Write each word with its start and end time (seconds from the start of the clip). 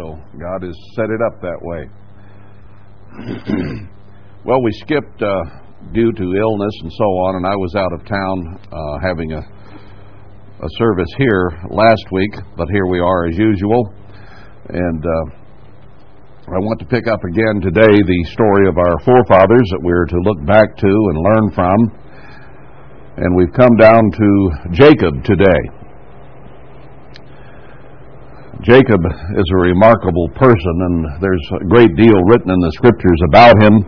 so 0.00 0.16
God 0.40 0.62
has 0.64 0.76
set 0.96 1.10
it 1.12 1.20
up 1.20 1.40
that 1.42 1.60
way. 1.60 1.84
well, 4.46 4.62
we 4.62 4.72
skipped 4.72 5.20
uh, 5.20 5.44
due 5.92 6.12
to 6.12 6.24
illness 6.40 6.74
and 6.80 6.92
so 6.92 7.04
on, 7.28 7.36
and 7.36 7.46
I 7.46 7.56
was 7.56 7.74
out 7.76 7.92
of 7.92 8.06
town 8.06 8.60
uh, 8.72 8.96
having 9.04 9.32
a, 9.32 9.40
a 9.40 10.68
service 10.78 11.12
here 11.18 11.50
last 11.68 12.04
week, 12.12 12.32
but 12.56 12.68
here 12.72 12.86
we 12.86 12.98
are 12.98 13.26
as 13.26 13.36
usual. 13.36 13.92
And 14.68 15.04
uh, 15.04 15.24
I 16.48 16.58
want 16.64 16.80
to 16.80 16.86
pick 16.86 17.06
up 17.06 17.20
again 17.24 17.60
today 17.60 17.92
the 17.92 18.24
story 18.32 18.68
of 18.68 18.78
our 18.78 18.96
forefathers 19.04 19.68
that 19.68 19.80
we're 19.82 20.06
to 20.06 20.16
look 20.24 20.46
back 20.46 20.76
to 20.76 20.88
and 20.88 21.18
learn 21.28 21.50
from. 21.52 21.76
And 23.16 23.36
we've 23.36 23.52
come 23.52 23.76
down 23.76 24.10
to 24.10 24.50
Jacob 24.72 25.24
today. 25.24 25.79
Jacob 28.62 29.00
is 29.40 29.48
a 29.56 29.64
remarkable 29.72 30.28
person, 30.36 30.76
and 30.84 30.96
there's 31.22 31.46
a 31.60 31.64
great 31.64 31.96
deal 31.96 32.20
written 32.28 32.52
in 32.52 32.60
the 32.60 32.72
scriptures 32.76 33.20
about 33.32 33.56
him. 33.56 33.80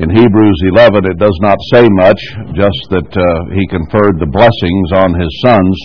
In 0.00 0.08
Hebrews 0.08 0.60
11, 0.72 1.04
it 1.04 1.18
does 1.20 1.36
not 1.44 1.58
say 1.72 1.84
much, 2.00 2.16
just 2.56 2.80
that 2.88 3.12
uh, 3.12 3.52
he 3.52 3.68
conferred 3.68 4.16
the 4.16 4.30
blessings 4.32 4.88
on 4.96 5.12
his 5.12 5.28
sons 5.44 5.76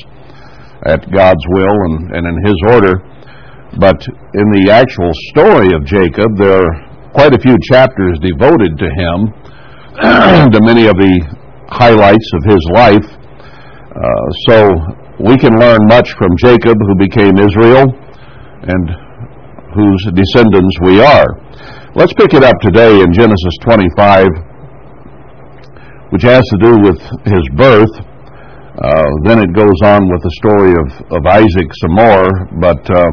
at 0.88 1.03
God's 1.11 1.43
will 1.52 1.75
and, 1.91 2.16
and 2.16 2.23
in 2.31 2.38
his 2.47 2.55
order. 2.71 2.95
But 3.75 3.99
in 4.39 4.47
the 4.55 4.71
actual 4.71 5.11
story 5.35 5.75
of 5.75 5.83
Jacob, 5.83 6.31
there 6.39 6.63
are 6.63 7.11
quite 7.11 7.35
a 7.35 7.44
few 7.44 7.59
chapters 7.67 8.16
devoted 8.23 8.80
to 8.80 8.88
him, 8.88 9.17
to 10.55 10.59
many 10.63 10.88
of 10.88 10.95
the 10.95 11.16
highlights 11.67 12.30
of 12.39 12.41
his 12.47 12.63
life. 12.71 13.08
Uh, 13.91 14.27
so 14.47 15.06
we 15.20 15.38
can 15.38 15.57
learn 15.57 15.81
much 15.89 16.13
from 16.17 16.38
Jacob, 16.38 16.77
who 16.77 16.95
became 16.95 17.38
Israel, 17.38 17.89
and 18.62 18.85
whose 19.73 20.02
descendants 20.13 20.77
we 20.81 21.02
are. 21.02 21.25
Let's 21.95 22.13
pick 22.13 22.34
it 22.34 22.44
up 22.44 22.59
today 22.62 23.02
in 23.02 23.11
Genesis 23.14 23.58
25, 23.61 24.28
which 26.14 26.22
has 26.22 26.45
to 26.53 26.58
do 26.61 26.78
with 26.86 27.02
his 27.25 27.45
birth. 27.58 27.89
Uh, 28.78 29.09
then 29.25 29.41
it 29.41 29.53
goes 29.58 29.81
on 29.81 30.06
with 30.06 30.22
the 30.22 30.33
story 30.38 30.73
of, 30.78 31.17
of 31.17 31.25
Isaac 31.25 31.66
some 31.81 31.95
more, 31.97 32.30
but 32.61 32.86
uh, 32.94 33.09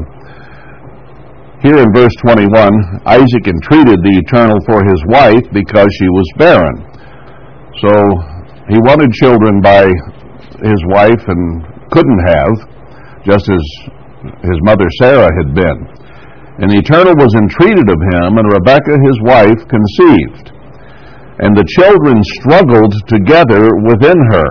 here 1.65 1.81
in 1.81 1.89
verse 1.97 2.13
21, 2.21 2.53
Isaac 3.09 3.49
entreated 3.49 4.05
the 4.05 4.21
Eternal 4.21 4.61
for 4.69 4.85
his 4.85 5.01
wife 5.09 5.49
because 5.57 5.89
she 5.97 6.09
was 6.13 6.29
barren. 6.37 6.85
So 7.81 7.91
he 8.69 8.77
wanted 8.85 9.11
children 9.17 9.63
by 9.65 9.89
his 10.61 10.81
wife 10.93 11.25
and 11.29 11.74
couldn't 11.95 12.23
have, 12.27 12.55
just 13.23 13.47
as 13.47 13.65
his 14.43 14.59
mother 14.67 14.91
Sarah 14.99 15.31
had 15.39 15.55
been. 15.55 15.79
And 16.59 16.71
the 16.71 16.83
Eternal 16.83 17.15
was 17.15 17.35
entreated 17.35 17.87
of 17.87 17.99
him, 17.99 18.39
and 18.39 18.47
Rebekah 18.51 18.99
his 18.99 19.19
wife 19.23 19.63
conceived. 19.71 20.55
And 21.43 21.55
the 21.55 21.67
children 21.67 22.23
struggled 22.43 22.95
together 23.11 23.71
within 23.87 24.19
her. 24.35 24.51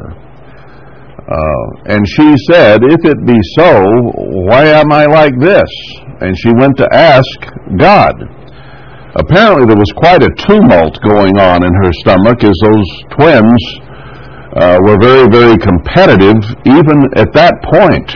Uh, 1.23 1.95
and 1.95 2.03
she 2.03 2.35
said, 2.51 2.83
If 2.83 3.07
it 3.07 3.19
be 3.23 3.39
so, 3.55 3.71
why 4.43 4.67
am 4.67 4.91
I 4.91 5.05
like 5.07 5.39
this? 5.39 5.71
And 6.19 6.35
she 6.35 6.51
went 6.59 6.75
to 6.77 6.87
ask 6.91 7.39
God. 7.79 8.19
Apparently, 9.15 9.63
there 9.63 9.79
was 9.79 9.93
quite 9.95 10.23
a 10.23 10.33
tumult 10.43 10.99
going 11.07 11.39
on 11.39 11.63
in 11.63 11.71
her 11.71 11.93
stomach 12.03 12.43
as 12.43 12.57
those 12.65 12.89
twins 13.15 13.61
uh, 14.53 14.77
were 14.85 15.01
very, 15.01 15.25
very 15.33 15.57
competitive, 15.57 16.37
even 16.69 16.97
at 17.17 17.33
that 17.33 17.57
point. 17.65 18.09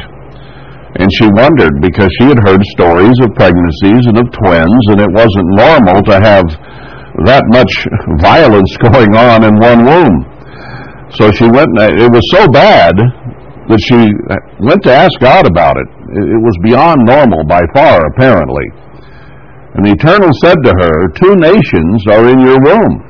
And 0.97 1.09
she 1.17 1.29
wondered 1.33 1.81
because 1.81 2.09
she 2.21 2.29
had 2.29 2.37
heard 2.41 2.61
stories 2.73 3.17
of 3.21 3.33
pregnancies 3.33 4.05
and 4.05 4.17
of 4.21 4.29
twins, 4.33 4.83
and 4.93 5.01
it 5.01 5.11
wasn't 5.13 5.49
normal 5.57 6.01
to 6.09 6.15
have 6.21 6.45
that 7.25 7.45
much 7.49 7.69
violence 8.21 8.69
going 8.85 9.13
on 9.17 9.45
in 9.45 9.57
one 9.57 9.81
womb. 9.85 10.17
So 11.17 11.31
she 11.33 11.49
went, 11.49 11.73
and 11.77 11.97
it 11.97 12.11
was 12.11 12.25
so 12.29 12.45
bad 12.49 12.93
that 13.69 13.81
she 13.81 13.97
went 14.61 14.81
to 14.85 14.93
ask 14.93 15.17
God 15.19 15.45
about 15.49 15.77
it. 15.77 15.87
It 16.13 16.41
was 16.41 16.55
beyond 16.63 17.03
normal 17.03 17.43
by 17.49 17.61
far, 17.73 18.05
apparently. 18.13 18.67
And 19.75 19.85
the 19.85 19.93
Eternal 19.93 20.31
said 20.41 20.57
to 20.63 20.73
her, 20.73 20.95
Two 21.17 21.35
nations 21.35 22.05
are 22.09 22.29
in 22.29 22.39
your 22.39 22.61
womb 22.61 23.06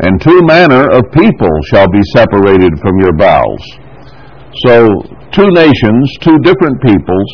and 0.00 0.16
two 0.20 0.40
manner 0.48 0.88
of 0.96 1.04
people 1.12 1.52
shall 1.68 1.88
be 1.92 2.00
separated 2.16 2.72
from 2.80 2.96
your 3.04 3.12
bowels. 3.20 3.64
So, 4.64 4.88
two 5.28 5.50
nations, 5.52 6.04
two 6.24 6.40
different 6.40 6.80
peoples, 6.80 7.30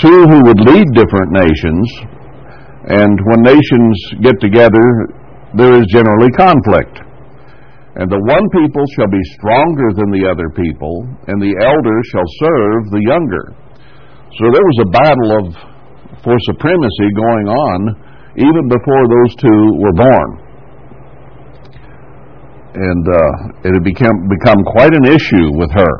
two 0.00 0.24
who 0.32 0.48
would 0.48 0.64
lead 0.64 0.88
different 0.96 1.30
nations, 1.36 1.84
and 2.88 3.12
when 3.28 3.44
nations 3.44 3.94
get 4.24 4.40
together, 4.40 4.80
there 5.60 5.76
is 5.76 5.84
generally 5.92 6.32
conflict. 6.32 7.04
And 8.00 8.08
the 8.08 8.24
one 8.24 8.46
people 8.48 8.84
shall 8.96 9.10
be 9.12 9.20
stronger 9.36 9.92
than 9.92 10.08
the 10.08 10.24
other 10.24 10.48
people, 10.56 11.04
and 11.28 11.36
the 11.36 11.52
elder 11.52 11.98
shall 12.08 12.28
serve 12.48 12.82
the 12.96 13.04
younger. 13.04 13.44
So 14.40 14.48
there 14.48 14.64
was 14.64 14.78
a 14.80 14.92
battle 14.94 15.30
of 15.36 15.44
for 16.24 16.36
supremacy 16.48 17.08
going 17.12 17.46
on 17.46 17.78
even 18.40 18.64
before 18.72 19.04
those 19.04 19.32
two 19.36 19.60
were 19.78 19.92
born 19.92 20.47
and 22.78 23.04
uh, 23.06 23.66
it 23.66 23.72
had 23.74 23.82
become 23.82 24.16
become 24.30 24.62
quite 24.70 24.94
an 24.94 25.06
issue 25.10 25.50
with 25.58 25.70
her. 25.74 25.94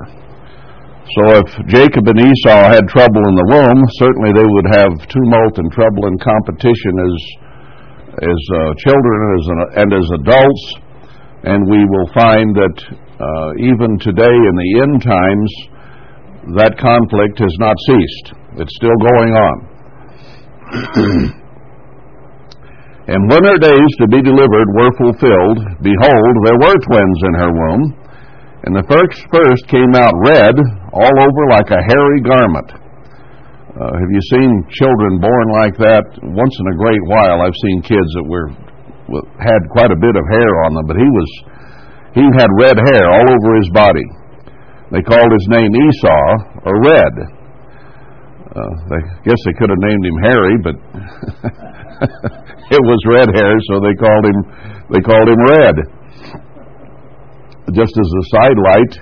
So 1.17 1.41
if 1.41 1.49
Jacob 1.67 2.05
and 2.07 2.21
Esau 2.21 2.69
had 2.69 2.85
trouble 2.87 3.25
in 3.27 3.35
the 3.35 3.49
womb, 3.49 3.81
certainly 3.97 4.31
they 4.31 4.45
would 4.45 4.69
have 4.71 4.93
tumult 5.09 5.57
and 5.59 5.73
trouble 5.73 6.07
and 6.07 6.21
competition 6.21 6.95
as 7.01 7.15
as 8.19 8.41
uh, 8.55 8.75
children 8.77 9.19
as 9.39 9.45
an, 9.49 9.59
and 9.83 9.91
as 9.95 10.07
adults. 10.23 10.65
And 11.45 11.71
we 11.71 11.81
will 11.87 12.11
find 12.13 12.55
that 12.55 12.77
uh, 12.93 13.51
even 13.63 13.99
today 13.99 14.37
in 14.37 14.55
the 14.59 14.71
end 14.83 15.03
times, 15.03 15.51
that 16.59 16.77
conflict 16.79 17.39
has 17.39 17.55
not 17.59 17.77
ceased. 17.87 18.35
It's 18.59 18.75
still 18.75 18.97
going 19.01 19.33
on. 19.35 19.57
And 23.09 23.25
when 23.25 23.41
her 23.41 23.57
days 23.57 23.93
to 24.05 24.07
be 24.13 24.21
delivered 24.21 24.69
were 24.77 24.93
fulfilled, 25.01 25.59
behold, 25.81 26.35
there 26.45 26.61
were 26.61 26.77
twins 26.85 27.19
in 27.25 27.35
her 27.41 27.53
womb. 27.57 27.85
And 28.69 28.77
the 28.77 28.85
first 28.85 29.17
first 29.33 29.65
came 29.73 29.97
out 29.97 30.13
red, 30.29 30.53
all 30.93 31.17
over 31.17 31.43
like 31.49 31.73
a 31.73 31.81
hairy 31.89 32.21
garment. 32.21 32.69
Uh, 33.79 33.95
have 33.97 34.13
you 34.13 34.23
seen 34.29 34.51
children 34.77 35.25
born 35.25 35.47
like 35.57 35.79
that? 35.81 36.05
Once 36.21 36.53
in 36.61 36.67
a 36.69 36.77
great 36.77 37.01
while, 37.09 37.41
I've 37.41 37.57
seen 37.65 37.81
kids 37.81 38.11
that 38.21 38.29
were 38.29 38.53
had 39.41 39.63
quite 39.73 39.89
a 39.89 39.97
bit 39.97 40.13
of 40.13 40.25
hair 40.29 40.53
on 40.69 40.77
them, 40.77 40.85
but 40.85 41.01
he 41.01 41.09
was 41.09 41.31
he 42.13 42.25
had 42.37 42.51
red 42.61 42.77
hair 42.77 43.09
all 43.09 43.25
over 43.25 43.57
his 43.57 43.71
body. 43.73 44.05
They 44.93 45.01
called 45.01 45.33
his 45.33 45.47
name 45.49 45.73
Esau 45.73 46.29
or 46.65 46.75
Red. 46.83 47.15
Uh, 48.53 48.73
they 48.89 49.01
guess 49.25 49.41
they 49.45 49.57
could 49.57 49.71
have 49.71 49.81
named 49.81 50.05
him 50.05 50.19
Harry, 50.25 50.57
but 50.61 50.77
it 52.71 52.83
was 52.83 53.01
red 53.11 53.29
hair, 53.35 53.55
so 53.71 53.81
they 53.83 53.95
called 53.99 54.25
him 54.25 54.39
they 54.91 55.03
called 55.05 55.29
him 55.29 55.41
Red. 55.53 55.77
Just 57.77 57.93
as 57.93 58.09
a 58.09 58.25
sidelight, 58.33 58.95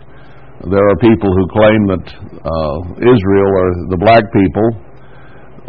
there 0.66 0.82
are 0.82 0.96
people 0.98 1.30
who 1.30 1.46
claim 1.54 1.80
that 1.94 2.06
uh, 2.42 2.76
Israel 2.98 3.50
are 3.54 3.72
the 3.92 4.00
black 4.00 4.24
people. 4.34 4.68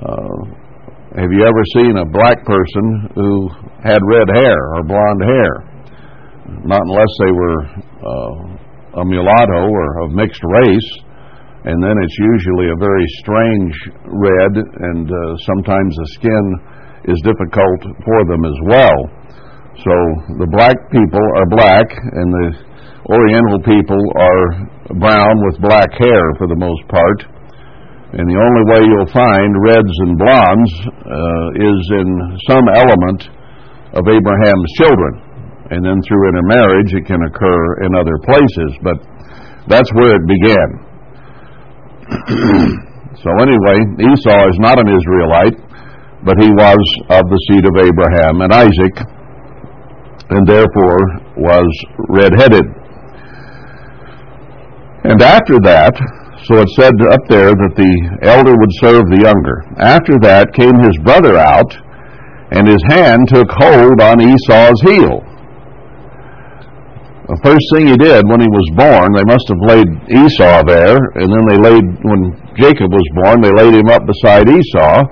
Uh, 0.01 1.21
have 1.21 1.31
you 1.31 1.45
ever 1.45 1.63
seen 1.77 1.97
a 1.97 2.05
black 2.09 2.41
person 2.45 2.85
who 3.13 3.49
had 3.83 4.01
red 4.09 4.29
hair 4.41 4.57
or 4.75 4.83
blonde 4.83 5.21
hair? 5.21 5.51
Not 6.65 6.81
unless 6.81 7.13
they 7.21 7.31
were 7.31 7.59
uh, 8.01 9.01
a 9.01 9.05
mulatto 9.05 9.69
or 9.69 10.03
of 10.03 10.11
mixed 10.11 10.41
race 10.43 10.89
and 11.67 11.83
then 11.83 11.95
it's 11.99 12.17
usually 12.17 12.71
a 12.71 12.79
very 12.79 13.07
strange 13.19 13.75
red, 14.07 14.53
and 14.55 15.03
uh, 15.11 15.35
sometimes 15.43 15.91
the 15.99 16.07
skin 16.15 16.45
is 17.07 17.19
difficult 17.23 17.81
for 18.03 18.19
them 18.27 18.43
as 18.43 18.57
well. 18.67 18.99
So 19.79 19.95
the 20.43 20.49
black 20.51 20.75
people 20.91 21.23
are 21.39 21.47
black, 21.47 21.87
and 21.95 22.27
the 22.33 22.47
Oriental 23.07 23.63
people 23.63 24.03
are 24.19 24.45
brown 24.99 25.35
with 25.47 25.63
black 25.63 25.87
hair 25.95 26.23
for 26.35 26.51
the 26.51 26.59
most 26.59 26.83
part. 26.91 27.23
And 28.11 28.27
the 28.27 28.39
only 28.39 28.63
way 28.67 28.81
you'll 28.83 29.13
find 29.15 29.51
reds 29.63 29.95
and 30.07 30.19
blondes 30.19 30.73
uh, 31.07 31.47
is 31.71 31.79
in 32.03 32.09
some 32.51 32.65
element 32.71 33.31
of 33.95 34.03
Abraham's 34.07 34.71
children. 34.79 35.23
And 35.71 35.83
then 35.83 35.99
through 36.03 36.23
intermarriage, 36.31 36.91
it 36.95 37.07
can 37.07 37.19
occur 37.23 37.83
in 37.83 37.95
other 37.95 38.15
places, 38.23 38.71
but 38.83 38.97
that's 39.67 39.91
where 39.95 40.15
it 40.15 40.25
began. 40.27 40.69
so, 43.23 43.29
anyway, 43.43 43.77
Esau 43.99 44.41
is 44.51 44.59
not 44.63 44.79
an 44.79 44.87
Israelite 44.87 45.66
but 46.23 46.35
he 46.39 46.49
was 46.49 46.81
of 47.09 47.23
the 47.29 47.39
seed 47.47 47.65
of 47.65 47.75
Abraham 47.77 48.41
and 48.41 48.53
Isaac, 48.53 48.95
and 50.29 50.47
therefore 50.47 50.99
was 51.37 51.69
redheaded. 52.09 52.65
And 55.03 55.21
after 55.21 55.59
that, 55.63 55.95
So 56.47 56.61
it 56.63 56.69
said 56.79 56.93
up 57.11 57.25
there 57.27 57.51
that 57.51 57.73
the 57.75 57.93
elder 58.23 58.55
would 58.55 58.73
serve 58.79 59.03
the 59.09 59.25
younger. 59.25 59.67
After 59.81 60.15
that 60.21 60.53
came 60.53 60.79
his 60.79 60.95
brother 61.03 61.35
out, 61.35 61.67
and 62.55 62.63
his 62.69 62.79
hand 62.87 63.27
took 63.27 63.51
hold 63.51 63.99
on 63.99 64.21
Esau's 64.23 64.79
heel. 64.85 65.19
The 67.27 67.35
first 67.43 67.65
thing 67.75 67.91
he 67.91 67.99
did 67.99 68.23
when 68.31 68.39
he 68.39 68.47
was 68.47 68.67
born, 68.79 69.11
they 69.11 69.27
must 69.27 69.43
have 69.51 69.59
laid 69.67 69.89
Esau 70.07 70.63
there, 70.63 70.95
and 71.19 71.27
then 71.27 71.43
they 71.51 71.59
laid, 71.59 71.83
when 72.07 72.31
Jacob 72.55 72.87
was 72.95 73.07
born, 73.19 73.43
they 73.43 73.51
laid 73.51 73.75
him 73.75 73.91
up 73.91 74.07
beside 74.07 74.47
Esau. 74.47 75.03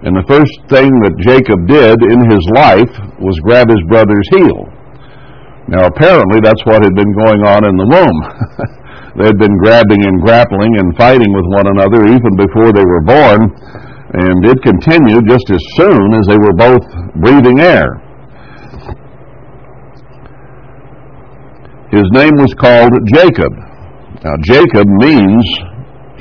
And 0.00 0.16
the 0.16 0.24
first 0.24 0.56
thing 0.72 0.88
that 1.04 1.12
Jacob 1.20 1.68
did 1.68 2.00
in 2.00 2.20
his 2.32 2.44
life 2.56 2.94
was 3.20 3.36
grab 3.44 3.68
his 3.68 3.84
brother's 3.84 4.24
heel. 4.32 4.64
Now, 5.68 5.84
apparently, 5.92 6.40
that's 6.40 6.64
what 6.64 6.80
had 6.80 6.96
been 6.96 7.12
going 7.12 7.44
on 7.44 7.68
in 7.68 7.76
the 7.76 7.84
womb. 7.84 8.18
they 9.20 9.28
had 9.28 9.36
been 9.36 9.52
grabbing 9.60 10.00
and 10.08 10.24
grappling 10.24 10.72
and 10.80 10.96
fighting 10.96 11.28
with 11.36 11.44
one 11.52 11.68
another 11.68 12.08
even 12.08 12.32
before 12.32 12.72
they 12.72 12.82
were 12.82 13.04
born, 13.04 13.44
and 14.24 14.40
it 14.48 14.56
continued 14.64 15.28
just 15.28 15.52
as 15.52 15.60
soon 15.76 16.16
as 16.16 16.24
they 16.32 16.40
were 16.40 16.56
both 16.56 16.82
breathing 17.20 17.60
air. 17.60 18.00
His 21.92 22.08
name 22.16 22.40
was 22.40 22.56
called 22.56 22.96
Jacob. 23.12 23.52
Now, 24.24 24.32
Jacob 24.48 24.88
means 24.88 25.44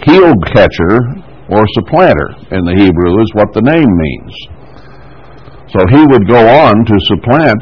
heel 0.03 0.35
catcher 0.51 1.28
or 1.49 1.65
supplanter 1.73 2.29
in 2.53 2.61
the 2.65 2.77
Hebrew, 2.77 3.19
is 3.21 3.29
what 3.33 3.53
the 3.53 3.65
name 3.65 3.89
means. 3.89 4.33
So 5.73 5.85
he 5.89 6.01
would 6.05 6.25
go 6.29 6.41
on 6.41 6.85
to 6.85 6.95
supplant 7.09 7.61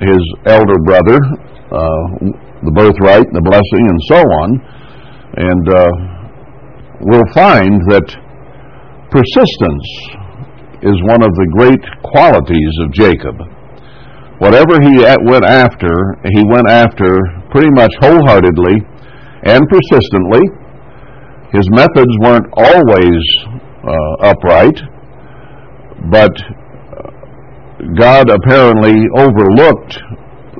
his 0.00 0.20
elder 0.44 0.76
brother, 0.84 1.16
uh, 1.72 2.04
the 2.64 2.72
birthright, 2.72 3.28
the 3.32 3.44
blessing, 3.44 3.84
and 3.88 4.00
so 4.08 4.20
on. 4.20 4.48
And 5.36 5.64
uh, 5.68 5.92
we'll 7.00 7.32
find 7.32 7.80
that 7.92 8.08
persistence 9.08 9.88
is 10.84 10.96
one 11.08 11.24
of 11.24 11.32
the 11.32 11.48
great 11.56 11.80
qualities 12.04 12.72
of 12.84 12.92
Jacob. 12.92 13.36
Whatever 14.38 14.76
he 14.84 15.00
went 15.24 15.44
after, 15.44 15.92
he 16.28 16.44
went 16.44 16.68
after 16.68 17.16
pretty 17.48 17.72
much 17.72 17.92
wholeheartedly 18.00 18.84
and 19.48 19.64
persistently. 19.64 20.44
His 21.56 21.68
methods 21.72 22.12
weren't 22.20 22.52
always 22.52 23.22
uh, 23.80 24.28
upright, 24.28 24.76
but 26.12 26.36
God 27.96 28.28
apparently 28.28 29.08
overlooked 29.16 29.96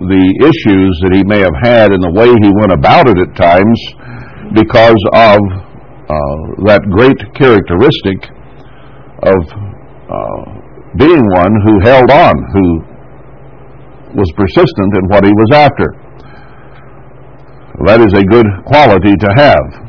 the 0.01 0.25
issues 0.41 0.93
that 1.05 1.13
he 1.13 1.21
may 1.25 1.41
have 1.45 1.57
had 1.61 1.93
in 1.93 2.01
the 2.01 2.13
way 2.17 2.33
he 2.41 2.49
went 2.61 2.73
about 2.73 3.09
it 3.13 3.19
at 3.21 3.37
times 3.37 3.77
because 4.57 5.01
of 5.13 5.37
uh, 6.09 6.65
that 6.65 6.81
great 6.89 7.21
characteristic 7.37 8.33
of 9.21 9.41
uh, 10.09 10.45
being 10.97 11.21
one 11.37 11.53
who 11.65 11.77
held 11.85 12.09
on, 12.09 12.35
who 12.57 12.67
was 14.17 14.33
persistent 14.33 14.91
in 14.97 15.05
what 15.13 15.29
he 15.29 15.33
was 15.33 15.51
after. 15.53 15.93
That 17.85 18.01
is 18.01 18.17
a 18.17 18.25
good 18.25 18.49
quality 18.65 19.13
to 19.13 19.29
have. 19.37 19.86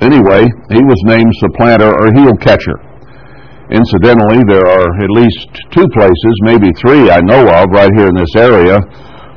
Anyway, 0.00 0.42
he 0.74 0.82
was 0.82 1.00
named 1.06 1.32
supplanter 1.38 1.92
or 1.94 2.10
heel 2.14 2.34
catcher. 2.42 2.78
Incidentally, 3.70 4.42
there 4.46 4.66
are 4.66 4.88
at 4.90 5.10
least 5.16 5.48
two 5.70 5.86
places, 5.94 6.34
maybe 6.42 6.68
three 6.76 7.10
I 7.10 7.20
know 7.22 7.46
of 7.48 7.70
right 7.70 7.90
here 7.96 8.08
in 8.08 8.16
this 8.16 8.34
area, 8.36 8.80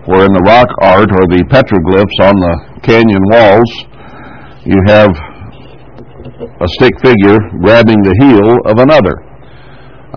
where 0.05 0.25
in 0.25 0.33
the 0.33 0.43
rock 0.43 0.67
art 0.81 1.11
or 1.13 1.23
the 1.29 1.45
petroglyphs 1.47 2.17
on 2.23 2.35
the 2.35 2.53
canyon 2.83 3.23
walls, 3.31 3.71
you 4.67 4.79
have 4.87 5.11
a 6.59 6.67
stick 6.75 6.95
figure 6.99 7.39
grabbing 7.63 8.01
the 8.03 8.15
heel 8.19 8.57
of 8.65 8.79
another. 8.79 9.15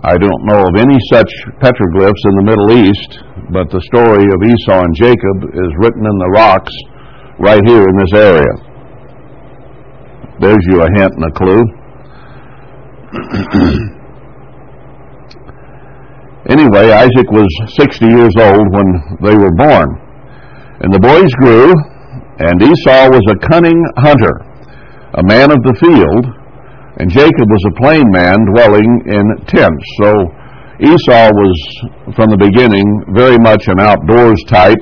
I 0.03 0.17
don't 0.17 0.43
know 0.49 0.65
of 0.65 0.75
any 0.75 0.97
such 1.13 1.29
petroglyphs 1.61 2.23
in 2.25 2.33
the 2.35 2.47
Middle 2.49 2.71
East, 2.83 3.11
but 3.53 3.69
the 3.69 3.83
story 3.93 4.25
of 4.27 4.39
Esau 4.41 4.81
and 4.81 4.95
Jacob 4.97 5.37
is 5.55 5.71
written 5.77 6.03
in 6.03 6.17
the 6.17 6.31
rocks 6.33 6.73
right 7.39 7.61
here 7.63 7.85
in 7.87 7.95
this 7.95 8.13
area. 8.15 8.70
There's 10.39 10.63
you 10.69 10.81
a 10.81 10.89
hint 10.95 11.13
and 11.13 11.25
a 11.25 11.31
clue. 11.31 11.63
anyway, 16.47 16.91
Isaac 16.91 17.27
was 17.31 17.49
60 17.75 18.05
years 18.05 18.33
old 18.39 18.65
when 18.71 18.87
they 19.21 19.35
were 19.35 19.51
born. 19.57 19.99
And 20.81 20.93
the 20.93 20.99
boys 20.99 21.29
grew, 21.37 21.73
and 22.39 22.61
Esau 22.61 23.11
was 23.11 23.21
a 23.29 23.37
cunning 23.49 23.77
hunter, 23.97 24.33
a 25.13 25.23
man 25.23 25.51
of 25.51 25.61
the 25.61 25.75
field, 25.77 26.25
and 26.97 27.09
Jacob 27.09 27.47
was 27.49 27.63
a 27.69 27.73
plain 27.77 28.05
man 28.09 28.37
dwelling 28.53 28.89
in 29.05 29.25
tents. 29.45 29.85
So 30.01 30.09
Esau 30.81 31.29
was, 31.29 31.57
from 32.17 32.33
the 32.33 32.41
beginning, 32.41 32.85
very 33.13 33.37
much 33.37 33.67
an 33.67 33.79
outdoors 33.79 34.41
type. 34.49 34.81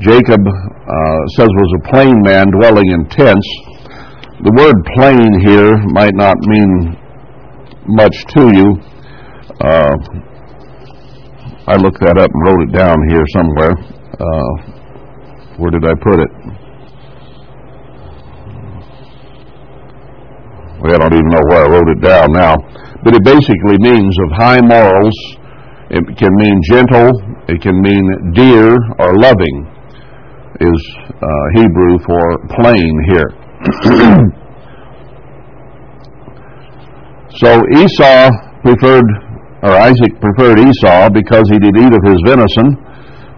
Jacob 0.00 0.40
uh, 0.40 1.20
says 1.36 1.52
was 1.52 1.72
a 1.76 1.88
plain 1.92 2.16
man 2.24 2.48
dwelling 2.48 2.88
in 2.88 3.04
tents. 3.12 3.48
The 4.42 4.52
word 4.56 4.76
plain 4.96 5.40
here 5.40 5.76
might 5.92 6.14
not 6.14 6.36
mean 6.48 6.96
much 7.86 8.16
to 8.36 8.42
you. 8.52 8.68
Uh, 9.60 9.96
I 11.66 11.76
looked 11.76 12.00
that 12.00 12.16
up 12.18 12.30
and 12.32 12.42
wrote 12.44 12.62
it 12.68 12.72
down 12.72 12.96
here 13.08 13.24
somewhere. 13.32 13.74
Uh, 14.18 14.52
where 15.58 15.70
did 15.70 15.84
I 15.84 15.94
put 15.94 16.20
it? 16.20 16.30
Well, 20.80 20.94
I 20.94 20.98
don't 20.98 21.12
even 21.12 21.28
know 21.28 21.44
where 21.48 21.64
I 21.64 21.68
wrote 21.68 21.88
it 21.88 22.00
down 22.00 22.32
now 22.32 22.56
but 23.02 23.14
it 23.14 23.24
basically 23.24 23.78
means 23.80 24.14
of 24.26 24.36
high 24.36 24.60
morals. 24.60 25.16
It 25.90 26.04
can 26.16 26.32
mean 26.36 26.60
gentle. 26.68 27.10
It 27.48 27.60
can 27.62 27.80
mean 27.80 28.32
dear 28.34 28.68
or 28.98 29.16
loving 29.16 29.66
is 30.60 30.80
uh, 31.08 31.44
Hebrew 31.56 31.98
for 32.04 32.22
plain 32.60 32.92
here. 33.08 33.32
so 37.40 37.60
Esau 37.76 38.30
preferred, 38.62 39.04
or 39.62 39.72
Isaac 39.76 40.16
preferred 40.20 40.58
Esau 40.58 41.10
because 41.12 41.44
he 41.50 41.58
did 41.58 41.76
eat 41.76 41.92
of 41.92 42.00
his 42.04 42.16
venison, 42.24 42.76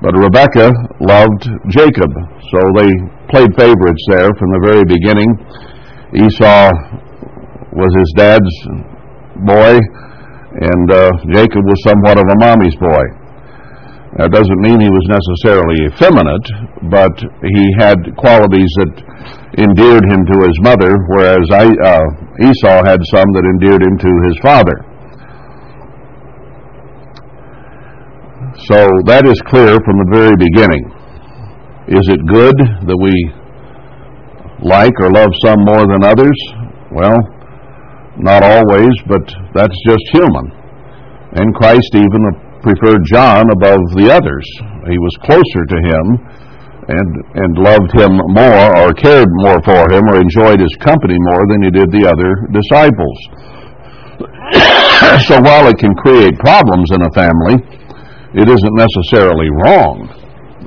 but 0.00 0.14
Rebekah 0.14 0.70
loved 1.00 1.50
Jacob. 1.68 2.10
So 2.54 2.58
they 2.78 2.90
played 3.30 3.50
favorites 3.58 4.04
there 4.10 4.30
from 4.38 4.50
the 4.54 4.60
very 4.62 4.84
beginning. 4.86 5.26
Esau 6.14 6.70
was 7.72 7.90
his 7.96 8.12
dad's 8.16 8.54
boy, 9.42 9.74
and 10.60 10.86
uh, 10.92 11.10
Jacob 11.32 11.64
was 11.66 11.82
somewhat 11.82 12.18
of 12.18 12.24
a 12.30 12.36
mommy's 12.38 12.76
boy. 12.76 13.21
That 14.20 14.28
doesn't 14.28 14.60
mean 14.60 14.76
he 14.76 14.92
was 14.92 15.08
necessarily 15.08 15.88
effeminate, 15.88 16.44
but 16.92 17.16
he 17.48 17.64
had 17.80 17.96
qualities 18.20 18.68
that 18.84 18.92
endeared 19.56 20.04
him 20.04 20.20
to 20.28 20.36
his 20.44 20.56
mother, 20.60 20.92
whereas 21.16 21.48
I, 21.48 21.64
uh, 21.64 22.04
Esau 22.44 22.84
had 22.84 23.00
some 23.08 23.24
that 23.32 23.44
endeared 23.56 23.80
him 23.80 23.96
to 23.96 24.12
his 24.28 24.36
father. 24.44 24.76
So 28.68 28.84
that 29.08 29.24
is 29.24 29.40
clear 29.48 29.80
from 29.80 29.96
the 30.04 30.08
very 30.12 30.36
beginning. 30.36 30.84
Is 31.88 32.04
it 32.12 32.20
good 32.28 32.56
that 32.84 33.00
we 33.00 33.16
like 34.60 34.92
or 35.00 35.08
love 35.08 35.32
some 35.40 35.64
more 35.64 35.88
than 35.88 36.04
others? 36.04 36.36
Well, 36.92 37.16
not 38.20 38.44
always, 38.44 38.92
but 39.08 39.24
that's 39.56 39.78
just 39.88 40.04
human. 40.12 40.52
And 41.32 41.54
Christ 41.56 41.96
even 41.96 42.51
preferred 42.62 43.02
John 43.10 43.50
above 43.50 43.82
the 43.98 44.08
others. 44.08 44.46
He 44.86 44.98
was 44.98 45.14
closer 45.26 45.62
to 45.66 45.78
him 45.82 46.04
and, 46.88 47.10
and 47.38 47.50
loved 47.58 47.90
him 47.94 48.14
more 48.34 48.70
or 48.78 48.94
cared 48.94 49.30
more 49.42 49.62
for 49.62 49.86
him 49.90 50.06
or 50.06 50.18
enjoyed 50.18 50.58
his 50.58 50.74
company 50.82 51.18
more 51.34 51.44
than 51.50 51.62
he 51.62 51.70
did 51.70 51.90
the 51.90 52.06
other 52.06 52.30
disciples. 52.50 53.18
so 55.26 55.38
while 55.42 55.66
it 55.70 55.78
can 55.78 55.94
create 56.02 56.34
problems 56.38 56.90
in 56.94 57.02
a 57.02 57.12
family, 57.14 57.58
it 58.34 58.48
isn't 58.48 58.76
necessarily 58.78 59.50
wrong. 59.62 60.10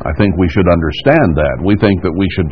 I 0.04 0.12
think 0.20 0.36
we 0.38 0.48
should 0.52 0.68
understand 0.68 1.36
that. 1.40 1.56
We 1.64 1.76
think 1.80 2.04
that 2.04 2.14
we 2.14 2.28
should 2.36 2.52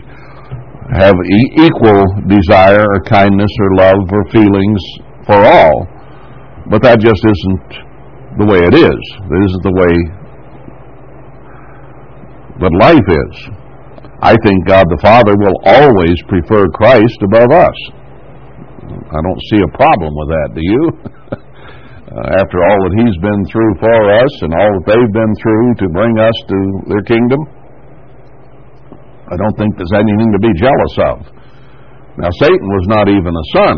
have 0.96 1.16
equal 1.60 2.04
desire 2.28 2.84
or 2.84 3.00
kindness 3.04 3.52
or 3.60 3.70
love 3.76 4.04
or 4.12 4.24
feelings 4.32 4.82
for 5.28 5.40
all. 5.44 5.88
But 6.68 6.82
that 6.84 7.00
just 7.00 7.24
isn't 7.24 7.93
the 8.38 8.48
way 8.50 8.60
it 8.66 8.74
is. 8.74 9.02
This 9.30 9.50
is 9.54 9.62
the 9.62 9.76
way 9.78 9.94
that 12.62 12.74
life 12.82 13.10
is. 13.10 13.34
I 14.24 14.34
think 14.42 14.66
God 14.66 14.88
the 14.88 15.02
Father 15.04 15.36
will 15.36 15.58
always 15.68 16.16
prefer 16.32 16.66
Christ 16.72 17.20
above 17.22 17.52
us. 17.52 17.78
I 18.88 19.20
don't 19.22 19.44
see 19.52 19.62
a 19.62 19.72
problem 19.76 20.12
with 20.16 20.30
that, 20.30 20.50
do 20.56 20.64
you? 20.64 20.84
Uh, 22.14 22.20
after 22.38 22.62
all 22.62 22.80
that 22.86 22.94
He's 22.94 23.18
been 23.26 23.42
through 23.50 23.74
for 23.82 24.00
us 24.22 24.34
and 24.46 24.54
all 24.54 24.70
that 24.78 24.86
they've 24.86 25.16
been 25.18 25.34
through 25.42 25.68
to 25.82 25.86
bring 25.90 26.14
us 26.22 26.38
to 26.46 26.58
their 26.86 27.02
kingdom. 27.10 27.42
I 29.26 29.34
don't 29.34 29.58
think 29.58 29.74
there's 29.82 29.98
anything 29.98 30.30
to 30.30 30.38
be 30.38 30.54
jealous 30.62 30.96
of. 31.10 31.18
Now, 32.22 32.30
Satan 32.38 32.70
was 32.70 32.86
not 32.86 33.10
even 33.10 33.34
a 33.34 33.46
son, 33.58 33.76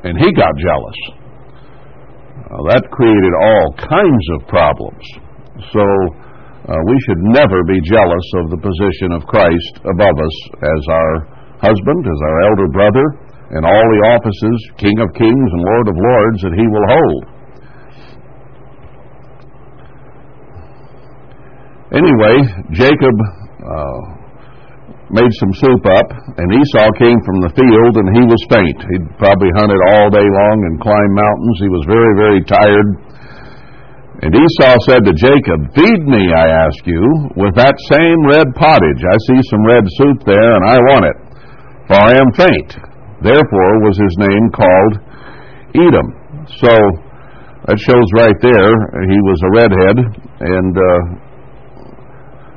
and 0.00 0.16
he 0.16 0.32
got 0.32 0.56
jealous. 0.56 1.17
That 2.48 2.88
created 2.88 3.32
all 3.44 3.76
kinds 3.76 4.24
of 4.32 4.48
problems. 4.48 5.04
So, 5.68 5.84
uh, 5.84 6.80
we 6.88 6.96
should 7.04 7.20
never 7.36 7.60
be 7.68 7.80
jealous 7.84 8.26
of 8.40 8.48
the 8.48 8.60
position 8.60 9.12
of 9.12 9.28
Christ 9.28 9.84
above 9.84 10.16
us 10.16 10.36
as 10.56 10.82
our 10.88 11.12
husband, 11.60 12.02
as 12.08 12.20
our 12.24 12.38
elder 12.48 12.68
brother, 12.72 13.06
and 13.52 13.64
all 13.68 13.86
the 13.92 14.02
offices, 14.16 14.58
King 14.76 14.96
of 15.00 15.12
Kings 15.12 15.48
and 15.52 15.62
Lord 15.64 15.88
of 15.88 15.96
Lords, 15.96 16.40
that 16.44 16.56
he 16.56 16.66
will 16.68 16.86
hold. 16.88 17.22
Anyway, 21.92 22.36
Jacob 22.72 23.16
uh, 23.64 24.17
made 25.08 25.32
some 25.40 25.52
soup 25.56 25.84
up, 25.88 26.08
and 26.36 26.48
Esau 26.52 26.88
came 27.00 27.16
from 27.24 27.40
the 27.40 27.52
field, 27.56 27.92
and 27.96 28.08
he 28.12 28.24
was 28.28 28.40
faint. 28.52 28.78
He'd 28.92 29.08
probably 29.16 29.48
hunted 29.56 29.80
all 29.92 30.12
day 30.12 30.24
long 30.24 30.56
and 30.68 30.80
climbed 30.84 31.14
mountains. 31.16 31.56
He 31.64 31.72
was 31.72 31.84
very, 31.88 32.12
very 32.20 32.42
tired. 32.44 32.88
And 34.20 34.34
Esau 34.34 34.74
said 34.84 35.06
to 35.06 35.14
Jacob, 35.14 35.72
Feed 35.72 36.02
me, 36.04 36.28
I 36.34 36.66
ask 36.66 36.82
you, 36.84 37.00
with 37.38 37.54
that 37.56 37.78
same 37.88 38.18
red 38.26 38.50
pottage. 38.52 39.00
I 39.00 39.16
see 39.30 39.40
some 39.48 39.64
red 39.64 39.86
soup 39.96 40.26
there, 40.26 40.58
and 40.58 40.64
I 40.66 40.76
want 40.92 41.04
it, 41.06 41.18
for 41.86 41.96
I 41.96 42.12
am 42.18 42.30
faint. 42.34 42.70
Therefore 43.22 43.72
was 43.86 43.96
his 43.96 44.14
name 44.18 44.44
called 44.52 44.94
Edom. 45.72 46.08
So 46.60 46.72
that 47.66 47.78
shows 47.78 48.08
right 48.16 48.38
there 48.42 48.72
he 49.06 49.18
was 49.24 49.38
a 49.40 49.50
redhead, 49.54 49.96
and 50.40 50.74
uh, 50.76 51.00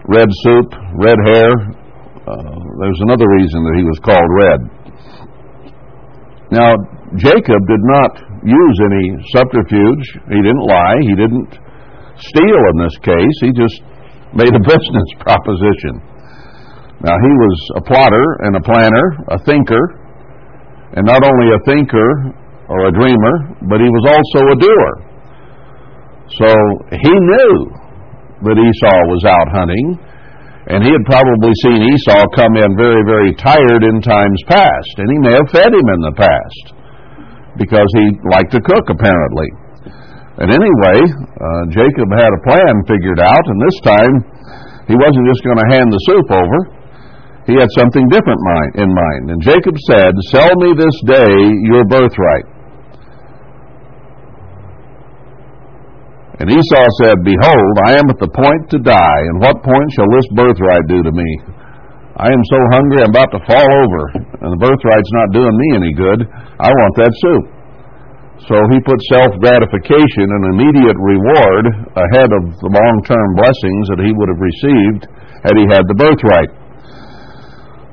red 0.10 0.30
soup, 0.44 0.68
red 0.98 1.20
hair. 1.30 1.81
Uh, 2.22 2.54
there's 2.78 3.02
another 3.02 3.26
reason 3.42 3.60
that 3.66 3.76
he 3.82 3.86
was 3.86 4.00
called 4.06 4.30
red. 4.46 4.60
Now, 6.54 6.70
Jacob 7.18 7.62
did 7.66 7.84
not 7.98 8.12
use 8.46 8.78
any 8.86 9.06
subterfuge. 9.34 10.06
He 10.30 10.40
didn't 10.40 10.66
lie. 10.68 11.02
He 11.02 11.16
didn't 11.18 11.50
steal 12.22 12.62
in 12.72 12.78
this 12.78 12.94
case. 13.02 13.36
He 13.42 13.52
just 13.58 13.82
made 14.38 14.54
a 14.54 14.64
business 14.70 15.10
proposition. 15.18 15.98
Now, 17.02 17.18
he 17.18 17.34
was 17.34 17.58
a 17.78 17.82
plotter 17.82 18.28
and 18.46 18.54
a 18.56 18.62
planner, 18.62 19.08
a 19.34 19.40
thinker, 19.42 19.84
and 20.94 21.02
not 21.02 21.26
only 21.26 21.50
a 21.50 21.62
thinker 21.66 22.38
or 22.70 22.86
a 22.86 22.92
dreamer, 22.94 23.36
but 23.66 23.82
he 23.82 23.90
was 23.90 24.06
also 24.06 24.40
a 24.46 24.58
doer. 24.62 24.94
So 26.38 26.50
he 26.94 27.12
knew 27.12 27.52
that 28.46 28.56
Esau 28.62 29.00
was 29.10 29.26
out 29.26 29.50
hunting, 29.50 30.11
and 30.72 30.88
he 30.88 30.92
had 30.96 31.04
probably 31.04 31.52
seen 31.68 31.84
Esau 31.84 32.24
come 32.32 32.56
in 32.56 32.80
very, 32.80 33.04
very 33.04 33.36
tired 33.36 33.84
in 33.84 34.00
times 34.00 34.40
past, 34.48 34.94
and 35.04 35.12
he 35.12 35.20
may 35.20 35.36
have 35.36 35.52
fed 35.52 35.68
him 35.68 35.84
in 35.84 36.02
the 36.08 36.16
past 36.16 36.66
because 37.60 37.90
he 38.00 38.16
liked 38.32 38.56
to 38.56 38.64
cook, 38.64 38.88
apparently. 38.88 39.52
And 40.40 40.48
anyway, 40.48 41.00
uh, 41.12 41.64
Jacob 41.76 42.08
had 42.16 42.32
a 42.32 42.42
plan 42.48 42.74
figured 42.88 43.20
out, 43.20 43.46
and 43.52 43.60
this 43.60 43.78
time 43.84 44.14
he 44.88 44.96
wasn't 44.96 45.28
just 45.28 45.44
going 45.44 45.60
to 45.60 45.70
hand 45.76 45.92
the 45.92 46.02
soup 46.08 46.28
over. 46.32 46.60
He 47.52 47.60
had 47.60 47.68
something 47.76 48.08
different 48.08 48.40
in 48.80 48.88
mind. 48.88 49.24
And 49.36 49.40
Jacob 49.44 49.76
said, 49.92 50.14
Sell 50.32 50.52
me 50.62 50.72
this 50.78 50.98
day 51.04 51.36
your 51.68 51.84
birthright. 51.84 52.48
And 56.42 56.50
Esau 56.50 56.88
said, 57.06 57.22
Behold, 57.22 57.74
I 57.86 58.02
am 58.02 58.10
at 58.10 58.18
the 58.18 58.34
point 58.34 58.66
to 58.74 58.82
die, 58.82 59.22
and 59.30 59.46
what 59.46 59.62
point 59.62 59.90
shall 59.94 60.10
this 60.10 60.26
birthright 60.34 60.90
do 60.90 61.06
to 61.06 61.14
me? 61.14 61.30
I 62.18 62.34
am 62.34 62.44
so 62.50 62.58
hungry 62.74 63.06
I'm 63.06 63.14
about 63.14 63.30
to 63.38 63.46
fall 63.46 63.62
over, 63.62 64.02
and 64.42 64.50
the 64.50 64.58
birthright's 64.58 65.14
not 65.22 65.38
doing 65.38 65.54
me 65.54 65.68
any 65.78 65.94
good. 65.94 66.26
I 66.58 66.74
want 66.74 66.94
that 66.98 67.14
soup. 67.14 67.46
So 68.50 68.58
he 68.74 68.82
put 68.82 68.98
self 69.14 69.38
gratification 69.38 70.34
and 70.34 70.58
immediate 70.58 70.98
reward 70.98 71.94
ahead 71.94 72.34
of 72.34 72.44
the 72.58 72.74
long 72.74 72.96
term 73.06 73.28
blessings 73.38 73.86
that 73.94 74.02
he 74.02 74.10
would 74.10 74.30
have 74.34 74.42
received 74.42 75.02
had 75.46 75.54
he 75.54 75.70
had 75.70 75.86
the 75.86 75.98
birthright. 76.02 76.52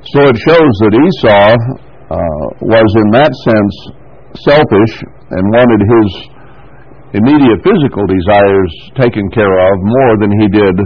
So 0.08 0.24
it 0.24 0.40
shows 0.40 0.72
that 0.88 0.96
Esau 0.96 1.52
uh, 2.16 2.44
was, 2.64 2.88
in 2.96 3.08
that 3.12 3.32
sense, 3.44 3.74
selfish 4.40 5.04
and 5.36 5.44
wanted 5.52 5.84
his 5.84 6.37
immediate 7.16 7.60
physical 7.64 8.04
desires 8.04 8.72
taken 9.00 9.30
care 9.32 9.48
of 9.48 9.74
more 9.80 10.14
than 10.20 10.32
he 10.36 10.46
did 10.52 10.76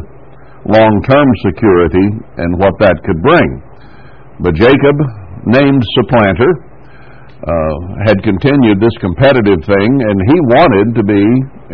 long 0.71 0.95
term 1.03 1.29
security 1.43 2.07
and 2.39 2.59
what 2.59 2.79
that 2.79 2.95
could 3.03 3.19
bring. 3.23 3.49
But 4.39 4.55
Jacob, 4.55 4.97
named 5.47 5.83
supplanter, 5.99 6.51
uh, 7.43 7.75
had 8.07 8.23
continued 8.23 8.79
this 8.79 8.95
competitive 9.03 9.67
thing, 9.67 9.91
and 9.99 10.17
he 10.31 10.39
wanted 10.55 10.95
to 10.95 11.03
be 11.03 11.23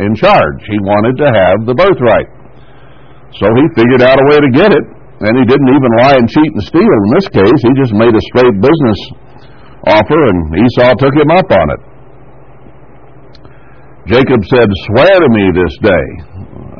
in 0.01 0.17
charge. 0.17 0.59
He 0.65 0.81
wanted 0.81 1.13
to 1.21 1.29
have 1.29 1.69
the 1.69 1.77
birthright. 1.77 2.29
So 3.37 3.45
he 3.53 3.63
figured 3.77 4.01
out 4.01 4.17
a 4.17 4.25
way 4.25 4.41
to 4.41 4.49
get 4.49 4.73
it, 4.73 4.85
and 5.21 5.33
he 5.37 5.45
didn't 5.45 5.69
even 5.69 5.91
lie 6.01 6.17
and 6.17 6.25
cheat 6.25 6.49
and 6.57 6.63
steal 6.65 6.89
in 6.89 7.05
this 7.13 7.29
case. 7.29 7.59
He 7.61 7.73
just 7.77 7.93
made 7.93 8.09
a 8.09 8.23
straight 8.33 8.57
business 8.57 8.99
offer, 9.85 10.21
and 10.33 10.57
Esau 10.57 10.97
took 10.97 11.13
him 11.13 11.29
up 11.37 11.45
on 11.53 11.67
it. 11.77 11.81
Jacob 14.09 14.41
said, 14.49 14.65
Swear 14.89 15.13
to 15.21 15.29
me 15.29 15.53
this 15.53 15.75
day. 15.85 16.07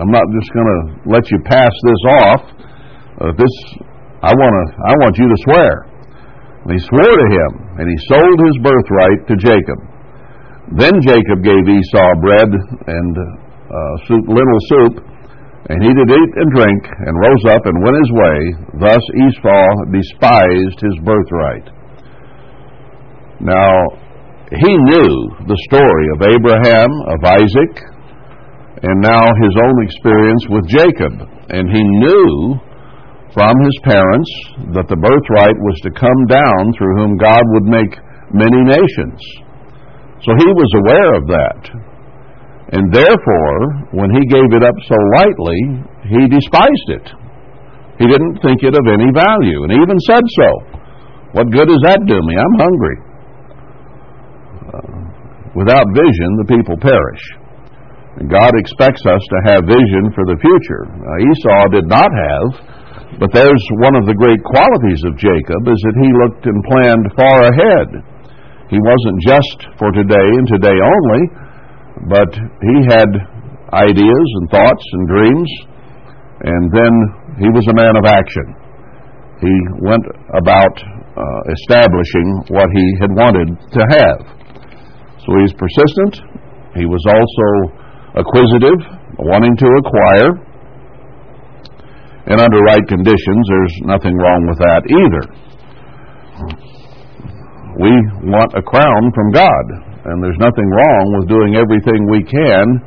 I'm 0.02 0.10
not 0.10 0.26
just 0.34 0.50
going 0.50 0.66
to 0.66 0.82
let 1.14 1.22
you 1.30 1.38
pass 1.46 1.70
this 1.70 2.02
off. 2.26 2.42
Uh, 3.22 3.30
this, 3.38 3.54
I 4.26 4.34
want 4.34 4.54
to. 4.58 4.64
I 4.82 4.94
want 5.06 5.14
you 5.22 5.30
to 5.30 5.38
swear. 5.46 5.72
And 6.66 6.74
he 6.74 6.82
swore 6.90 7.14
to 7.22 7.28
him, 7.30 7.52
and 7.78 7.86
he 7.86 7.98
sold 8.10 8.38
his 8.50 8.58
birthright 8.66 9.22
to 9.30 9.36
Jacob. 9.38 9.80
Then 10.74 10.98
Jacob 11.06 11.46
gave 11.46 11.70
Esau 11.70 12.10
bread 12.18 12.50
and 12.50 13.14
uh, 13.14 13.94
soup, 14.10 14.26
little 14.26 14.62
soup, 14.74 14.94
and 15.70 15.78
he 15.86 15.92
did 15.94 16.10
eat 16.10 16.32
and 16.34 16.50
drink, 16.50 16.82
and 16.82 17.14
rose 17.14 17.46
up 17.54 17.62
and 17.62 17.78
went 17.78 17.98
his 18.02 18.12
way. 18.18 18.38
Thus 18.90 19.04
Esau 19.22 19.66
despised 19.94 20.80
his 20.82 20.98
birthright. 21.06 21.68
Now, 23.40 24.09
he 24.50 24.74
knew 24.90 25.14
the 25.46 25.62
story 25.70 26.06
of 26.18 26.26
Abraham, 26.26 26.90
of 27.06 27.20
Isaac, 27.22 27.74
and 28.82 28.98
now 28.98 29.22
his 29.46 29.54
own 29.62 29.78
experience 29.86 30.44
with 30.50 30.66
Jacob. 30.66 31.14
And 31.54 31.70
he 31.70 31.84
knew 31.86 32.58
from 33.30 33.54
his 33.62 33.78
parents 33.86 34.32
that 34.74 34.90
the 34.90 34.98
birthright 34.98 35.58
was 35.62 35.78
to 35.86 35.94
come 35.94 36.22
down 36.26 36.74
through 36.74 36.98
whom 36.98 37.22
God 37.22 37.46
would 37.54 37.70
make 37.70 37.94
many 38.34 38.58
nations. 38.66 39.22
So 40.26 40.34
he 40.34 40.50
was 40.50 40.72
aware 40.82 41.12
of 41.14 41.24
that. 41.30 41.62
And 42.74 42.90
therefore, 42.90 43.58
when 43.94 44.10
he 44.10 44.34
gave 44.34 44.50
it 44.50 44.66
up 44.66 44.78
so 44.90 44.98
lightly, 45.22 45.62
he 46.10 46.22
despised 46.26 46.90
it. 46.90 47.06
He 48.02 48.10
didn't 48.10 48.42
think 48.42 48.66
it 48.66 48.74
of 48.74 48.86
any 48.90 49.14
value, 49.14 49.62
and 49.62 49.72
he 49.74 49.78
even 49.78 50.00
said 50.10 50.26
so. 50.42 50.50
What 51.38 51.54
good 51.54 51.70
does 51.70 51.84
that 51.86 52.02
do 52.10 52.18
me? 52.18 52.34
I'm 52.34 52.58
hungry. 52.58 53.09
Without 55.60 55.92
vision, 55.92 56.30
the 56.40 56.48
people 56.56 56.80
perish. 56.80 57.24
And 58.16 58.32
God 58.32 58.56
expects 58.56 59.04
us 59.04 59.20
to 59.20 59.40
have 59.52 59.68
vision 59.68 60.08
for 60.16 60.24
the 60.24 60.40
future. 60.40 60.88
Now, 60.88 61.18
Esau 61.20 61.64
did 61.76 61.88
not 61.92 62.08
have, 62.08 62.48
but 63.20 63.36
there's 63.36 63.66
one 63.84 64.00
of 64.00 64.08
the 64.08 64.16
great 64.16 64.40
qualities 64.48 65.04
of 65.04 65.20
Jacob 65.20 65.62
is 65.68 65.82
that 65.84 66.00
he 66.00 66.10
looked 66.16 66.48
and 66.48 66.64
planned 66.64 67.06
far 67.12 67.38
ahead. 67.52 67.90
He 68.72 68.80
wasn't 68.80 69.20
just 69.20 69.60
for 69.76 69.92
today 69.92 70.30
and 70.40 70.48
today 70.48 70.80
only, 70.80 71.24
but 72.08 72.32
he 72.64 72.76
had 72.88 73.10
ideas 73.76 74.28
and 74.40 74.46
thoughts 74.48 74.86
and 74.96 75.04
dreams, 75.12 75.50
and 76.40 76.64
then 76.72 76.94
he 77.44 77.50
was 77.52 77.68
a 77.68 77.76
man 77.76 78.00
of 78.00 78.08
action. 78.08 78.48
He 79.44 79.56
went 79.84 80.08
about 80.40 80.76
uh, 81.20 81.42
establishing 81.52 82.48
what 82.48 82.72
he 82.72 82.86
had 83.04 83.12
wanted 83.12 83.60
to 83.76 83.84
have. 84.00 84.39
So 85.30 85.38
he's 85.46 85.54
persistent. 85.54 86.26
He 86.74 86.90
was 86.90 87.06
also 87.06 87.48
acquisitive, 88.18 88.82
wanting 89.22 89.54
to 89.62 89.68
acquire. 89.78 90.42
And 92.34 92.42
under 92.42 92.58
right 92.66 92.82
conditions, 92.90 93.44
there's 93.46 93.76
nothing 93.86 94.18
wrong 94.18 94.42
with 94.50 94.58
that 94.58 94.82
either. 94.90 95.24
We 97.78 97.94
want 98.26 98.58
a 98.58 98.64
crown 98.66 99.14
from 99.14 99.30
God, 99.30 99.66
and 100.10 100.18
there's 100.18 100.42
nothing 100.42 100.66
wrong 100.66 101.06
with 101.22 101.30
doing 101.30 101.62
everything 101.62 102.10
we 102.10 102.26
can 102.26 102.82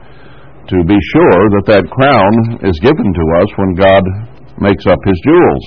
to 0.66 0.82
be 0.82 0.98
sure 1.14 1.42
that 1.54 1.66
that 1.70 1.86
crown 1.94 2.58
is 2.66 2.74
given 2.82 3.06
to 3.06 3.24
us 3.38 3.48
when 3.54 3.78
God 3.78 4.02
makes 4.58 4.86
up 4.90 4.98
his 5.06 5.18
jewels. 5.22 5.64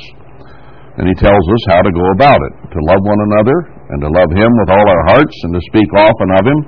And 0.96 1.12
he 1.12 1.16
tells 1.20 1.44
us 1.44 1.64
how 1.68 1.82
to 1.84 1.92
go 1.92 2.06
about 2.16 2.40
it 2.40 2.54
to 2.72 2.80
love 2.88 3.04
one 3.04 3.20
another 3.20 3.58
and 3.92 4.00
to 4.00 4.10
love 4.16 4.32
Him 4.32 4.52
with 4.64 4.70
all 4.72 4.88
our 4.88 5.04
hearts 5.12 5.36
and 5.44 5.54
to 5.54 5.62
speak 5.68 5.92
often 5.92 6.30
of 6.40 6.44
Him. 6.48 6.60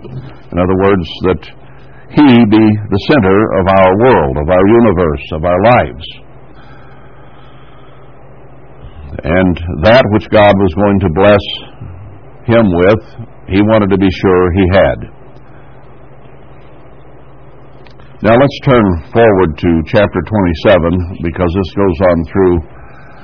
In 0.51 0.57
other 0.59 0.77
words, 0.83 1.07
that 1.31 1.43
He 2.11 2.27
be 2.51 2.65
the 2.91 3.03
center 3.07 3.37
of 3.59 3.65
our 3.71 3.91
world, 4.03 4.35
of 4.35 4.47
our 4.51 4.65
universe, 4.67 5.25
of 5.31 5.41
our 5.47 5.61
lives. 5.63 6.05
And 9.23 9.55
that 9.81 10.05
which 10.13 10.29
God 10.29 10.53
was 10.53 10.73
going 10.77 10.99
to 11.01 11.09
bless 11.09 11.45
him 12.45 12.69
with, 12.69 13.03
he 13.49 13.59
wanted 13.65 13.89
to 13.89 13.97
be 13.97 14.11
sure 14.11 14.41
he 14.53 14.65
had. 14.71 14.97
Now 18.23 18.35
let's 18.37 18.59
turn 18.63 18.87
forward 19.11 19.57
to 19.57 19.69
chapter 19.89 20.21
27 20.21 21.23
because 21.23 21.51
this 21.53 21.71
goes 21.75 21.97
on 22.07 22.17
through 22.29 22.76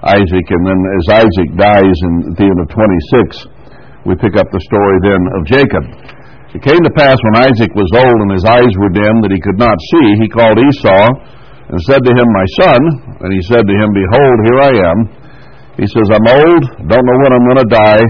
Isaac, 0.03 0.45
and 0.51 0.63
then 0.67 0.79
as 0.79 1.23
Isaac 1.23 1.49
dies 1.55 1.97
in 2.11 2.13
the 2.35 2.47
end 2.47 2.59
of 2.59 2.67
26, 2.67 4.07
we 4.07 4.19
pick 4.19 4.35
up 4.35 4.51
the 4.51 4.63
story 4.67 4.97
then 4.99 5.21
of 5.39 5.41
Jacob. 5.47 5.83
It 6.53 6.61
came 6.61 6.81
to 6.83 6.93
pass 6.93 7.15
when 7.31 7.49
Isaac 7.49 7.71
was 7.73 7.89
old 7.95 8.19
and 8.27 8.31
his 8.35 8.45
eyes 8.45 8.73
were 8.77 8.93
dim 8.93 9.23
that 9.23 9.33
he 9.33 9.41
could 9.41 9.57
not 9.57 9.73
see, 9.95 10.21
he 10.21 10.27
called 10.29 10.59
Esau 10.59 11.07
and 11.71 11.79
said 11.87 12.03
to 12.03 12.11
him, 12.13 12.27
My 12.29 12.47
son. 12.59 12.81
And 13.23 13.29
he 13.31 13.41
said 13.47 13.63
to 13.63 13.73
him, 13.73 13.89
Behold, 13.95 14.37
here 14.45 14.59
I 14.61 14.73
am. 14.91 14.99
He 15.79 15.87
says, 15.89 16.05
I'm 16.13 16.27
old, 16.29 16.63
don't 16.85 17.05
know 17.07 17.19
when 17.23 17.31
I'm 17.33 17.47
going 17.49 17.63
to 17.65 17.71
die. 17.73 18.05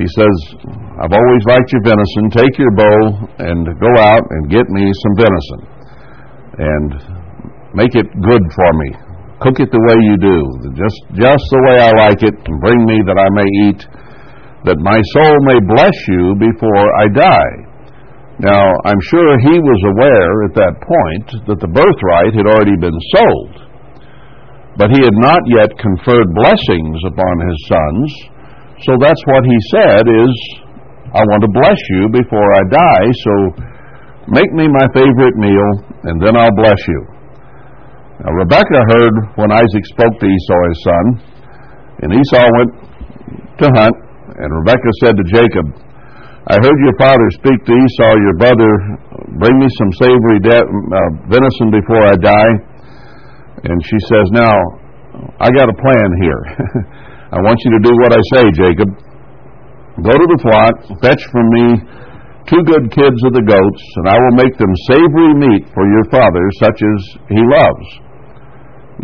He 0.00 0.08
says, 0.16 0.36
I've 0.96 1.12
always 1.12 1.42
liked 1.48 1.68
your 1.72 1.84
venison. 1.84 2.24
Take 2.32 2.56
your 2.56 2.72
bow 2.72 2.98
and 3.44 3.66
go 3.76 3.92
out 4.00 4.24
and 4.24 4.48
get 4.48 4.64
me 4.72 4.88
some 5.04 5.14
venison. 5.18 5.60
And 6.56 6.90
make 7.74 7.92
it 7.92 8.08
good 8.24 8.44
for 8.56 8.70
me. 8.80 9.05
Cook 9.36 9.60
it 9.60 9.68
the 9.68 9.84
way 9.84 9.98
you 10.00 10.16
do, 10.16 10.38
just, 10.72 10.98
just 11.12 11.44
the 11.52 11.62
way 11.68 11.76
I 11.76 11.92
like 12.08 12.24
it, 12.24 12.32
and 12.32 12.56
bring 12.56 12.80
me 12.88 13.04
that 13.04 13.20
I 13.20 13.28
may 13.36 13.48
eat, 13.68 13.80
that 14.64 14.80
my 14.80 14.96
soul 15.12 15.34
may 15.44 15.60
bless 15.60 15.92
you 16.08 16.32
before 16.40 16.86
I 16.96 17.06
die. 17.12 17.56
Now, 18.40 18.64
I'm 18.88 19.02
sure 19.12 19.36
he 19.44 19.60
was 19.60 19.80
aware 19.92 20.32
at 20.48 20.54
that 20.56 20.74
point 20.80 21.28
that 21.52 21.60
the 21.60 21.68
birthright 21.68 22.32
had 22.32 22.48
already 22.48 22.80
been 22.80 22.96
sold, 23.12 23.52
but 24.80 24.88
he 24.92 25.04
had 25.04 25.16
not 25.20 25.44
yet 25.52 25.72
conferred 25.84 26.32
blessings 26.32 27.00
upon 27.04 27.34
his 27.44 27.58
sons. 27.68 28.08
So 28.88 28.96
that's 28.96 29.24
what 29.28 29.44
he 29.44 29.58
said 29.72 30.04
is, 30.04 30.32
I 31.12 31.24
want 31.28 31.44
to 31.44 31.52
bless 31.52 31.80
you 31.96 32.08
before 32.08 32.48
I 32.56 32.62
die, 32.72 33.08
so 33.20 33.32
make 34.32 34.52
me 34.56 34.64
my 34.68 34.88
favorite 34.96 35.36
meal, 35.36 35.70
and 36.08 36.20
then 36.24 36.36
I'll 36.36 36.56
bless 36.56 36.80
you. 36.88 37.15
Now, 38.26 38.34
Rebekah 38.42 38.84
heard 38.90 39.14
when 39.38 39.54
Isaac 39.54 39.86
spoke 39.86 40.18
to 40.18 40.26
Esau 40.26 40.60
his 40.66 40.80
son, 40.82 41.04
and 42.02 42.10
Esau 42.10 42.42
went 42.58 42.72
to 43.62 43.66
hunt, 43.70 43.96
and 44.34 44.50
Rebekah 44.50 44.94
said 44.98 45.14
to 45.14 45.24
Jacob, 45.30 45.66
I 46.50 46.58
heard 46.58 46.78
your 46.82 46.98
father 46.98 47.22
speak 47.38 47.62
to 47.62 47.70
Esau, 47.70 48.12
your 48.18 48.34
brother, 48.34 48.70
bring 49.38 49.54
me 49.62 49.70
some 49.78 49.90
savory 50.02 50.42
de- 50.42 50.58
uh, 50.58 51.10
venison 51.30 51.70
before 51.70 52.02
I 52.02 52.18
die. 52.18 52.54
And 53.62 53.78
she 53.86 53.98
says, 54.10 54.26
Now, 54.34 54.54
I 55.38 55.46
got 55.54 55.70
a 55.70 55.76
plan 55.78 56.10
here. 56.18 56.42
I 57.30 57.38
want 57.46 57.62
you 57.62 57.78
to 57.78 57.82
do 57.86 57.94
what 57.94 58.10
I 58.10 58.22
say, 58.34 58.44
Jacob. 58.58 58.90
Go 60.02 60.10
to 60.18 60.26
the 60.34 60.40
flock, 60.42 60.74
fetch 60.98 61.22
from 61.30 61.46
me 61.54 61.66
two 62.50 62.62
good 62.66 62.90
kids 62.90 63.18
of 63.22 63.38
the 63.38 63.46
goats, 63.46 63.82
and 64.02 64.06
I 64.10 64.18
will 64.18 64.34
make 64.34 64.58
them 64.58 64.74
savory 64.90 65.34
meat 65.46 65.70
for 65.70 65.86
your 65.86 66.10
father, 66.10 66.42
such 66.58 66.78
as 66.82 66.98
he 67.30 67.38
loves. 67.38 68.05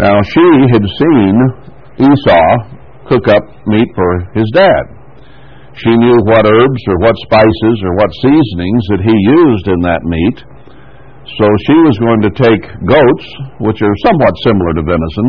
Now, 0.01 0.17
she 0.25 0.49
had 0.73 0.85
seen 0.89 1.35
Esau 2.01 2.49
cook 3.09 3.29
up 3.29 3.45
meat 3.69 3.89
for 3.93 4.11
his 4.33 4.49
dad. 4.57 4.85
She 5.77 5.93
knew 5.93 6.17
what 6.25 6.45
herbs 6.45 6.83
or 6.89 6.97
what 7.01 7.17
spices 7.25 7.77
or 7.85 7.93
what 7.97 8.13
seasonings 8.21 8.85
that 8.93 9.03
he 9.05 9.17
used 9.41 9.67
in 9.69 9.81
that 9.85 10.05
meat. 10.05 10.39
So 11.37 11.45
she 11.69 11.77
was 11.85 11.97
going 12.01 12.23
to 12.25 12.33
take 12.33 12.65
goats, 12.89 13.27
which 13.61 13.81
are 13.81 13.97
somewhat 14.05 14.35
similar 14.45 14.73
to 14.81 14.83
venison, 14.85 15.29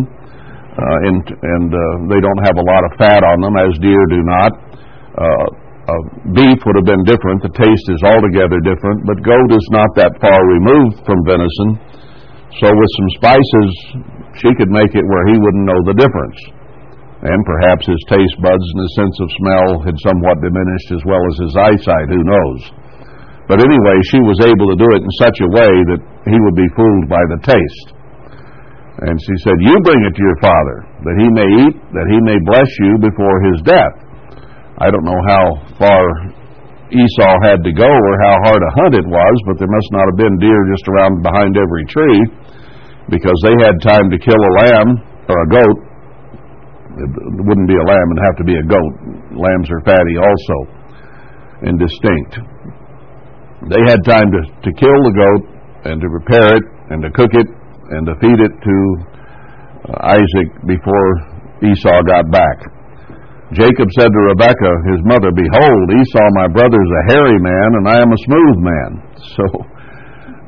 uh, 0.73 1.07
and, 1.11 1.23
and 1.27 1.69
uh, 1.71 1.81
they 2.11 2.19
don't 2.19 2.43
have 2.43 2.57
a 2.59 2.65
lot 2.65 2.83
of 2.87 2.91
fat 2.99 3.21
on 3.23 3.39
them, 3.39 3.55
as 3.55 3.77
deer 3.79 4.03
do 4.11 4.19
not. 4.25 4.51
Uh, 5.13 5.47
beef 6.31 6.59
would 6.63 6.79
have 6.79 6.87
been 6.87 7.03
different. 7.03 7.43
The 7.43 7.51
taste 7.51 7.87
is 7.91 8.01
altogether 8.07 8.59
different, 8.63 9.03
but 9.03 9.19
goat 9.19 9.51
is 9.51 9.67
not 9.75 9.91
that 9.99 10.15
far 10.23 10.39
removed 10.47 11.03
from 11.03 11.19
venison. 11.27 11.69
So 12.59 12.67
with 12.71 12.91
some 12.95 13.09
spices, 13.19 13.69
she 14.39 14.51
could 14.57 14.69
make 14.69 14.93
it 14.93 15.05
where 15.05 15.25
he 15.29 15.37
wouldn't 15.37 15.67
know 15.67 15.81
the 15.85 15.97
difference 15.97 16.63
and 17.23 17.39
perhaps 17.47 17.87
his 17.87 18.03
taste 18.11 18.35
buds 18.43 18.67
and 18.75 18.83
his 18.83 18.95
sense 18.99 19.17
of 19.23 19.37
smell 19.39 19.67
had 19.87 19.95
somewhat 20.03 20.43
diminished 20.43 20.91
as 20.91 21.03
well 21.07 21.23
as 21.23 21.35
his 21.39 21.55
eyesight, 21.55 22.11
who 22.11 22.19
knows. 22.19 22.59
But 23.47 23.63
anyway, 23.63 23.97
she 24.11 24.19
was 24.27 24.43
able 24.43 24.67
to 24.67 24.79
do 24.79 24.89
it 24.91 25.03
in 25.03 25.13
such 25.23 25.39
a 25.39 25.51
way 25.55 25.71
that 25.95 26.01
he 26.27 26.35
would 26.35 26.57
be 26.59 26.67
fooled 26.75 27.07
by 27.07 27.23
the 27.31 27.39
taste. 27.47 27.87
And 29.07 29.15
she 29.23 29.35
said, 29.39 29.55
You 29.63 29.75
bring 29.87 30.03
it 30.03 30.15
to 30.15 30.23
your 30.23 30.39
father, 30.43 30.77
that 31.07 31.15
he 31.15 31.27
may 31.31 31.49
eat, 31.63 31.75
that 31.95 32.07
he 32.11 32.19
may 32.27 32.39
bless 32.43 32.69
you 32.83 32.91
before 32.99 33.37
his 33.51 33.59
death. 33.63 33.95
I 34.83 34.91
don't 34.91 35.07
know 35.07 35.21
how 35.23 35.43
far 35.79 36.03
Esau 36.91 37.35
had 37.39 37.63
to 37.63 37.71
go 37.71 37.87
or 37.87 38.13
how 38.19 38.35
hard 38.51 38.61
a 38.67 38.75
hunt 38.83 38.99
it 38.99 39.07
was, 39.07 39.35
but 39.47 39.63
there 39.63 39.71
must 39.71 39.89
not 39.95 40.11
have 40.11 40.19
been 40.19 40.43
deer 40.43 40.59
just 40.75 40.87
around 40.91 41.23
behind 41.23 41.55
every 41.55 41.87
tree 41.87 42.19
because 43.09 43.37
they 43.43 43.55
had 43.63 43.75
time 43.81 44.07
to 44.11 44.17
kill 44.17 44.37
a 44.37 44.53
lamb 44.63 44.89
or 45.27 45.37
a 45.43 45.49
goat 45.49 45.93
it 46.93 47.09
wouldn't 47.41 47.65
be 47.65 47.73
a 47.73 47.85
lamb, 47.85 48.07
it'd 48.13 48.25
have 48.29 48.37
to 48.37 48.45
be 48.45 48.53
a 48.53 48.65
goat. 48.69 48.93
Lambs 49.33 49.67
are 49.73 49.81
fatty 49.81 50.17
also 50.21 50.57
and 51.65 51.81
distinct. 51.81 52.37
They 53.71 53.81
had 53.89 54.03
time 54.05 54.29
to, 54.29 54.41
to 54.45 54.69
kill 54.77 54.99
the 55.09 55.15
goat 55.15 55.43
and 55.89 55.97
to 55.97 56.07
prepare 56.21 56.53
it 56.53 56.65
and 56.93 57.01
to 57.01 57.09
cook 57.09 57.33
it 57.33 57.49
and 57.97 58.05
to 58.05 58.13
feed 58.21 58.37
it 58.37 58.53
to 58.53 58.75
uh, 59.89 60.13
Isaac 60.13 60.49
before 60.69 61.09
Esau 61.65 61.97
got 62.05 62.29
back. 62.29 62.57
Jacob 63.57 63.89
said 63.97 64.09
to 64.09 64.21
Rebekah, 64.33 64.75
his 64.93 65.01
mother, 65.05 65.29
Behold, 65.33 65.85
Esau, 65.97 66.27
my 66.33 66.49
brother, 66.49 66.77
is 66.77 66.93
a 66.93 67.03
hairy 67.13 67.39
man, 67.41 67.69
and 67.77 67.85
I 67.87 68.01
am 68.01 68.11
a 68.11 68.23
smooth 68.29 68.57
man. 68.61 68.91
So 69.33 69.45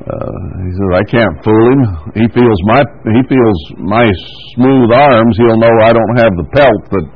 uh, 0.06 0.38
he 0.62 0.70
says, 0.70 0.90
I 0.94 1.04
can't 1.10 1.36
fool 1.42 1.64
him. 1.74 1.82
He 2.14 2.26
feels 2.30 2.58
my 2.70 2.78
he 3.10 3.20
feels 3.26 3.58
my 3.82 4.06
smooth 4.54 4.94
arms. 4.94 5.34
He'll 5.34 5.58
know 5.58 5.74
I 5.82 5.90
don't 5.90 6.16
have 6.22 6.30
the 6.38 6.46
pelt 6.54 6.82
that 6.94 7.06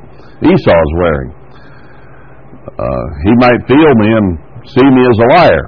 Esau's 0.43 0.93
wearing. 0.99 1.31
Uh, 2.67 3.07
he 3.23 3.33
might 3.39 3.63
feel 3.71 3.93
me 3.95 4.11
and 4.11 4.29
see 4.67 4.89
me 4.91 5.03
as 5.07 5.19
a 5.23 5.29
liar, 5.39 5.67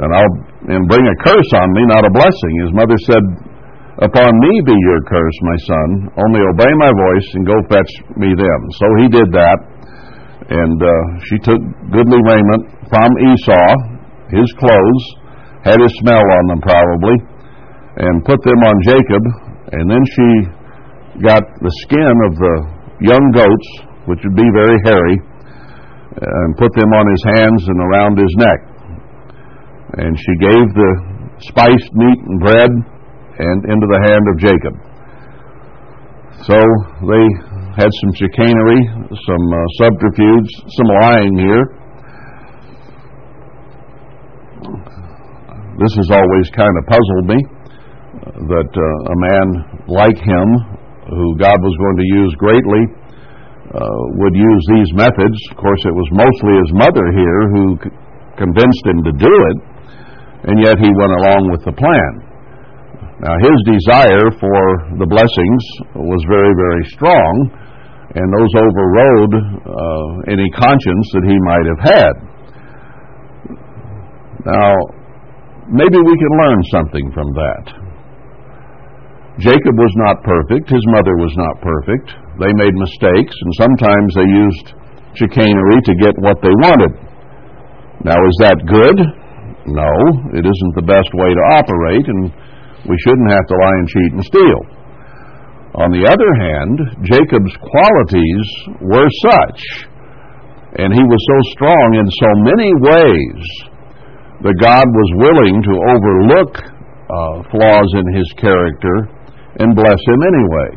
and 0.00 0.08
I'll 0.08 0.34
and 0.72 0.88
bring 0.88 1.04
a 1.04 1.16
curse 1.20 1.50
on 1.52 1.68
me, 1.76 1.84
not 1.92 2.08
a 2.08 2.12
blessing. 2.16 2.52
His 2.64 2.72
mother 2.72 2.96
said, 3.04 3.24
"Upon 4.08 4.32
me 4.40 4.52
be 4.64 4.72
your 4.72 5.00
curse, 5.04 5.38
my 5.44 5.58
son. 5.68 5.88
Only 6.16 6.40
obey 6.48 6.72
my 6.80 6.92
voice 6.96 7.28
and 7.36 7.44
go 7.44 7.60
fetch 7.68 7.92
me 8.16 8.32
them." 8.32 8.60
So 8.80 8.86
he 9.04 9.06
did 9.12 9.28
that, 9.36 9.58
and 10.48 10.80
uh, 10.80 10.92
she 11.28 11.36
took 11.44 11.60
goodly 11.92 12.20
raiment 12.24 12.88
from 12.88 13.10
Esau, 13.36 13.68
his 14.32 14.48
clothes 14.56 15.27
had 15.68 15.80
his 15.84 15.94
smell 16.00 16.24
on 16.24 16.44
them 16.48 16.60
probably, 16.64 17.16
and 18.00 18.24
put 18.24 18.40
them 18.40 18.60
on 18.64 18.76
Jacob, 18.88 19.22
and 19.76 19.84
then 19.90 20.02
she 20.16 20.28
got 21.20 21.44
the 21.60 21.72
skin 21.84 22.14
of 22.24 22.32
the 22.40 22.54
young 23.04 23.24
goats, 23.36 23.68
which 24.08 24.20
would 24.24 24.38
be 24.38 24.48
very 24.56 24.78
hairy, 24.88 25.16
and 26.18 26.56
put 26.56 26.72
them 26.72 26.90
on 26.96 27.04
his 27.12 27.22
hands 27.36 27.60
and 27.68 27.78
around 27.78 28.14
his 28.16 28.34
neck. 28.40 28.60
And 30.00 30.12
she 30.16 30.34
gave 30.40 30.64
the 30.72 30.92
spiced 31.52 31.92
meat 31.94 32.20
and 32.26 32.40
bread 32.40 32.72
and 33.38 33.58
into 33.68 33.86
the 33.86 34.00
hand 34.08 34.24
of 34.32 34.34
Jacob. 34.40 34.74
So 36.48 36.58
they 37.06 37.24
had 37.76 37.90
some 38.02 38.12
chicanery, 38.14 38.80
some 39.10 39.46
uh, 39.52 39.58
subterfuge, 39.78 40.48
some 40.74 40.88
lying 41.02 41.38
here 41.38 41.77
this 45.78 45.94
has 45.94 46.10
always 46.10 46.46
kind 46.54 46.74
of 46.74 46.82
puzzled 46.90 47.26
me 47.30 47.38
that 48.50 48.70
uh, 48.74 49.14
a 49.14 49.16
man 49.30 49.46
like 49.86 50.18
him, 50.18 50.48
who 51.06 51.38
God 51.38 51.56
was 51.62 51.74
going 51.78 51.98
to 52.02 52.08
use 52.18 52.32
greatly, 52.36 52.82
uh, 53.72 54.00
would 54.18 54.34
use 54.34 54.62
these 54.74 54.90
methods. 54.96 55.38
Of 55.52 55.56
course, 55.60 55.82
it 55.86 55.94
was 55.94 56.08
mostly 56.12 56.52
his 56.66 56.72
mother 56.74 57.06
here 57.14 57.42
who 57.52 57.64
c- 57.78 57.94
convinced 58.40 58.84
him 58.84 59.04
to 59.06 59.12
do 59.12 59.30
it, 59.30 59.58
and 60.50 60.56
yet 60.58 60.80
he 60.80 60.88
went 60.88 61.14
along 61.20 61.52
with 61.52 61.62
the 61.62 61.74
plan. 61.76 62.12
Now, 63.20 63.34
his 63.42 63.58
desire 63.66 64.30
for 64.38 64.58
the 64.98 65.06
blessings 65.06 65.62
was 65.94 66.22
very, 66.30 66.54
very 66.54 66.84
strong, 66.94 67.34
and 68.14 68.26
those 68.30 68.52
overrode 68.56 69.34
uh, 69.68 70.32
any 70.32 70.48
conscience 70.56 71.06
that 71.12 71.26
he 71.28 71.36
might 71.44 71.66
have 71.68 71.82
had. 71.82 72.14
Now, 74.48 74.70
maybe 75.70 75.98
we 76.00 76.16
can 76.16 76.32
learn 76.44 76.60
something 76.72 77.06
from 77.12 77.28
that. 77.36 77.64
Jacob 79.38 79.74
was 79.78 79.94
not 80.02 80.18
perfect. 80.26 80.66
His 80.66 80.82
mother 80.90 81.14
was 81.14 81.30
not 81.38 81.62
perfect. 81.62 82.10
They 82.42 82.50
made 82.58 82.74
mistakes, 82.74 83.34
and 83.34 83.52
sometimes 83.54 84.10
they 84.18 84.26
used 84.26 84.66
chicanery 85.14 85.78
to 85.86 85.94
get 86.02 86.18
what 86.18 86.42
they 86.42 86.54
wanted. 86.66 86.92
Now, 88.02 88.18
is 88.18 88.36
that 88.42 88.58
good? 88.66 88.98
No, 89.70 89.92
it 90.34 90.42
isn't 90.42 90.74
the 90.74 90.86
best 90.86 91.10
way 91.14 91.30
to 91.30 91.44
operate, 91.54 92.06
and 92.08 92.34
we 92.88 92.96
shouldn't 93.06 93.30
have 93.30 93.46
to 93.46 93.56
lie 93.62 93.78
and 93.78 93.88
cheat 93.88 94.12
and 94.14 94.24
steal. 94.26 94.60
On 95.78 95.94
the 95.94 96.02
other 96.08 96.30
hand, 96.42 97.06
Jacob's 97.06 97.54
qualities 97.62 98.46
were 98.82 99.06
such 99.30 99.62
And 100.78 100.92
he 100.92 101.00
was 101.00 101.22
so 101.28 101.38
strong 101.54 101.88
in 101.96 102.08
so 102.08 102.30
many 102.44 102.70
ways 102.76 103.40
that 104.42 104.62
God 104.62 104.86
was 104.86 105.10
willing 105.18 105.56
to 105.66 105.74
overlook 105.74 106.52
uh, 107.10 107.42
flaws 107.50 107.90
in 107.98 108.06
his 108.14 108.28
character 108.38 109.10
and 109.58 109.74
bless 109.74 109.98
him 110.06 110.20
anyway. 110.22 110.70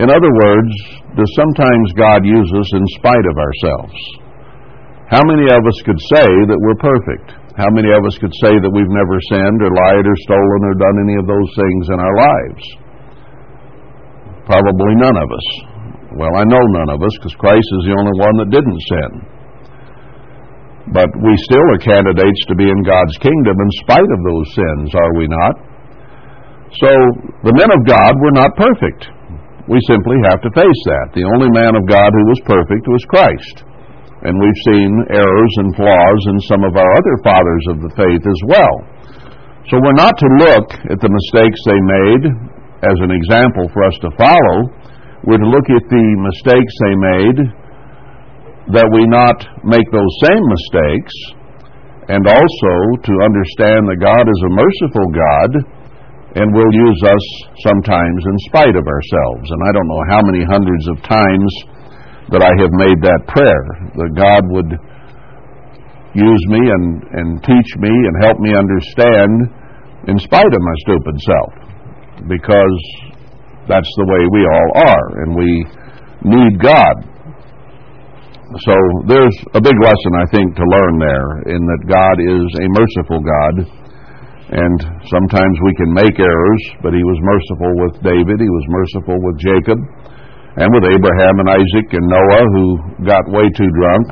In 0.00 0.08
other 0.08 0.32
words, 0.32 0.72
does 1.14 1.30
sometimes 1.38 1.94
God 1.94 2.24
use 2.24 2.50
us 2.56 2.70
in 2.74 2.84
spite 2.98 3.26
of 3.28 3.36
ourselves? 3.36 3.98
How 5.12 5.22
many 5.28 5.46
of 5.46 5.62
us 5.62 5.78
could 5.84 6.00
say 6.16 6.26
that 6.48 6.58
we're 6.58 6.80
perfect? 6.80 7.36
How 7.54 7.70
many 7.70 7.92
of 7.92 8.02
us 8.02 8.18
could 8.18 8.34
say 8.42 8.56
that 8.58 8.72
we've 8.74 8.90
never 8.90 9.16
sinned 9.30 9.60
or 9.62 9.70
lied 9.70 10.02
or 10.02 10.16
stolen 10.26 10.62
or 10.66 10.74
done 10.74 10.96
any 11.06 11.16
of 11.20 11.28
those 11.28 11.50
things 11.54 11.84
in 11.92 11.98
our 12.02 12.16
lives? 12.18 12.64
Probably 14.48 14.98
none 14.98 15.14
of 15.14 15.28
us. 15.30 15.46
Well, 16.18 16.34
I 16.34 16.42
know 16.48 16.62
none 16.74 16.90
of 16.90 17.04
us 17.04 17.14
because 17.20 17.36
Christ 17.38 17.68
is 17.78 17.86
the 17.86 17.94
only 17.94 18.16
one 18.18 18.34
that 18.42 18.50
didn't 18.50 18.80
sin. 18.90 19.12
But 20.92 21.08
we 21.16 21.32
still 21.48 21.64
are 21.72 21.80
candidates 21.80 22.42
to 22.52 22.54
be 22.54 22.68
in 22.68 22.80
God's 22.84 23.16
kingdom 23.16 23.56
in 23.56 23.70
spite 23.80 24.04
of 24.04 24.20
those 24.20 24.48
sins, 24.52 24.88
are 24.92 25.14
we 25.16 25.24
not? 25.24 25.54
So, 26.76 26.90
the 27.46 27.56
men 27.56 27.70
of 27.72 27.86
God 27.88 28.12
were 28.20 28.36
not 28.36 28.52
perfect. 28.58 29.08
We 29.64 29.80
simply 29.88 30.20
have 30.28 30.44
to 30.44 30.52
face 30.52 30.82
that. 30.92 31.16
The 31.16 31.24
only 31.24 31.48
man 31.48 31.72
of 31.72 31.88
God 31.88 32.12
who 32.12 32.24
was 32.28 32.40
perfect 32.44 32.84
was 32.84 33.00
Christ. 33.08 33.64
And 34.28 34.36
we've 34.36 34.62
seen 34.68 34.90
errors 35.08 35.54
and 35.64 35.72
flaws 35.72 36.20
in 36.28 36.38
some 36.52 36.64
of 36.68 36.76
our 36.76 36.92
other 37.00 37.16
fathers 37.24 37.64
of 37.72 37.76
the 37.80 37.92
faith 37.96 38.24
as 38.24 38.40
well. 38.44 38.74
So 39.72 39.80
we're 39.80 39.96
not 39.96 40.12
to 40.20 40.28
look 40.44 40.68
at 40.92 41.00
the 41.00 41.08
mistakes 41.08 41.60
they 41.64 41.80
made 41.80 42.24
as 42.84 42.98
an 43.00 43.12
example 43.12 43.64
for 43.72 43.88
us 43.88 43.96
to 44.04 44.12
follow. 44.20 44.56
We're 45.24 45.40
to 45.40 45.48
look 45.48 45.68
at 45.72 45.88
the 45.88 46.06
mistakes 46.20 46.72
they 46.84 46.96
made 47.00 47.38
that 48.72 48.88
we 48.96 49.04
not 49.04 49.44
make 49.60 49.84
those 49.92 50.14
same 50.24 50.40
mistakes 50.40 51.14
and 52.08 52.24
also 52.24 52.74
to 53.00 53.12
understand 53.24 53.88
that 53.88 54.00
God 54.00 54.24
is 54.24 54.40
a 54.44 54.56
merciful 54.56 55.08
God 55.12 55.50
and 56.36 56.50
will 56.50 56.72
use 56.72 57.00
us 57.04 57.24
sometimes 57.60 58.20
in 58.24 58.36
spite 58.48 58.76
of 58.76 58.84
ourselves. 58.84 59.46
And 59.52 59.60
I 59.64 59.70
don't 59.72 59.88
know 59.88 60.04
how 60.08 60.20
many 60.24 60.42
hundreds 60.44 60.84
of 60.88 60.96
times 61.04 61.50
that 62.32 62.42
I 62.42 62.52
have 62.56 62.72
made 62.72 62.98
that 63.04 63.22
prayer, 63.28 63.64
that 64.00 64.12
God 64.16 64.42
would 64.48 64.70
use 66.16 66.42
me 66.48 66.62
and, 66.62 66.86
and 67.12 67.28
teach 67.44 67.70
me 67.78 67.92
and 67.92 68.14
help 68.24 68.40
me 68.40 68.56
understand 68.56 69.52
in 70.08 70.16
spite 70.18 70.52
of 70.52 70.60
my 70.60 70.76
stupid 70.88 71.16
self, 71.20 71.52
because 72.28 72.78
that's 73.68 73.92
the 73.96 74.08
way 74.08 74.22
we 74.32 74.42
all 74.44 74.70
are, 74.88 75.06
and 75.24 75.30
we 75.36 75.50
need 76.24 76.60
God. 76.60 77.13
So 78.54 78.74
there's 79.10 79.38
a 79.50 79.58
big 79.58 79.74
lesson, 79.82 80.12
I 80.14 80.26
think, 80.30 80.54
to 80.54 80.62
learn 80.62 80.94
there 81.02 81.28
in 81.50 81.58
that 81.58 81.82
God 81.90 82.16
is 82.22 82.46
a 82.62 82.66
merciful 82.70 83.18
God. 83.18 83.54
And 84.54 84.78
sometimes 85.10 85.56
we 85.58 85.74
can 85.74 85.90
make 85.90 86.14
errors, 86.22 86.62
but 86.78 86.94
He 86.94 87.02
was 87.02 87.18
merciful 87.18 87.72
with 87.82 87.94
David, 88.06 88.38
He 88.38 88.46
was 88.46 88.66
merciful 88.70 89.18
with 89.26 89.36
Jacob, 89.42 89.78
and 90.54 90.70
with 90.70 90.86
Abraham 90.86 91.34
and 91.42 91.50
Isaac 91.50 91.88
and 91.98 92.06
Noah, 92.06 92.46
who 92.54 92.66
got 93.02 93.26
way 93.34 93.50
too 93.58 93.70
drunk, 93.74 94.04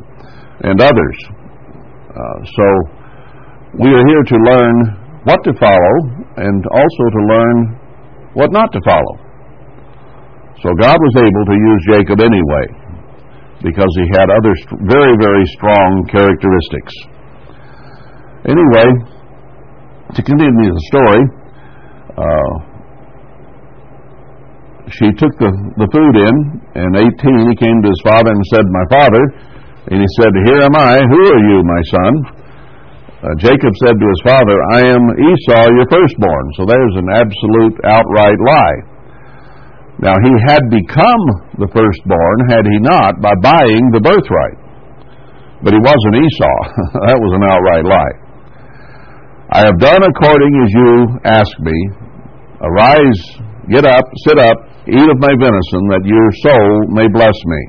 and 0.67 0.77
others. 0.83 1.19
Uh, 2.11 2.39
so 2.43 2.67
we 3.79 3.95
are 3.95 4.05
here 4.11 4.25
to 4.27 4.39
learn 4.43 4.75
what 5.23 5.39
to 5.47 5.55
follow 5.55 5.95
and 6.35 6.67
also 6.67 7.05
to 7.15 7.23
learn 7.31 7.57
what 8.35 8.51
not 8.51 8.75
to 8.75 8.81
follow. 8.83 9.15
So 10.67 10.75
God 10.83 10.99
was 10.99 11.15
able 11.15 11.45
to 11.47 11.55
use 11.55 11.81
Jacob 11.95 12.19
anyway 12.19 12.82
because 13.63 13.91
he 13.95 14.07
had 14.11 14.27
other 14.29 14.55
very, 14.91 15.15
very 15.19 15.47
strong 15.55 16.05
characteristics. 16.11 16.95
Anyway, 18.43 18.89
to 20.19 20.21
continue 20.21 20.71
the 20.75 20.85
story, 20.91 21.23
uh, 22.19 22.53
she 24.91 25.09
took 25.15 25.33
the, 25.39 25.51
the 25.79 25.89
food 25.95 26.15
in, 26.19 26.35
and 26.75 26.91
18, 26.99 27.09
he 27.49 27.57
came 27.57 27.79
to 27.81 27.89
his 27.89 28.03
father 28.05 28.35
and 28.35 28.43
said, 28.51 28.67
My 28.69 28.87
father, 28.91 29.23
and 29.95 30.03
he 30.03 30.11
said, 30.19 30.35
Here 30.45 30.67
am 30.67 30.75
I, 30.75 31.01
who 31.01 31.23
are 31.33 31.45
you, 31.49 31.59
my 31.63 31.83
son? 31.89 32.13
Uh, 33.23 33.31
Jacob 33.39 33.73
said 33.87 33.95
to 33.95 34.07
his 34.11 34.23
father, 34.27 34.59
I 34.75 34.91
am 34.91 35.03
Esau, 35.15 35.71
your 35.71 35.87
firstborn. 35.87 36.47
So 36.59 36.67
there's 36.67 36.97
an 36.99 37.09
absolute 37.15 37.79
outright 37.87 38.41
lie. 38.43 38.92
Now, 40.03 40.19
he 40.19 40.33
had 40.51 40.67
become 40.67 41.25
the 41.63 41.71
firstborn, 41.71 42.37
had 42.51 42.67
he 42.67 42.83
not, 42.83 43.23
by 43.23 43.39
buying 43.39 43.95
the 43.95 44.03
birthright. 44.03 44.59
But 45.63 45.73
he 45.73 45.81
wasn't 45.81 46.19
Esau. 46.19 46.59
that 47.07 47.19
was 47.23 47.33
an 47.39 47.47
outright 47.47 47.87
lie. 47.87 48.17
I 49.55 49.61
have 49.71 49.79
done 49.79 50.03
according 50.03 50.53
as 50.59 50.71
you 50.75 50.91
asked 51.23 51.61
me. 51.63 51.79
Arise, 52.67 53.21
get 53.71 53.87
up, 53.87 54.03
sit 54.27 54.39
up, 54.43 54.59
Eat 54.91 54.99
of 54.99 55.19
my 55.23 55.31
venison, 55.39 55.83
that 55.95 56.03
your 56.03 56.27
soul 56.43 56.91
may 56.91 57.07
bless 57.07 57.39
me. 57.47 57.63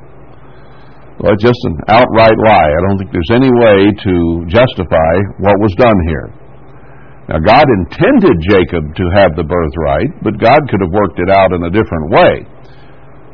Well, 1.22 1.38
it's 1.38 1.46
just 1.46 1.62
an 1.70 1.78
outright 1.86 2.34
lie. 2.42 2.74
I 2.74 2.80
don't 2.90 2.98
think 2.98 3.14
there's 3.14 3.38
any 3.38 3.54
way 3.54 3.94
to 3.94 4.14
justify 4.50 5.14
what 5.38 5.54
was 5.62 5.78
done 5.78 5.94
here. 6.10 6.34
Now, 7.32 7.40
God 7.40 7.64
intended 7.64 8.36
Jacob 8.44 8.84
to 9.00 9.06
have 9.16 9.32
the 9.40 9.48
birthright, 9.48 10.12
but 10.28 10.36
God 10.44 10.60
could 10.68 10.84
have 10.84 10.92
worked 10.92 11.24
it 11.24 11.32
out 11.32 11.56
in 11.56 11.64
a 11.64 11.72
different 11.72 12.12
way. 12.12 12.44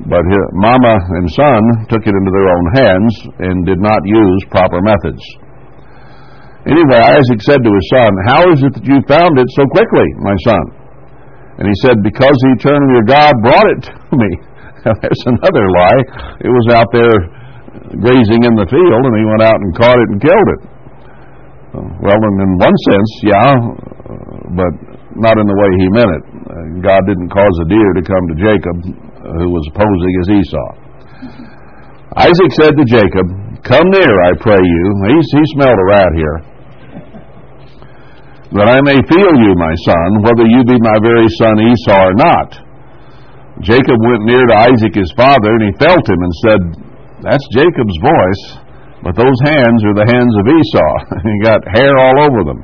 But 0.06 0.23
his, 0.30 0.43
Mama 0.56 0.93
and 1.19 1.25
son 1.34 1.62
took 1.89 2.06
it 2.06 2.13
into 2.13 2.32
their 2.32 2.49
own 2.54 2.65
hands 2.78 3.13
and 3.49 3.65
did 3.65 3.82
not 3.82 3.99
use 4.06 4.41
proper 4.54 4.80
methods. 4.80 5.19
Anyway, 6.69 7.02
Isaac 7.02 7.41
said 7.41 7.65
to 7.65 7.71
his 7.73 7.88
son, 7.89 8.12
How 8.30 8.41
is 8.54 8.62
it 8.62 8.78
that 8.78 8.86
you 8.86 9.02
found 9.10 9.41
it 9.41 9.49
so 9.58 9.65
quickly, 9.73 10.08
my 10.21 10.38
son? 10.45 10.63
And 11.60 11.65
he 11.65 11.75
said, 11.82 11.99
Because 12.06 12.32
the 12.45 12.52
eternal 12.62 13.04
God 13.10 13.34
brought 13.41 13.69
it 13.73 13.82
to 13.89 14.13
me. 14.21 14.32
There's 14.86 15.25
another 15.28 15.65
lie. 15.65 16.02
It 16.45 16.52
was 16.54 16.67
out 16.71 16.88
there 16.93 17.17
grazing 17.99 18.45
in 18.45 18.54
the 18.54 18.69
field, 18.69 19.02
and 19.04 19.15
he 19.17 19.25
went 19.28 19.43
out 19.43 19.60
and 19.60 19.69
caught 19.75 19.97
it 19.97 20.08
and 20.13 20.19
killed 20.21 20.49
it. 20.56 20.62
Uh, 21.69 21.86
well, 22.01 22.17
in 22.17 22.58
one 22.58 22.77
sense, 22.89 23.12
yeah, 23.21 23.53
uh, 23.53 24.17
but 24.58 24.73
not 25.21 25.38
in 25.38 25.45
the 25.45 25.58
way 25.58 25.69
he 25.77 25.88
meant 25.93 26.12
it. 26.17 26.23
Uh, 26.49 26.65
God 26.82 27.01
didn't 27.05 27.29
cause 27.29 27.55
a 27.62 27.67
deer 27.69 27.89
to 27.93 28.03
come 28.05 28.23
to 28.29 28.36
Jacob, 28.41 28.75
who 29.38 29.47
was 29.53 29.65
posing 29.77 30.13
as 30.25 30.27
Esau. 30.34 30.69
Isaac 32.25 32.51
said 32.58 32.73
to 32.73 32.86
Jacob, 32.89 33.25
Come 33.62 33.86
near, 33.93 34.13
I 34.25 34.34
pray 34.41 34.58
you. 34.58 34.84
He, 35.13 35.17
he 35.21 35.43
smelled 35.53 35.77
a 35.77 35.88
rat 35.93 36.12
here 36.17 36.38
that 38.49 38.65
I 38.65 38.82
may 38.82 38.97
feel 39.05 39.34
you, 39.38 39.53
my 39.62 39.75
son, 39.86 40.25
whether 40.25 40.41
you 40.49 40.65
be 40.65 40.82
my 40.82 40.97
very 41.05 41.29
son 41.38 41.53
Esau 41.62 42.01
or 42.01 42.15
not. 42.17 42.49
Jacob 43.62 43.99
went 44.01 44.25
near 44.25 44.41
to 44.41 44.55
Isaac 44.73 44.97
his 44.97 45.13
father, 45.13 45.53
and 45.53 45.69
he 45.69 45.73
felt 45.77 46.01
him 46.01 46.17
and 46.17 46.34
said, 46.41 46.62
That's 47.21 47.45
Jacob's 47.53 47.97
voice, 48.01 48.43
but 49.03 49.15
those 49.15 49.39
hands 49.47 49.79
are 49.88 49.95
the 49.95 50.07
hands 50.07 50.33
of 50.39 50.45
Esau. 50.47 50.93
he 51.27 51.35
got 51.45 51.59
hair 51.71 51.93
all 51.95 52.17
over 52.27 52.41
them. 52.43 52.62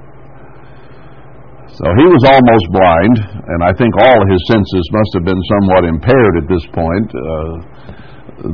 So 1.76 1.86
he 2.00 2.08
was 2.08 2.24
almost 2.24 2.66
blind, 2.72 3.16
and 3.52 3.60
I 3.64 3.76
think 3.76 3.92
all 4.00 4.20
his 4.32 4.40
senses 4.48 4.86
must 4.96 5.12
have 5.20 5.26
been 5.28 5.44
somewhat 5.60 5.84
impaired 5.84 6.40
at 6.40 6.48
this 6.48 6.64
point, 6.72 7.10
uh, 7.12 7.54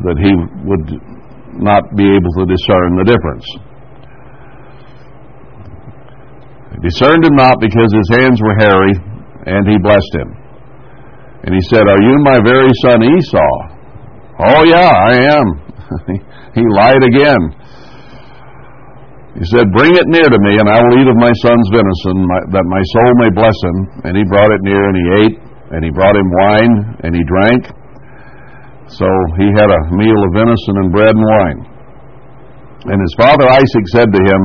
that 0.10 0.18
he 0.18 0.34
would 0.66 0.88
not 1.62 1.86
be 1.94 2.06
able 2.06 2.34
to 2.42 2.46
discern 2.50 2.98
the 2.98 3.06
difference 3.06 3.46
He 6.72 6.80
discerned 6.88 7.26
him 7.26 7.36
not 7.36 7.60
because 7.60 7.92
his 7.92 8.10
hands 8.16 8.40
were 8.42 8.56
hairy, 8.56 8.96
and 9.46 9.68
he 9.68 9.78
blessed 9.78 10.14
him. 10.16 10.30
And 11.44 11.54
he 11.54 11.62
said, 11.68 11.84
Are 11.84 12.02
you 12.02 12.16
my 12.24 12.40
very 12.40 12.72
son 12.82 13.04
Esau? 13.04 13.54
Oh, 14.40 14.64
yeah, 14.64 14.90
I 14.90 15.36
am. 15.36 15.46
he 16.58 16.64
lied 16.68 17.04
again. 17.04 17.42
He 19.36 19.46
said, 19.48 19.72
Bring 19.72 19.96
it 19.96 20.08
near 20.12 20.28
to 20.28 20.40
me, 20.44 20.60
and 20.60 20.68
I 20.68 20.80
will 20.84 20.96
eat 21.00 21.08
of 21.08 21.16
my 21.16 21.32
son's 21.40 21.68
venison, 21.72 22.28
my, 22.28 22.40
that 22.52 22.68
my 22.68 22.84
soul 22.96 23.12
may 23.24 23.32
bless 23.32 23.56
him. 23.64 23.78
And 24.04 24.14
he 24.20 24.28
brought 24.28 24.52
it 24.52 24.60
near, 24.68 24.84
and 24.84 24.96
he 24.96 25.06
ate, 25.24 25.38
and 25.72 25.82
he 25.88 25.92
brought 25.92 26.16
him 26.20 26.28
wine, 26.28 26.76
and 27.08 27.16
he 27.16 27.24
drank. 27.24 27.64
So 28.92 29.08
he 29.40 29.48
had 29.56 29.72
a 29.72 29.82
meal 29.96 30.20
of 30.20 30.36
venison 30.36 30.76
and 30.84 30.92
bread 30.92 31.16
and 31.16 31.24
wine. 31.24 31.60
And 32.92 33.00
his 33.00 33.14
father 33.16 33.48
Isaac 33.48 33.86
said 33.96 34.10
to 34.12 34.20
him, 34.20 34.42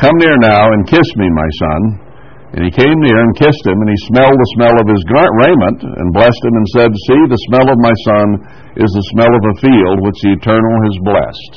Come 0.00 0.16
near 0.16 0.36
now 0.40 0.72
and 0.72 0.88
kiss 0.88 1.04
me, 1.20 1.28
my 1.28 1.50
son. 1.60 2.03
And 2.54 2.62
he 2.62 2.70
came 2.70 2.98
near 3.02 3.18
and 3.18 3.34
kissed 3.34 3.66
him, 3.66 3.74
and 3.82 3.90
he 3.90 4.06
smelled 4.06 4.38
the 4.38 4.52
smell 4.54 4.74
of 4.78 4.86
his 4.86 5.02
raiment, 5.10 5.82
and 5.82 6.14
blessed 6.14 6.38
him, 6.38 6.54
and 6.54 6.68
said, 6.70 6.90
See, 7.10 7.22
the 7.26 7.44
smell 7.50 7.66
of 7.66 7.82
my 7.82 7.94
son 8.06 8.26
is 8.78 8.90
the 8.94 9.08
smell 9.10 9.32
of 9.34 9.42
a 9.42 9.58
field 9.58 9.98
which 10.06 10.22
the 10.22 10.38
Eternal 10.38 10.76
has 10.86 10.96
blessed. 11.02 11.52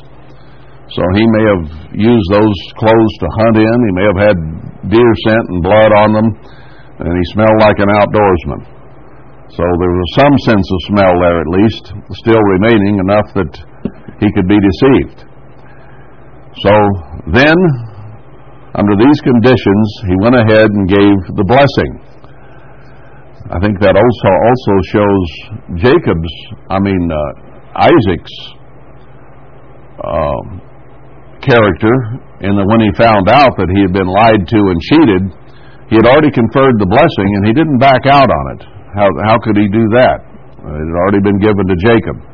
So 0.90 1.02
he 1.14 1.26
may 1.30 1.46
have 1.54 1.66
used 1.94 2.30
those 2.34 2.58
clothes 2.82 3.14
to 3.22 3.28
hunt 3.38 3.58
in. 3.62 3.78
He 3.78 3.94
may 3.94 4.08
have 4.10 4.22
had 4.26 4.38
deer 4.90 5.12
scent 5.22 5.46
and 5.54 5.62
blood 5.62 5.94
on 5.94 6.10
them, 6.18 6.28
and 7.06 7.14
he 7.14 7.26
smelled 7.30 7.62
like 7.62 7.78
an 7.78 7.94
outdoorsman. 7.94 8.62
So 9.54 9.62
there 9.62 9.94
was 9.94 10.10
some 10.18 10.36
sense 10.50 10.66
of 10.66 10.80
smell 10.98 11.14
there, 11.22 11.38
at 11.46 11.50
least, 11.62 11.94
still 12.26 12.42
remaining 12.58 13.06
enough 13.06 13.30
that 13.38 13.54
he 14.18 14.34
could 14.34 14.50
be 14.50 14.58
deceived. 14.58 15.30
So 16.66 16.74
then, 17.30 17.54
under 18.78 18.94
these 18.94 19.20
conditions, 19.26 19.86
he 20.06 20.16
went 20.22 20.38
ahead 20.38 20.70
and 20.70 20.86
gave 20.86 21.18
the 21.34 21.46
blessing. 21.50 21.92
I 23.50 23.58
think 23.58 23.82
that 23.82 23.98
also 23.98 24.30
also 24.30 24.74
shows 24.94 25.26
Jacob's, 25.82 26.34
I 26.70 26.78
mean 26.78 27.10
uh, 27.10 27.32
Isaac's 27.90 28.36
um, 29.98 30.62
character 31.42 31.96
in 32.46 32.54
that 32.54 32.68
when 32.70 32.86
he 32.86 32.92
found 32.94 33.26
out 33.32 33.56
that 33.58 33.72
he 33.72 33.82
had 33.82 33.96
been 33.96 34.06
lied 34.06 34.46
to 34.46 34.60
and 34.70 34.78
cheated, 34.94 35.24
he 35.90 35.96
had 35.96 36.06
already 36.06 36.30
conferred 36.30 36.78
the 36.78 36.86
blessing 36.86 37.30
and 37.40 37.48
he 37.48 37.54
didn't 37.56 37.80
back 37.80 38.06
out 38.06 38.30
on 38.30 38.46
it. 38.60 38.62
How 38.94 39.08
how 39.26 39.40
could 39.42 39.56
he 39.56 39.66
do 39.72 39.88
that? 39.96 40.22
It 40.68 40.76
had 40.86 40.98
already 41.02 41.24
been 41.24 41.40
given 41.40 41.66
to 41.66 41.78
Jacob. 41.82 42.27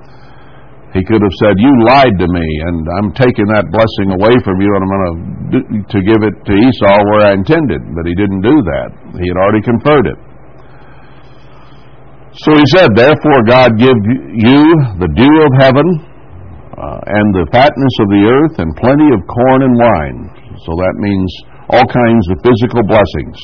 He 0.93 1.01
could 1.01 1.25
have 1.25 1.37
said, 1.41 1.57
"You 1.57 1.73
lied 1.89 2.21
to 2.21 2.27
me, 2.29 2.47
and 2.69 2.85
I'm 3.01 3.09
taking 3.17 3.49
that 3.49 3.65
blessing 3.73 4.13
away 4.13 4.37
from 4.45 4.61
you, 4.61 4.69
and 4.69 4.81
I'm 4.85 4.93
going 4.93 5.05
to 5.05 5.59
to 5.89 5.99
give 6.05 6.21
it 6.21 6.35
to 6.45 6.53
Esau 6.53 6.97
where 7.09 7.23
I 7.25 7.31
intended." 7.33 7.81
But 7.97 8.05
he 8.05 8.13
didn't 8.13 8.45
do 8.45 8.53
that. 8.53 8.89
He 9.17 9.25
had 9.25 9.37
already 9.41 9.65
conferred 9.65 10.05
it. 10.05 10.19
So 12.45 12.53
he 12.53 12.65
said, 12.77 12.93
"Therefore 12.93 13.41
God 13.49 13.73
give 13.81 13.97
you 14.37 14.61
the 15.01 15.09
dew 15.17 15.35
of 15.41 15.51
heaven, 15.57 15.87
uh, 16.77 16.99
and 17.09 17.27
the 17.41 17.49
fatness 17.49 17.95
of 18.05 18.07
the 18.13 18.23
earth, 18.29 18.55
and 18.61 18.69
plenty 18.77 19.09
of 19.17 19.19
corn 19.25 19.65
and 19.65 19.73
wine." 19.73 20.19
So 20.61 20.77
that 20.77 20.93
means 21.01 21.29
all 21.73 21.87
kinds 21.89 22.25
of 22.29 22.37
physical 22.45 22.85
blessings. 22.85 23.37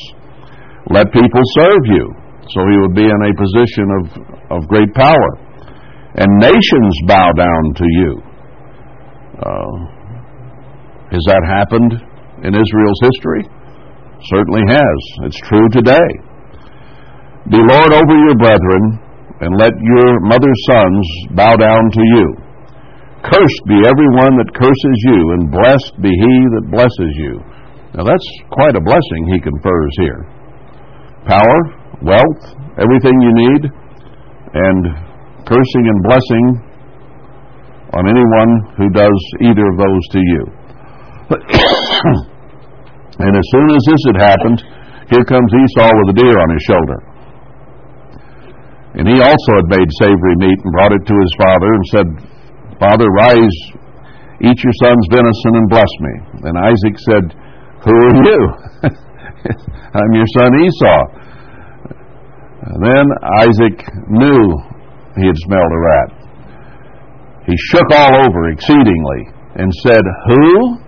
Let 0.93 1.09
people 1.09 1.41
serve 1.57 1.83
you. 1.97 2.13
So 2.53 2.61
he 2.61 2.77
would 2.77 2.93
be 2.93 3.09
in 3.09 3.21
a 3.25 3.33
position 3.33 3.87
of, 3.97 4.03
of 4.57 4.67
great 4.69 4.93
power 4.93 5.48
and 6.15 6.29
nations 6.39 6.93
bow 7.05 7.31
down 7.37 7.61
to 7.75 7.85
you. 7.85 8.11
Uh, 9.39 9.99
has 11.11 11.23
that 11.29 11.43
happened 11.45 11.93
in 12.45 12.53
Israel's 12.53 13.01
history? 13.01 13.43
Certainly 14.29 14.63
has. 14.67 14.99
It's 15.29 15.41
true 15.47 15.69
today. 15.69 16.09
Be 17.49 17.57
Lord 17.57 17.93
over 17.93 18.15
your 18.25 18.37
brethren, 18.37 18.99
and 19.41 19.55
let 19.57 19.71
your 19.79 20.19
mother's 20.21 20.61
sons 20.67 21.05
bow 21.31 21.55
down 21.55 21.89
to 21.91 22.03
you. 22.03 22.25
Cursed 23.23 23.63
be 23.67 23.79
every 23.87 24.09
one 24.21 24.37
that 24.37 24.53
curses 24.53 24.97
you, 25.07 25.19
and 25.33 25.51
blessed 25.51 25.93
be 26.01 26.09
he 26.09 26.35
that 26.55 26.71
blesses 26.71 27.13
you. 27.15 27.39
Now 27.95 28.03
that's 28.03 28.29
quite 28.51 28.75
a 28.75 28.83
blessing 28.83 29.21
he 29.31 29.39
confers 29.39 29.93
here. 29.97 30.21
Power, 31.25 31.59
wealth, 32.03 32.43
everything 32.77 33.15
you 33.21 33.33
need, 33.33 33.61
and 34.53 35.08
cursing 35.45 35.85
and 35.87 35.99
blessing 36.03 36.45
on 37.93 38.05
anyone 38.05 38.51
who 38.77 38.87
does 38.93 39.17
either 39.41 39.65
of 39.65 39.77
those 39.77 40.03
to 40.13 40.19
you. 40.21 40.43
and 43.23 43.33
as 43.33 43.47
soon 43.53 43.69
as 43.73 43.83
this 43.85 44.03
had 44.13 44.19
happened, 44.21 44.59
here 45.09 45.25
comes 45.25 45.49
Esau 45.49 45.89
with 45.89 46.13
a 46.13 46.17
deer 46.21 46.37
on 46.37 46.49
his 46.53 46.63
shoulder. 46.69 46.99
And 48.93 49.07
he 49.07 49.21
also 49.21 49.51
had 49.61 49.69
made 49.69 49.89
savory 50.01 50.35
meat 50.37 50.59
and 50.63 50.73
brought 50.73 50.93
it 50.93 51.05
to 51.05 51.15
his 51.17 51.33
father 51.37 51.69
and 51.73 51.85
said, 51.93 52.07
Father, 52.79 53.07
rise, 53.09 53.57
eat 54.41 54.57
your 54.61 54.75
son's 54.81 55.05
venison 55.09 55.53
and 55.57 55.69
bless 55.69 55.93
me. 55.99 56.13
And 56.49 56.57
Isaac 56.57 56.95
said, 56.97 57.25
Who 57.85 57.93
are 57.93 58.17
you? 58.23 58.39
I'm 59.93 60.13
your 60.13 60.29
son 60.37 60.51
Esau. 60.61 61.01
And 62.69 62.79
then 62.85 63.05
Isaac 63.39 63.77
knew 64.09 64.57
he 65.19 65.27
had 65.27 65.39
smelled 65.45 65.71
a 65.71 65.81
rat. 65.83 66.09
He 67.45 67.55
shook 67.73 67.89
all 67.91 68.13
over 68.25 68.49
exceedingly 68.49 69.21
and 69.55 69.73
said, 69.81 70.03
Who? 70.29 70.85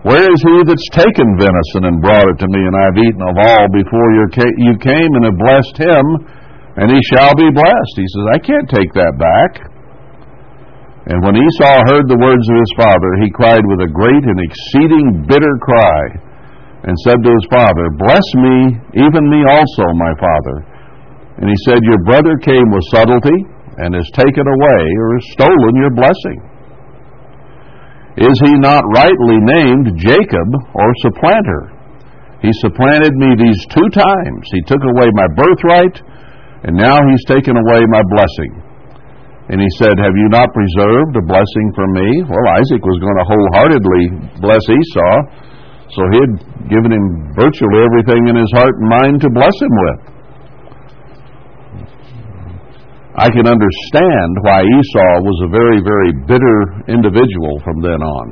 Where 0.00 0.24
is 0.32 0.40
he 0.40 0.56
that's 0.64 0.88
taken 0.96 1.36
venison 1.36 1.84
and 1.92 2.00
brought 2.00 2.24
it 2.24 2.40
to 2.40 2.48
me, 2.48 2.60
and 2.64 2.72
I've 2.72 2.96
eaten 2.96 3.20
of 3.20 3.36
all 3.36 3.66
before 3.68 4.08
you 4.16 4.72
came 4.80 5.10
and 5.12 5.28
have 5.28 5.36
blessed 5.36 5.76
him, 5.76 6.04
and 6.80 6.88
he 6.88 7.00
shall 7.12 7.36
be 7.36 7.52
blessed? 7.52 7.94
He 8.00 8.08
says, 8.08 8.24
I 8.32 8.40
can't 8.40 8.68
take 8.72 8.92
that 8.96 9.20
back. 9.20 9.70
And 11.12 11.20
when 11.20 11.36
Esau 11.36 11.84
heard 11.92 12.08
the 12.08 12.16
words 12.16 12.46
of 12.48 12.56
his 12.56 12.72
father, 12.80 13.10
he 13.20 13.28
cried 13.28 13.64
with 13.68 13.84
a 13.84 13.92
great 13.92 14.24
and 14.24 14.40
exceeding 14.40 15.28
bitter 15.28 15.54
cry, 15.60 16.00
and 16.88 16.96
said 17.04 17.20
to 17.20 17.28
his 17.28 17.46
father, 17.52 17.92
Bless 18.00 18.24
me, 18.40 18.56
even 19.04 19.28
me 19.28 19.44
also, 19.52 19.84
my 20.00 20.16
father. 20.16 20.69
And 21.40 21.48
he 21.48 21.56
said, 21.64 21.80
Your 21.82 22.04
brother 22.04 22.36
came 22.44 22.68
with 22.68 22.84
subtlety 22.92 23.38
and 23.80 23.96
has 23.96 24.08
taken 24.12 24.44
away 24.44 24.82
or 25.00 25.08
has 25.16 25.26
stolen 25.32 25.72
your 25.80 25.94
blessing. 25.96 26.38
Is 28.20 28.36
he 28.44 28.52
not 28.60 28.84
rightly 28.92 29.40
named 29.40 29.96
Jacob 29.96 30.48
or 30.76 30.88
supplanter? 31.00 31.72
He 32.44 32.52
supplanted 32.60 33.16
me 33.16 33.32
these 33.36 33.60
two 33.72 33.88
times. 33.92 34.44
He 34.52 34.64
took 34.68 34.84
away 34.84 35.08
my 35.16 35.28
birthright, 35.32 35.96
and 36.64 36.76
now 36.76 37.00
he's 37.08 37.24
taken 37.24 37.56
away 37.56 37.80
my 37.88 38.04
blessing. 38.12 38.52
And 39.48 39.60
he 39.60 39.70
said, 39.80 39.96
Have 39.96 40.16
you 40.16 40.28
not 40.28 40.52
preserved 40.52 41.16
a 41.16 41.24
blessing 41.24 41.66
for 41.72 41.88
me? 41.88 42.08
Well, 42.28 42.46
Isaac 42.60 42.84
was 42.84 43.00
going 43.00 43.16
to 43.16 43.26
wholeheartedly 43.28 44.02
bless 44.44 44.64
Esau, 44.68 45.16
so 45.96 46.00
he 46.12 46.18
had 46.20 46.34
given 46.68 46.92
him 46.92 47.34
virtually 47.34 47.80
everything 47.80 48.28
in 48.28 48.36
his 48.36 48.52
heart 48.52 48.76
and 48.76 48.88
mind 48.88 49.16
to 49.24 49.30
bless 49.32 49.56
him 49.56 49.72
with. 49.72 50.19
I 53.16 53.26
can 53.26 53.46
understand 53.46 54.30
why 54.46 54.62
Esau 54.62 55.12
was 55.26 55.38
a 55.42 55.50
very, 55.50 55.82
very 55.82 56.12
bitter 56.30 56.58
individual 56.86 57.58
from 57.64 57.82
then 57.82 57.98
on. 57.98 58.26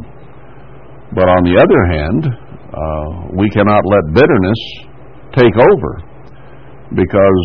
But 1.14 1.26
on 1.26 1.42
the 1.42 1.58
other 1.58 1.82
hand, 1.90 2.22
uh, 2.30 3.34
we 3.34 3.50
cannot 3.50 3.82
let 3.82 4.14
bitterness 4.14 4.60
take 5.34 5.56
over 5.58 5.92
because 6.94 7.42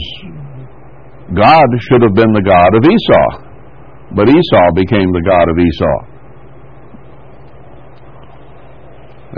God 1.34 1.68
should 1.90 2.04
have 2.06 2.14
been 2.14 2.34
the 2.38 2.46
God 2.46 2.72
of 2.78 2.84
Esau, 2.86 3.30
but 4.14 4.30
Esau 4.30 4.68
became 4.78 5.10
the 5.10 5.26
God 5.26 5.50
of 5.50 5.58
Esau. 5.58 6.00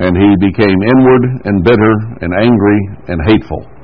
And 0.03 0.17
he 0.19 0.35
became 0.43 0.75
inward 0.83 1.23
and 1.47 1.63
bitter 1.63 1.93
and 2.19 2.33
angry 2.35 2.79
and 3.07 3.21
hateful. 3.23 3.74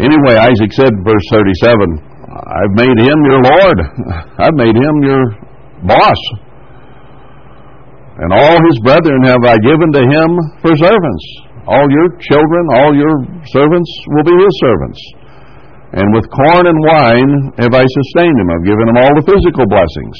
Anyway, 0.00 0.34
Isaac 0.40 0.72
said, 0.72 0.92
verse 1.04 1.26
37, 1.28 2.00
I've 2.32 2.74
made 2.80 2.96
him 2.96 3.18
your 3.28 3.40
Lord. 3.44 3.78
I've 4.40 4.56
made 4.56 4.72
him 4.72 4.94
your 5.04 5.24
boss. 5.84 6.20
And 8.24 8.32
all 8.32 8.56
his 8.56 8.78
brethren 8.84 9.20
have 9.28 9.44
I 9.44 9.56
given 9.60 9.92
to 9.92 10.02
him 10.04 10.30
for 10.64 10.72
servants. 10.80 11.24
All 11.68 11.84
your 11.92 12.08
children, 12.24 12.62
all 12.80 12.92
your 12.96 13.14
servants 13.52 13.90
will 14.16 14.24
be 14.24 14.36
his 14.36 14.54
servants. 14.64 15.00
And 15.92 16.08
with 16.16 16.24
corn 16.32 16.64
and 16.64 16.78
wine 16.88 17.32
have 17.60 17.76
I 17.76 17.84
sustained 17.84 18.36
him. 18.40 18.48
I've 18.48 18.64
given 18.64 18.88
him 18.88 18.96
all 18.96 19.12
the 19.12 19.26
physical 19.28 19.68
blessings. 19.68 20.16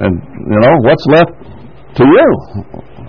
And, 0.00 0.12
you 0.40 0.60
know, 0.64 0.74
what's 0.88 1.04
left 1.12 1.36
to 2.00 2.04
you? 2.04 2.28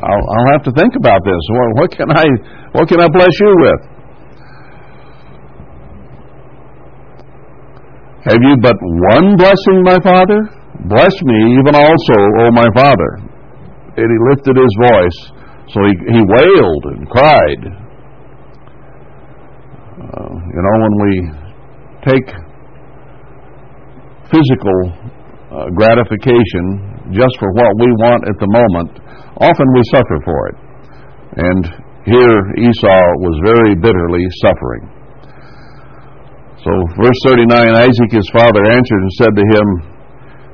I'll, 0.04 0.26
I'll 0.36 0.50
have 0.52 0.63
to 0.67 0.73
think 0.76 1.00
about 1.00 1.23
this. 1.23 1.41
Well, 1.52 1.69
what 1.80 1.89
can 1.95 2.12
I, 2.12 2.28
what 2.76 2.88
can 2.91 3.00
I 3.00 3.08
bless 3.08 3.32
you 3.39 3.52
with? 3.56 3.96
Have 8.27 8.43
you 8.43 8.59
but 8.59 8.75
one 9.15 9.37
blessing, 9.39 9.87
my 9.87 9.95
father? 10.03 10.51
Bless 10.91 11.15
me 11.23 11.37
even 11.63 11.79
also, 11.79 12.17
O 12.43 12.51
my 12.51 12.67
father. 12.75 13.23
And 13.95 14.03
he 14.03 14.17
lifted 14.29 14.51
his 14.51 14.73
voice, 14.83 15.19
so 15.71 15.79
he, 15.87 15.93
he 16.11 16.19
wailed 16.19 16.83
and 16.91 17.07
cried. 17.07 17.63
Uh, 19.95 20.33
you 20.43 20.59
know, 20.59 20.75
when 20.83 20.95
we 21.07 21.13
take 22.03 22.27
physical 24.27 24.79
uh, 24.91 25.71
gratification 25.71 27.07
just 27.15 27.31
for 27.39 27.49
what 27.55 27.71
we 27.79 27.87
want 27.95 28.27
at 28.27 28.35
the 28.43 28.49
moment, 28.51 28.91
often 29.39 29.67
we 29.71 29.81
suffer 29.95 30.19
for 30.27 30.41
it. 30.51 30.57
And 31.47 31.63
here 32.03 32.39
Esau 32.59 33.03
was 33.23 33.39
very 33.47 33.75
bitterly 33.75 34.27
suffering. 34.43 34.96
So, 36.65 36.72
verse 36.98 37.20
39 37.30 37.54
Isaac 37.54 38.10
his 38.10 38.26
father 38.34 38.65
answered 38.65 39.02
and 39.06 39.13
said 39.22 39.34
to 39.38 39.46
him, 39.46 39.67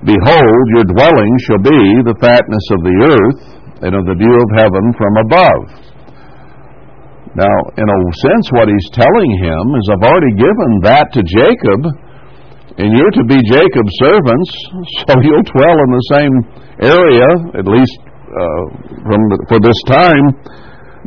Behold, 0.04 0.66
your 0.76 0.88
dwelling 0.92 1.34
shall 1.48 1.64
be 1.64 1.80
the 2.04 2.18
fatness 2.20 2.66
of 2.76 2.80
the 2.84 2.98
earth 3.08 3.42
and 3.88 3.96
of 3.96 4.04
the 4.04 4.20
dew 4.20 4.36
of 4.36 4.50
heaven 4.52 4.86
from 5.00 5.14
above. 5.24 5.64
Now, 7.40 7.56
in 7.80 7.88
a 7.88 8.00
sense, 8.20 8.46
what 8.52 8.68
he's 8.68 8.90
telling 8.92 9.32
him 9.40 9.64
is, 9.80 9.86
I've 9.96 10.06
already 10.12 10.36
given 10.36 10.72
that 10.84 11.08
to 11.16 11.24
Jacob, 11.24 11.82
and 12.84 12.92
you're 12.92 13.16
to 13.16 13.26
be 13.26 13.40
Jacob's 13.48 13.96
servants, 14.04 14.52
so 15.08 15.12
you'll 15.24 15.48
dwell 15.56 15.78
in 15.88 15.92
the 15.96 16.08
same 16.12 16.36
area, 16.84 17.28
at 17.56 17.66
least 17.66 17.96
uh, 18.28 18.64
from 19.08 19.22
the, 19.32 19.38
for 19.48 19.60
this 19.64 19.80
time, 19.88 20.26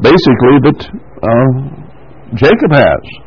basically, 0.00 0.56
that 0.72 0.80
uh, 1.20 1.48
Jacob 2.32 2.72
has. 2.72 3.25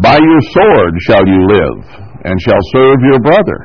By 0.00 0.16
your 0.16 0.42
sword 0.56 0.92
shall 1.04 1.24
you 1.28 1.40
live, 1.48 1.78
and 2.24 2.40
shall 2.40 2.62
serve 2.72 2.98
your 3.04 3.20
brother. 3.20 3.58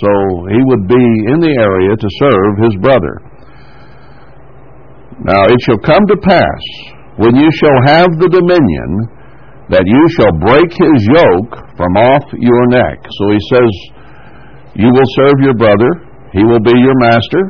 So 0.00 0.10
he 0.50 0.60
would 0.66 0.88
be 0.88 1.04
in 1.32 1.38
the 1.40 1.54
area 1.56 1.92
to 1.96 2.08
serve 2.20 2.52
his 2.64 2.74
brother. 2.80 3.14
Now 5.24 5.48
it 5.48 5.60
shall 5.64 5.80
come 5.80 6.04
to 6.08 6.16
pass, 6.20 6.62
when 7.16 7.36
you 7.36 7.48
shall 7.56 7.78
have 7.88 8.12
the 8.20 8.28
dominion, 8.28 8.90
that 9.72 9.88
you 9.88 10.02
shall 10.14 10.34
break 10.36 10.68
his 10.70 11.00
yoke 11.10 11.54
from 11.74 11.92
off 11.96 12.24
your 12.36 12.64
neck. 12.68 13.02
So 13.02 13.24
he 13.32 13.40
says, 13.50 13.70
You 14.76 14.88
will 14.92 15.10
serve 15.16 15.38
your 15.42 15.56
brother, 15.56 15.90
he 16.36 16.44
will 16.44 16.60
be 16.60 16.76
your 16.76 16.96
master. 17.00 17.42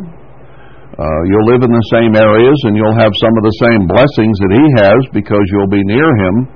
Uh, 0.97 1.21
you'll 1.29 1.51
live 1.53 1.61
in 1.61 1.69
the 1.69 1.89
same 1.93 2.17
areas 2.17 2.57
and 2.65 2.73
you'll 2.73 2.97
have 2.97 3.13
some 3.21 3.35
of 3.37 3.45
the 3.45 3.57
same 3.61 3.85
blessings 3.85 4.37
that 4.41 4.53
he 4.57 4.65
has 4.81 5.01
because 5.13 5.45
you'll 5.53 5.69
be 5.69 5.85
near 5.85 6.09
him. 6.09 6.49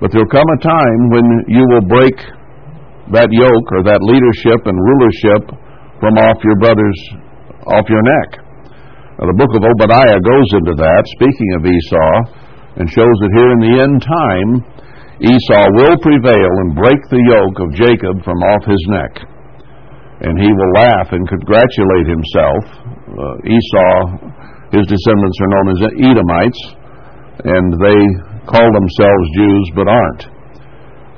But 0.00 0.10
there'll 0.10 0.34
come 0.34 0.46
a 0.46 0.60
time 0.60 1.00
when 1.14 1.26
you 1.46 1.64
will 1.70 1.86
break 1.86 2.16
that 3.12 3.28
yoke 3.30 3.68
or 3.76 3.84
that 3.84 4.00
leadership 4.00 4.64
and 4.64 4.74
rulership 4.74 5.42
from 6.00 6.16
off 6.18 6.40
your 6.42 6.56
brother's, 6.56 7.00
off 7.68 7.86
your 7.88 8.02
neck. 8.02 8.44
Now, 9.20 9.30
the 9.30 9.38
book 9.38 9.52
of 9.54 9.62
Obadiah 9.62 10.18
goes 10.18 10.48
into 10.58 10.74
that, 10.74 11.02
speaking 11.14 11.50
of 11.54 11.62
Esau, 11.62 12.14
and 12.82 12.90
shows 12.90 13.16
that 13.22 13.32
here 13.38 13.50
in 13.54 13.60
the 13.62 13.74
end 13.78 13.96
time, 14.02 14.50
Esau 15.22 15.64
will 15.78 15.96
prevail 16.02 16.52
and 16.66 16.74
break 16.74 16.98
the 17.06 17.22
yoke 17.22 17.58
of 17.62 17.70
Jacob 17.78 18.18
from 18.26 18.42
off 18.50 18.66
his 18.66 18.82
neck. 18.90 19.14
And 20.26 20.34
he 20.34 20.50
will 20.50 20.72
laugh 20.74 21.14
and 21.14 21.22
congratulate 21.22 22.10
himself. 22.10 22.62
Uh, 23.14 23.36
Esau, 23.46 23.94
his 24.74 24.84
descendants 24.90 25.38
are 25.38 25.52
known 25.54 25.66
as 25.70 25.80
Edomites, 26.02 26.62
and 27.46 27.66
they 27.78 28.00
call 28.46 28.68
themselves 28.72 29.26
Jews 29.36 29.66
but 29.74 29.88
aren't. 29.88 30.24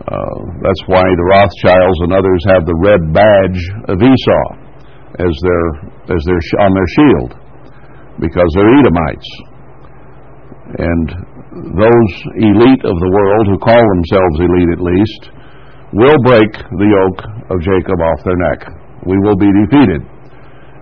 Uh, 0.06 0.38
that's 0.62 0.84
why 0.86 1.02
the 1.02 1.28
Rothschilds 1.34 1.98
and 2.06 2.12
others 2.14 2.42
have 2.54 2.62
the 2.62 2.78
red 2.78 3.02
badge 3.10 3.60
of 3.90 3.98
Esau 3.98 4.46
as 5.18 5.34
their 5.42 5.66
as 6.14 6.20
their 6.22 6.42
on 6.62 6.70
their 6.70 6.90
shield, 6.94 7.30
because 8.22 8.50
they're 8.54 8.78
Edomites. 8.78 9.30
And 10.78 11.06
those 11.74 12.12
elite 12.38 12.84
of 12.86 12.96
the 13.02 13.12
world 13.14 13.44
who 13.50 13.58
call 13.58 13.82
themselves 13.82 14.36
elite 14.46 14.72
at 14.76 14.82
least 14.82 15.22
will 15.90 16.18
break 16.22 16.52
the 16.54 16.90
yoke 16.90 17.22
of 17.50 17.64
Jacob 17.66 17.98
off 17.98 18.22
their 18.22 18.38
neck. 18.50 18.60
We 19.06 19.18
will 19.26 19.38
be 19.38 19.50
defeated. 19.64 20.02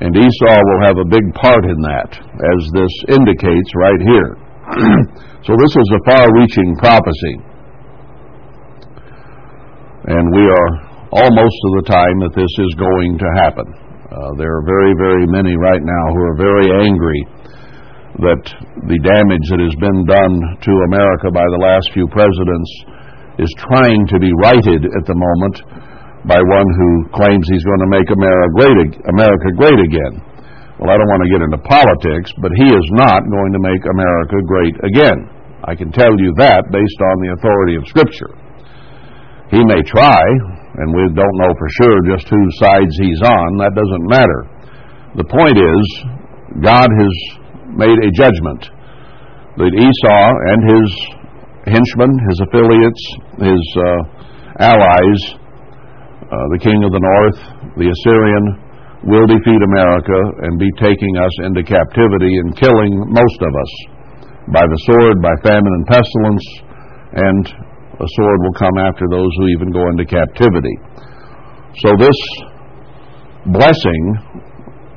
And 0.04 0.12
Esau 0.12 0.58
will 0.58 0.82
have 0.84 0.98
a 0.98 1.08
big 1.08 1.32
part 1.32 1.64
in 1.64 1.80
that, 1.80 2.10
as 2.12 2.60
this 2.74 2.94
indicates 3.08 3.70
right 3.78 4.02
here. 4.04 4.43
so 5.44 5.52
this 5.52 5.74
is 5.76 5.88
a 5.92 6.00
far 6.08 6.24
reaching 6.40 6.72
prophecy. 6.80 7.34
And 10.08 10.24
we 10.32 10.44
are 10.44 10.70
almost 11.12 11.56
to 11.64 11.70
the 11.80 11.86
time 11.88 12.16
that 12.24 12.32
this 12.32 12.52
is 12.64 12.72
going 12.80 13.20
to 13.20 13.28
happen. 13.40 13.68
Uh, 14.08 14.32
there 14.40 14.52
are 14.52 14.64
very, 14.64 14.92
very 14.96 15.26
many 15.28 15.52
right 15.56 15.84
now 15.84 16.04
who 16.12 16.22
are 16.32 16.36
very 16.36 16.68
angry 16.86 17.20
that 18.24 18.44
the 18.86 19.00
damage 19.04 19.46
that 19.50 19.58
has 19.58 19.74
been 19.82 20.06
done 20.06 20.34
to 20.62 20.72
America 20.86 21.28
by 21.34 21.44
the 21.44 21.60
last 21.60 21.90
few 21.92 22.06
presidents 22.08 22.70
is 23.42 23.50
trying 23.58 24.06
to 24.06 24.22
be 24.22 24.30
righted 24.38 24.86
at 24.86 25.04
the 25.04 25.18
moment 25.18 25.56
by 26.24 26.38
one 26.40 26.68
who 26.72 26.90
claims 27.12 27.44
he's 27.50 27.66
going 27.66 27.82
to 27.84 27.90
make 27.90 28.08
America 28.08 28.48
great, 28.54 28.90
America 29.12 29.48
great 29.58 29.80
again. 29.82 30.14
Well, 30.74 30.90
I 30.90 30.98
don't 30.98 31.06
want 31.06 31.22
to 31.22 31.30
get 31.30 31.42
into 31.46 31.60
politics, 31.62 32.34
but 32.42 32.50
he 32.58 32.66
is 32.66 32.86
not 32.98 33.22
going 33.30 33.52
to 33.54 33.62
make 33.62 33.82
America 33.86 34.42
great 34.42 34.74
again. 34.82 35.18
I 35.62 35.78
can 35.78 35.94
tell 35.94 36.10
you 36.18 36.34
that 36.42 36.66
based 36.74 37.00
on 37.00 37.16
the 37.22 37.30
authority 37.38 37.78
of 37.78 37.86
Scripture. 37.86 38.34
He 39.54 39.62
may 39.62 39.80
try, 39.86 40.18
and 40.18 40.90
we 40.90 41.06
don't 41.14 41.38
know 41.38 41.54
for 41.54 41.68
sure 41.78 41.98
just 42.10 42.26
whose 42.26 42.52
sides 42.58 42.90
he's 42.98 43.22
on. 43.22 43.48
That 43.62 43.78
doesn't 43.78 44.06
matter. 44.10 44.40
The 45.14 45.28
point 45.30 45.54
is, 45.62 45.84
God 46.58 46.90
has 46.90 47.14
made 47.70 47.98
a 48.02 48.10
judgment 48.10 48.66
that 49.54 49.70
Esau 49.78 50.26
and 50.50 50.60
his 50.74 50.88
henchmen, 51.70 52.10
his 52.34 52.38
affiliates, 52.50 53.02
his 53.38 53.62
uh, 53.78 54.00
allies, 54.58 55.20
uh, 55.38 56.46
the 56.50 56.58
king 56.58 56.82
of 56.82 56.90
the 56.90 56.98
north, 56.98 57.38
the 57.78 57.94
Assyrian, 57.94 58.63
will 59.04 59.28
defeat 59.28 59.60
America 59.60 60.20
and 60.48 60.56
be 60.58 60.70
taking 60.80 61.14
us 61.20 61.34
into 61.44 61.60
captivity 61.60 62.32
and 62.40 62.56
killing 62.56 62.92
most 63.12 63.38
of 63.44 63.52
us 63.52 63.72
by 64.52 64.64
the 64.64 64.80
sword, 64.88 65.20
by 65.20 65.32
famine 65.44 65.72
and 65.76 65.86
pestilence, 65.88 66.46
and 67.12 67.42
a 68.00 68.08
sword 68.16 68.38
will 68.42 68.56
come 68.56 68.76
after 68.80 69.04
those 69.08 69.30
who 69.38 69.46
even 69.56 69.70
go 69.72 69.84
into 69.88 70.04
captivity. 70.04 70.76
So, 71.84 71.92
this 72.00 72.18
blessing, 73.52 74.02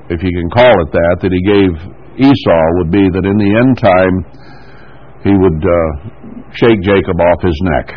if 0.09 0.23
you 0.23 0.31
can 0.31 0.49
call 0.55 0.71
it 0.71 0.91
that, 0.91 1.15
that 1.21 1.31
he 1.31 1.41
gave 1.43 1.71
Esau 2.17 2.65
would 2.79 2.91
be 2.91 3.05
that 3.11 3.25
in 3.27 3.37
the 3.37 3.51
end 3.59 3.77
time 3.77 4.15
he 5.23 5.33
would 5.35 5.61
uh, 5.61 5.87
shake 6.55 6.79
Jacob 6.81 7.19
off 7.19 7.43
his 7.43 7.59
neck. 7.75 7.87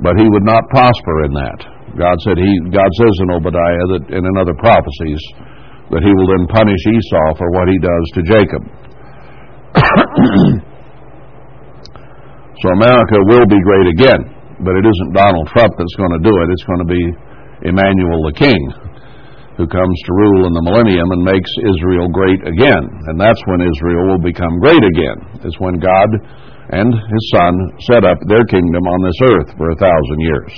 But 0.00 0.16
he 0.18 0.28
would 0.28 0.44
not 0.44 0.68
prosper 0.70 1.24
in 1.24 1.32
that. 1.34 1.73
God 1.94 2.18
said 2.26 2.34
he 2.38 2.50
God 2.70 2.90
says 2.98 3.14
in 3.22 3.30
Obadiah 3.30 3.86
that 3.94 4.04
and 4.10 4.26
in 4.26 4.34
other 4.38 4.54
prophecies 4.58 5.22
that 5.94 6.02
he 6.02 6.10
will 6.10 6.28
then 6.34 6.50
punish 6.50 6.82
Esau 6.90 7.38
for 7.38 7.46
what 7.54 7.70
he 7.70 7.78
does 7.78 8.06
to 8.18 8.20
Jacob. 8.26 8.62
so 12.58 12.66
America 12.74 13.18
will 13.30 13.46
be 13.46 13.62
great 13.62 13.86
again, 13.94 14.26
but 14.64 14.74
it 14.74 14.84
isn't 14.86 15.14
Donald 15.14 15.46
Trump 15.54 15.70
that's 15.76 15.94
going 16.00 16.16
to 16.18 16.22
do 16.24 16.34
it. 16.42 16.50
It's 16.50 16.66
going 16.66 16.82
to 16.82 16.90
be 16.90 17.04
Emmanuel 17.68 18.26
the 18.26 18.34
King 18.34 18.58
who 19.54 19.70
comes 19.70 19.96
to 20.02 20.10
rule 20.18 20.50
in 20.50 20.52
the 20.52 20.66
millennium 20.66 21.06
and 21.14 21.22
makes 21.22 21.50
Israel 21.62 22.10
great 22.10 22.42
again. 22.42 22.90
And 23.06 23.14
that's 23.14 23.38
when 23.46 23.62
Israel 23.62 24.10
will 24.10 24.22
become 24.22 24.58
great 24.58 24.82
again, 24.82 25.46
It's 25.46 25.62
when 25.62 25.78
God 25.78 26.10
and 26.74 26.90
his 26.90 27.24
Son 27.30 27.54
set 27.86 28.02
up 28.02 28.18
their 28.26 28.42
kingdom 28.50 28.82
on 28.82 28.98
this 29.06 29.20
earth 29.30 29.54
for 29.54 29.70
a 29.70 29.78
thousand 29.78 30.18
years. 30.18 30.50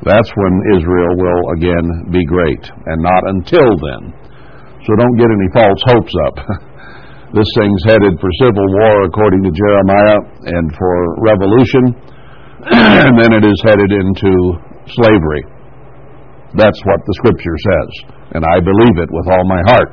That's 0.00 0.32
when 0.32 0.54
Israel 0.80 1.12
will 1.20 1.42
again 1.60 1.86
be 2.08 2.24
great, 2.24 2.64
and 2.64 2.98
not 3.04 3.22
until 3.28 3.68
then. 3.76 4.02
So 4.80 4.90
don't 4.96 5.16
get 5.20 5.28
any 5.28 5.48
false 5.52 5.82
hopes 5.92 6.14
up. 6.24 6.36
this 7.36 7.50
thing's 7.60 7.84
headed 7.84 8.16
for 8.16 8.30
civil 8.40 8.64
war 8.80 9.04
according 9.04 9.44
to 9.44 9.52
Jeremiah 9.52 10.18
and 10.56 10.66
for 10.72 10.94
revolution, 11.20 11.84
and 13.04 13.12
then 13.20 13.36
it 13.36 13.44
is 13.44 13.60
headed 13.60 13.92
into 13.92 14.32
slavery. 14.96 15.44
That's 16.56 16.80
what 16.88 17.00
the 17.04 17.14
Scripture 17.20 17.58
says, 17.60 17.90
and 18.34 18.42
I 18.42 18.56
believe 18.58 18.96
it 19.04 19.10
with 19.12 19.28
all 19.28 19.44
my 19.44 19.62
heart. 19.68 19.90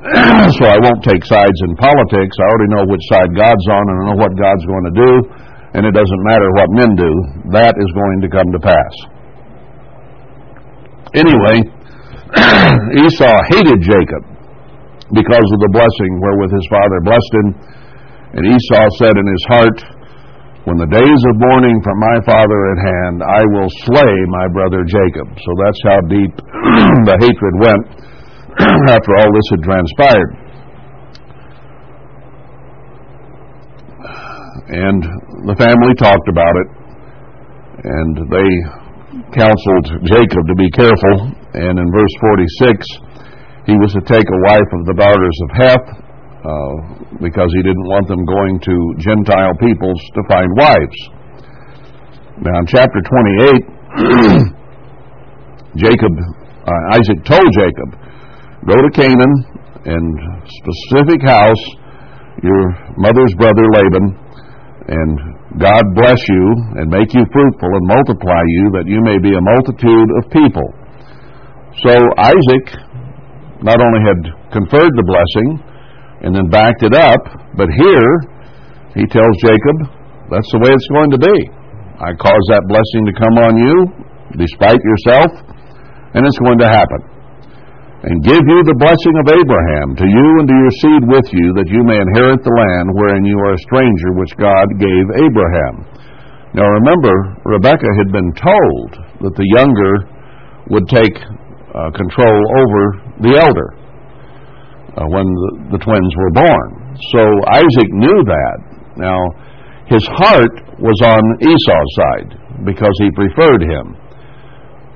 so 0.60 0.64
I 0.68 0.76
won't 0.80 1.04
take 1.04 1.24
sides 1.24 1.58
in 1.68 1.76
politics. 1.76 2.36
I 2.36 2.46
already 2.52 2.70
know 2.72 2.84
which 2.84 3.04
side 3.08 3.32
God's 3.32 3.66
on, 3.68 3.84
and 3.84 3.96
I 3.96 4.02
know 4.12 4.18
what 4.20 4.32
God's 4.36 4.64
going 4.68 4.86
to 4.92 4.96
do, 4.96 5.12
and 5.74 5.86
it 5.86 5.94
doesn't 5.94 6.22
matter 6.26 6.48
what 6.58 6.68
men 6.74 6.92
do. 6.98 7.12
That 7.54 7.78
is 7.78 7.90
going 7.94 8.18
to 8.22 8.28
come 8.28 8.50
to 8.50 8.60
pass. 8.60 8.94
Anyway, 11.14 11.66
Esau 13.06 13.36
hated 13.50 13.78
Jacob 13.82 14.22
because 15.14 15.46
of 15.50 15.58
the 15.62 15.70
blessing 15.74 16.12
wherewith 16.22 16.54
his 16.54 16.66
father 16.70 16.98
blessed 17.02 17.32
him. 17.42 17.48
And 18.30 18.42
Esau 18.46 18.86
said 19.02 19.14
in 19.18 19.26
his 19.26 19.44
heart, 19.50 19.78
when 20.68 20.78
the 20.78 20.86
days 20.86 21.20
of 21.26 21.34
mourning 21.40 21.82
for 21.82 21.96
my 21.98 22.16
father 22.22 22.58
at 22.70 22.78
hand, 22.78 23.16
I 23.26 23.42
will 23.58 23.70
slay 23.86 24.14
my 24.30 24.46
brother 24.54 24.86
Jacob. 24.86 25.26
So 25.34 25.50
that's 25.58 25.82
how 25.86 25.98
deep 26.06 26.34
the 27.10 27.16
hatred 27.18 27.54
went 27.58 27.84
after 28.94 29.10
all 29.18 29.30
this 29.34 29.48
had 29.50 29.62
transpired. 29.66 30.30
And 34.70 35.02
the 35.46 35.56
family 35.56 35.94
talked 35.96 36.28
about 36.28 36.52
it, 36.52 36.68
and 37.80 38.12
they 38.28 38.50
counseled 39.32 39.86
Jacob 40.04 40.42
to 40.44 40.56
be 40.56 40.68
careful. 40.76 41.32
And 41.56 41.80
in 41.80 41.88
verse 41.88 42.14
46, 42.68 42.84
he 43.64 43.74
was 43.80 43.92
to 43.96 44.02
take 44.04 44.28
a 44.28 44.40
wife 44.52 44.70
of 44.76 44.84
the 44.84 44.96
daughters 44.96 45.36
of 45.44 45.50
Heth, 45.56 45.88
uh, 46.40 46.74
because 47.24 47.48
he 47.56 47.62
didn't 47.64 47.88
want 47.88 48.08
them 48.08 48.24
going 48.24 48.60
to 48.60 48.74
Gentile 49.00 49.56
peoples 49.60 50.00
to 50.16 50.20
find 50.28 50.48
wives. 50.60 50.98
Now, 52.40 52.60
in 52.60 52.66
chapter 52.68 53.00
28, 53.00 54.44
Jacob, 55.88 56.12
uh, 56.16 56.96
Isaac 56.96 57.24
told 57.24 57.48
Jacob, 57.56 57.96
Go 58.68 58.76
to 58.76 58.90
Canaan 58.92 59.34
and 59.88 60.44
specific 60.44 61.24
house, 61.24 61.64
your 62.44 62.76
mother's 62.96 63.32
brother 63.36 63.64
Laban, 63.72 64.29
and 64.88 65.12
God 65.60 65.82
bless 65.94 66.20
you 66.28 66.44
and 66.80 66.88
make 66.88 67.12
you 67.12 67.24
fruitful 67.32 67.70
and 67.74 67.84
multiply 67.84 68.42
you, 68.46 68.64
that 68.78 68.86
you 68.86 69.00
may 69.02 69.18
be 69.18 69.34
a 69.36 69.42
multitude 69.42 70.08
of 70.16 70.30
people. 70.32 70.68
So 71.84 71.92
Isaac 72.16 72.64
not 73.60 73.76
only 73.76 74.00
had 74.00 74.20
conferred 74.52 74.92
the 74.96 75.04
blessing, 75.04 75.70
and 76.22 76.36
then 76.36 76.48
backed 76.52 76.82
it 76.84 76.94
up. 76.94 77.20
But 77.56 77.68
here, 77.72 78.08
he 78.94 79.04
tells 79.08 79.32
Jacob, 79.40 79.76
that's 80.28 80.48
the 80.52 80.60
way 80.60 80.70
it's 80.72 80.90
going 80.92 81.10
to 81.16 81.20
be. 81.20 81.36
I 82.00 82.12
cause 82.16 82.44
that 82.52 82.64
blessing 82.68 83.02
to 83.08 83.14
come 83.16 83.36
on 83.44 83.52
you, 83.56 83.76
despite 84.36 84.80
yourself, 84.80 85.30
And 86.14 86.26
it's 86.26 86.38
going 86.38 86.58
to 86.58 86.66
happen. 86.66 87.09
And 88.00 88.24
give 88.24 88.40
you 88.40 88.60
the 88.64 88.80
blessing 88.80 89.12
of 89.20 89.28
Abraham 89.28 89.92
to 89.92 90.08
you 90.08 90.28
and 90.40 90.48
to 90.48 90.56
your 90.56 90.74
seed 90.80 91.04
with 91.04 91.28
you, 91.36 91.52
that 91.60 91.68
you 91.68 91.84
may 91.84 92.00
inherit 92.00 92.40
the 92.40 92.56
land 92.56 92.88
wherein 92.96 93.28
you 93.28 93.36
are 93.44 93.52
a 93.52 93.64
stranger, 93.68 94.16
which 94.16 94.32
God 94.40 94.72
gave 94.80 95.04
Abraham. 95.20 95.84
Now 96.56 96.64
remember, 96.64 97.12
Rebekah 97.44 97.94
had 98.00 98.08
been 98.08 98.32
told 98.40 98.88
that 99.20 99.36
the 99.36 99.48
younger 99.52 100.08
would 100.72 100.88
take 100.88 101.12
uh, 101.12 101.92
control 101.92 102.40
over 102.56 102.82
the 103.20 103.36
elder 103.36 103.68
uh, 104.96 105.04
when 105.12 105.28
the, 105.28 105.76
the 105.76 105.80
twins 105.84 106.12
were 106.16 106.34
born. 106.40 106.96
So 107.12 107.22
Isaac 107.52 107.90
knew 108.00 108.18
that. 108.24 108.58
Now, 108.96 109.20
his 109.92 110.02
heart 110.08 110.56
was 110.80 110.96
on 111.04 111.22
Esau's 111.44 111.92
side 112.00 112.64
because 112.64 112.96
he 112.96 113.12
preferred 113.12 113.60
him. 113.60 113.92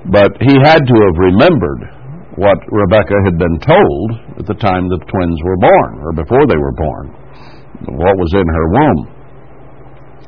But 0.08 0.40
he 0.40 0.56
had 0.64 0.88
to 0.88 0.96
have 1.04 1.16
remembered 1.20 1.93
what 2.36 2.58
Rebecca 2.66 3.14
had 3.24 3.38
been 3.38 3.58
told 3.62 4.08
at 4.42 4.46
the 4.46 4.58
time 4.58 4.90
the 4.90 4.98
twins 5.06 5.38
were 5.44 5.58
born, 5.58 5.92
or 6.02 6.12
before 6.12 6.42
they 6.50 6.58
were 6.58 6.74
born, 6.74 7.06
what 7.94 8.14
was 8.18 8.32
in 8.34 8.46
her 8.46 8.66
womb. 8.74 9.00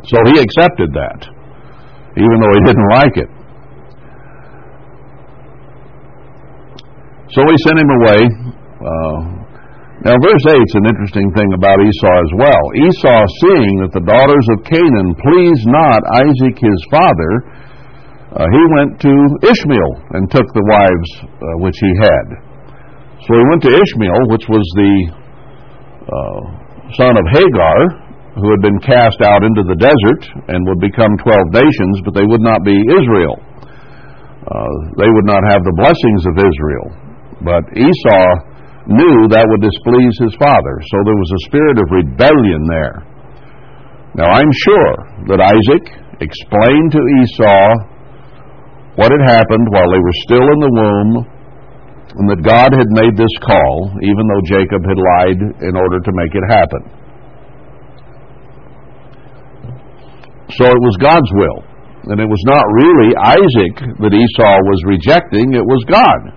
So 0.07 0.17
he 0.31 0.39
accepted 0.39 0.95
that, 0.95 1.21
even 2.15 2.37
though 2.39 2.55
he 2.55 2.63
didn't 2.63 2.91
like 2.95 3.17
it. 3.19 3.31
So 7.35 7.43
he 7.43 7.57
sent 7.67 7.83
him 7.83 7.91
away. 7.91 8.21
Uh, 8.79 9.37
now, 10.07 10.15
verse 10.23 10.45
8 10.47 10.63
is 10.63 10.79
an 10.79 10.87
interesting 10.87 11.27
thing 11.35 11.51
about 11.59 11.83
Esau 11.83 12.17
as 12.23 12.33
well. 12.39 12.63
Esau, 12.87 13.21
seeing 13.43 13.83
that 13.83 13.91
the 13.91 14.07
daughters 14.07 14.47
of 14.55 14.63
Canaan 14.63 15.19
pleased 15.19 15.67
not 15.67 16.07
Isaac 16.23 16.55
his 16.55 16.81
father, 16.87 17.66
uh, 18.37 18.45
he 18.53 18.63
went 18.77 19.01
to 19.01 19.13
Ishmael 19.49 19.93
and 20.13 20.29
took 20.29 20.45
the 20.53 20.67
wives 20.69 21.11
uh, 21.25 21.47
which 21.65 21.77
he 21.81 21.93
had. 22.05 22.27
So 23.25 23.33
he 23.33 23.45
went 23.49 23.65
to 23.65 23.73
Ishmael, 23.73 24.21
which 24.29 24.45
was 24.45 24.65
the 24.77 24.95
uh, 26.05 26.41
son 27.01 27.17
of 27.17 27.25
Hagar, 27.33 27.79
who 28.37 28.53
had 28.53 28.61
been 28.61 28.77
cast 28.85 29.25
out 29.25 29.41
into 29.41 29.65
the 29.65 29.81
desert 29.81 30.23
and 30.53 30.69
would 30.69 30.85
become 30.85 31.17
twelve 31.25 31.49
nations, 31.57 32.05
but 32.05 32.13
they 32.13 32.29
would 32.29 32.45
not 32.45 32.61
be 32.61 32.77
Israel. 32.77 33.41
Uh, 34.45 34.75
they 35.01 35.09
would 35.09 35.25
not 35.25 35.41
have 35.49 35.65
the 35.65 35.77
blessings 35.81 36.23
of 36.29 36.35
Israel. 36.37 36.87
But 37.41 37.65
Esau 37.73 38.29
knew 38.87 39.17
that 39.33 39.49
would 39.49 39.65
displease 39.65 40.17
his 40.21 40.37
father. 40.37 40.77
So 40.93 40.97
there 41.09 41.17
was 41.17 41.33
a 41.33 41.45
spirit 41.49 41.77
of 41.81 41.87
rebellion 41.89 42.63
there. 42.69 42.97
Now 44.21 44.29
I'm 44.29 44.53
sure 44.69 44.93
that 45.33 45.41
Isaac 45.41 45.85
explained 46.21 46.93
to 46.93 47.01
Esau 47.01 47.96
what 48.97 49.13
had 49.13 49.25
happened 49.29 49.69
while 49.71 49.89
they 49.93 50.01
were 50.01 50.19
still 50.25 50.47
in 50.49 50.59
the 50.61 50.73
womb 50.73 51.13
and 52.17 52.27
that 52.33 52.41
God 52.41 52.73
had 52.73 52.89
made 52.97 53.13
this 53.13 53.37
call, 53.45 53.93
even 54.01 54.25
though 54.25 54.45
Jacob 54.49 54.81
had 54.89 54.97
lied 54.97 55.41
in 55.61 55.77
order 55.77 56.01
to 56.01 56.13
make 56.17 56.33
it 56.33 56.47
happen. 56.49 56.83
So 60.57 60.65
it 60.65 60.81
was 60.81 60.97
God's 60.97 61.29
will. 61.37 61.61
And 62.09 62.17
it 62.23 62.29
was 62.31 62.41
not 62.47 62.65
really 62.73 63.11
Isaac 63.21 63.75
that 64.01 64.15
Esau 64.15 64.57
was 64.65 64.81
rejecting, 64.87 65.53
it 65.53 65.67
was 65.67 65.83
God. 65.91 66.33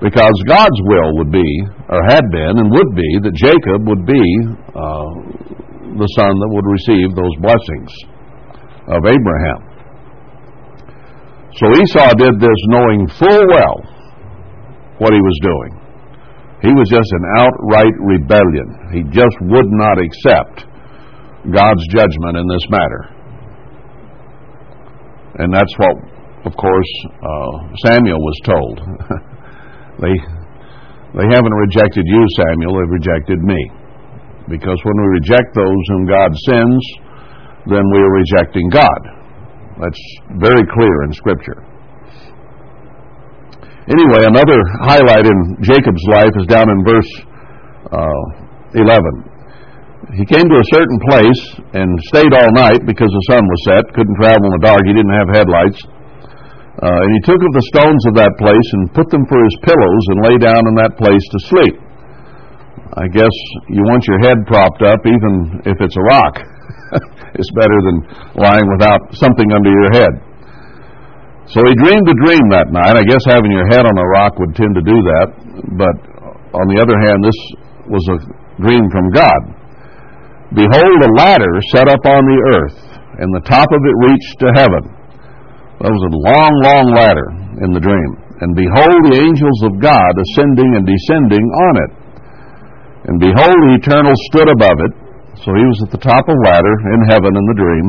Because 0.00 0.32
God's 0.48 0.80
will 0.88 1.18
would 1.20 1.28
be, 1.28 1.50
or 1.90 2.00
had 2.08 2.24
been, 2.32 2.56
and 2.56 2.70
would 2.72 2.94
be, 2.96 3.10
that 3.20 3.34
Jacob 3.36 3.84
would 3.84 4.06
be 4.06 4.24
uh, 4.72 5.10
the 6.00 6.08
son 6.16 6.32
that 6.32 6.50
would 6.56 6.64
receive 6.64 7.12
those 7.12 7.34
blessings 7.44 7.92
of 8.88 9.04
Abraham. 9.04 9.69
So 11.58 11.66
Esau 11.66 12.14
did 12.14 12.38
this 12.38 12.60
knowing 12.68 13.08
full 13.18 13.42
well 13.50 13.78
what 14.98 15.12
he 15.12 15.20
was 15.20 15.38
doing. 15.42 15.72
He 16.62 16.72
was 16.76 16.88
just 16.92 17.10
an 17.10 17.24
outright 17.40 17.96
rebellion. 17.98 18.68
He 18.92 19.02
just 19.10 19.36
would 19.48 19.70
not 19.72 19.96
accept 19.96 20.68
God's 21.48 21.84
judgment 21.88 22.36
in 22.36 22.46
this 22.46 22.66
matter. 22.68 23.02
And 25.40 25.54
that's 25.54 25.72
what, 25.78 25.96
of 26.44 26.52
course, 26.56 26.92
uh, 27.08 27.52
Samuel 27.86 28.20
was 28.20 28.38
told. 28.44 28.80
They, 30.00 30.16
they 31.12 31.28
haven't 31.28 31.56
rejected 31.68 32.08
you, 32.08 32.24
Samuel, 32.40 32.72
they've 32.72 32.96
rejected 33.04 33.36
me. 33.36 33.60
Because 34.48 34.80
when 34.80 34.96
we 34.96 35.20
reject 35.20 35.52
those 35.52 35.82
whom 35.92 36.08
God 36.08 36.32
sends, 36.48 36.84
then 37.68 37.84
we 37.92 37.98
are 38.00 38.12
rejecting 38.16 38.70
God. 38.72 39.19
That's 39.80 40.02
very 40.36 40.64
clear 40.76 40.96
in 41.08 41.12
Scripture. 41.16 41.64
Anyway, 43.88 44.22
another 44.28 44.60
highlight 44.84 45.24
in 45.24 45.38
Jacob's 45.64 46.04
life 46.12 46.30
is 46.36 46.46
down 46.46 46.68
in 46.68 46.78
verse 46.84 47.10
uh, 47.88 48.24
11. 48.76 50.20
He 50.20 50.24
came 50.28 50.44
to 50.44 50.58
a 50.60 50.70
certain 50.70 50.98
place 51.08 51.42
and 51.72 51.88
stayed 52.12 52.32
all 52.36 52.50
night 52.52 52.84
because 52.84 53.08
the 53.08 53.26
sun 53.32 53.40
was 53.40 53.60
set, 53.66 53.84
couldn't 53.96 54.16
travel 54.20 54.46
in 54.46 54.52
the 54.60 54.64
dark, 54.68 54.82
he 54.84 54.92
didn't 54.92 55.16
have 55.16 55.28
headlights. 55.32 55.80
Uh, 56.80 56.86
and 56.86 57.10
he 57.16 57.20
took 57.24 57.40
of 57.40 57.52
the 57.56 57.66
stones 57.72 58.02
of 58.08 58.14
that 58.20 58.32
place 58.36 58.68
and 58.76 58.94
put 58.94 59.08
them 59.10 59.24
for 59.26 59.40
his 59.42 59.56
pillows 59.64 60.04
and 60.12 60.18
lay 60.28 60.36
down 60.38 60.60
in 60.60 60.74
that 60.76 60.94
place 61.00 61.24
to 61.32 61.38
sleep. 61.50 61.76
I 63.00 63.06
guess 63.10 63.32
you 63.70 63.82
want 63.86 64.04
your 64.06 64.20
head 64.22 64.44
propped 64.46 64.82
up, 64.82 65.00
even 65.06 65.62
if 65.64 65.76
it's 65.80 65.96
a 65.96 66.06
rock. 66.10 66.36
It's 67.38 67.52
better 67.54 67.78
than 67.86 67.96
lying 68.34 68.66
without 68.74 69.00
something 69.14 69.48
under 69.52 69.70
your 69.70 69.90
head. 69.94 70.12
So 71.50 71.66
he 71.66 71.74
dreamed 71.74 72.06
a 72.06 72.16
dream 72.22 72.44
that 72.54 72.70
night. 72.70 72.94
I 72.94 73.02
guess 73.02 73.26
having 73.26 73.50
your 73.50 73.66
head 73.74 73.82
on 73.82 73.96
a 73.98 74.06
rock 74.14 74.38
would 74.38 74.54
tend 74.54 74.74
to 74.78 74.84
do 74.86 74.94
that. 74.94 75.28
But 75.74 75.96
on 76.54 76.66
the 76.70 76.78
other 76.78 76.94
hand, 76.94 77.18
this 77.26 77.38
was 77.90 78.04
a 78.06 78.18
dream 78.62 78.86
from 78.94 79.10
God. 79.10 79.40
Behold, 80.54 80.98
a 81.02 81.10
ladder 81.18 81.54
set 81.74 81.86
up 81.86 82.02
on 82.06 82.22
the 82.26 82.40
earth, 82.58 82.78
and 83.18 83.30
the 83.34 83.46
top 83.46 83.70
of 83.70 83.80
it 83.82 83.96
reached 84.10 84.34
to 84.42 84.48
heaven. 84.58 84.82
That 85.82 85.90
was 85.90 86.04
a 86.06 86.12
long, 86.12 86.52
long 86.60 86.86
ladder 86.94 87.28
in 87.66 87.70
the 87.74 87.82
dream. 87.82 88.10
And 88.42 88.54
behold, 88.54 89.00
the 89.10 89.20
angels 89.20 89.60
of 89.66 89.82
God 89.82 90.12
ascending 90.16 90.70
and 90.78 90.84
descending 90.86 91.44
on 91.44 91.74
it. 91.82 91.92
And 93.10 93.16
behold, 93.18 93.58
the 93.64 93.78
eternal 93.80 94.14
stood 94.30 94.48
above 94.48 94.78
it. 94.86 94.92
So 95.44 95.56
he 95.56 95.64
was 95.64 95.80
at 95.88 95.92
the 95.92 96.02
top 96.02 96.28
of 96.28 96.36
the 96.36 96.44
ladder 96.44 96.76
in 96.94 97.00
heaven 97.08 97.32
in 97.32 97.44
the 97.48 97.58
dream, 97.58 97.86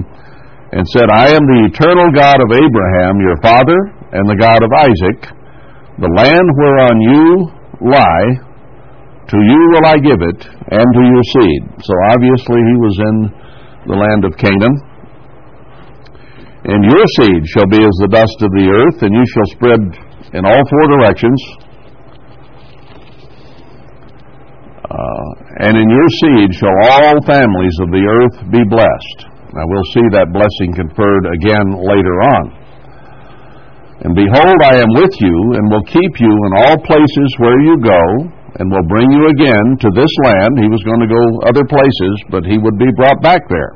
and 0.72 0.88
said, 0.96 1.12
I 1.12 1.36
am 1.36 1.44
the 1.44 1.68
eternal 1.68 2.08
God 2.16 2.40
of 2.40 2.50
Abraham, 2.56 3.20
your 3.20 3.36
father, 3.44 3.80
and 4.16 4.24
the 4.24 4.40
God 4.40 4.64
of 4.64 4.72
Isaac. 4.72 5.20
The 6.00 6.12
land 6.16 6.48
whereon 6.56 6.96
you 7.04 7.28
lie, 7.84 8.30
to 9.28 9.38
you 9.38 9.62
will 9.76 9.86
I 9.86 9.98
give 10.00 10.22
it, 10.24 10.40
and 10.48 10.88
to 10.96 11.04
your 11.04 11.26
seed. 11.36 11.62
So 11.84 11.94
obviously 12.16 12.56
he 12.56 12.76
was 12.80 12.96
in 13.04 13.16
the 13.92 13.98
land 14.00 14.24
of 14.24 14.40
Canaan 14.40 14.92
and 16.64 16.86
your 16.86 17.06
seed 17.18 17.42
shall 17.50 17.66
be 17.66 17.82
as 17.82 17.96
the 18.06 18.14
dust 18.14 18.38
of 18.46 18.54
the 18.54 18.70
earth, 18.70 19.02
and 19.02 19.10
you 19.10 19.26
shall 19.34 19.50
spread 19.58 19.82
in 20.38 20.46
all 20.46 20.62
four 20.70 20.86
directions. 20.94 21.42
Uh, 24.92 25.28
and 25.64 25.80
in 25.80 25.88
your 25.88 26.10
seed 26.20 26.52
shall 26.52 26.76
all 26.92 27.16
families 27.24 27.76
of 27.80 27.96
the 27.96 28.04
earth 28.04 28.38
be 28.52 28.60
blessed. 28.68 29.20
Now 29.56 29.64
we'll 29.64 29.92
see 29.96 30.04
that 30.12 30.36
blessing 30.36 30.76
conferred 30.76 31.32
again 31.32 31.80
later 31.80 32.16
on. 32.36 32.44
And 34.04 34.12
behold, 34.18 34.60
I 34.60 34.84
am 34.84 34.92
with 34.98 35.16
you, 35.22 35.38
and 35.56 35.72
will 35.72 35.88
keep 35.88 36.14
you 36.20 36.34
in 36.34 36.52
all 36.60 36.76
places 36.84 37.30
where 37.40 37.56
you 37.64 37.80
go, 37.80 38.04
and 38.60 38.68
will 38.68 38.88
bring 38.92 39.08
you 39.16 39.32
again 39.32 39.80
to 39.80 39.90
this 39.96 40.12
land. 40.28 40.60
He 40.60 40.68
was 40.68 40.84
going 40.84 41.00
to 41.00 41.08
go 41.08 41.24
other 41.48 41.64
places, 41.64 42.16
but 42.28 42.44
he 42.44 42.60
would 42.60 42.76
be 42.76 42.92
brought 42.98 43.22
back 43.24 43.48
there. 43.48 43.72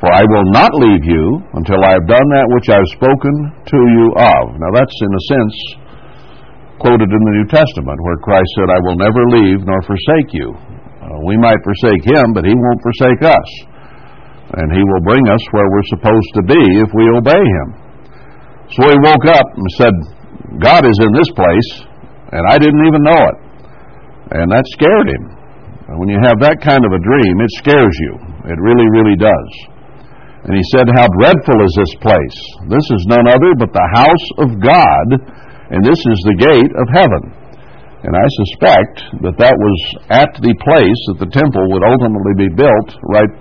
For 0.00 0.08
I 0.08 0.24
will 0.24 0.48
not 0.48 0.72
leave 0.80 1.04
you 1.04 1.44
until 1.60 1.80
I 1.84 1.98
have 2.00 2.08
done 2.08 2.28
that 2.38 2.48
which 2.56 2.68
I 2.72 2.80
have 2.80 2.92
spoken 2.96 3.34
to 3.52 3.78
you 4.00 4.06
of. 4.16 4.44
Now 4.60 4.70
that's 4.72 4.96
in 4.96 5.12
a 5.12 5.22
sense 5.28 5.56
quoted 6.78 7.08
in 7.08 7.22
the 7.22 7.34
New 7.40 7.48
Testament 7.48 7.98
where 8.04 8.20
Christ 8.20 8.50
said, 8.60 8.68
I 8.68 8.80
will 8.84 8.98
never 9.00 9.22
leave 9.40 9.64
nor 9.64 9.80
forsake 9.84 10.30
you. 10.36 10.52
Uh, 10.52 11.18
we 11.24 11.36
might 11.38 11.60
forsake 11.62 12.04
him, 12.04 12.34
but 12.34 12.44
he 12.44 12.52
won't 12.52 12.82
forsake 12.82 13.22
us. 13.22 13.48
And 14.56 14.68
he 14.70 14.82
will 14.82 15.04
bring 15.06 15.24
us 15.26 15.42
where 15.50 15.68
we're 15.70 15.92
supposed 15.94 16.30
to 16.38 16.42
be 16.46 16.62
if 16.82 16.90
we 16.94 17.04
obey 17.16 17.44
him. 17.44 17.68
So 18.74 18.90
he 18.90 18.98
woke 19.02 19.26
up 19.30 19.46
and 19.46 19.68
said, 19.78 19.94
God 20.58 20.86
is 20.86 20.98
in 21.02 21.12
this 21.14 21.30
place, 21.34 21.70
and 22.34 22.42
I 22.50 22.58
didn't 22.58 22.84
even 22.86 23.02
know 23.02 23.22
it. 23.30 23.38
And 24.38 24.50
that 24.50 24.66
scared 24.74 25.06
him. 25.06 25.24
When 25.94 26.10
you 26.10 26.18
have 26.18 26.42
that 26.42 26.58
kind 26.66 26.82
of 26.82 26.90
a 26.90 26.98
dream, 26.98 27.34
it 27.38 27.52
scares 27.62 27.94
you. 28.10 28.12
It 28.50 28.58
really, 28.58 28.90
really 28.90 29.14
does. 29.14 29.50
And 30.46 30.54
he 30.54 30.62
said, 30.74 30.90
How 30.94 31.06
dreadful 31.18 31.58
is 31.62 31.74
this 31.78 31.94
place! 32.02 32.38
This 32.70 32.86
is 32.90 33.06
none 33.10 33.26
other 33.26 33.54
but 33.58 33.70
the 33.70 33.90
house 33.94 34.26
of 34.42 34.58
God, 34.58 35.06
and 35.70 35.82
this 35.82 35.98
is 35.98 36.18
the 36.26 36.36
gate 36.38 36.72
of 36.72 36.86
heaven. 36.94 37.22
And 38.06 38.14
I 38.14 38.26
suspect 38.46 38.94
that 39.26 39.36
that 39.40 39.56
was 39.56 39.78
at 40.14 40.30
the 40.38 40.54
place 40.62 41.00
that 41.10 41.18
the 41.18 41.30
temple 41.32 41.64
would 41.74 41.82
ultimately 41.82 42.34
be 42.38 42.50
built 42.54 42.88
right 43.10 43.32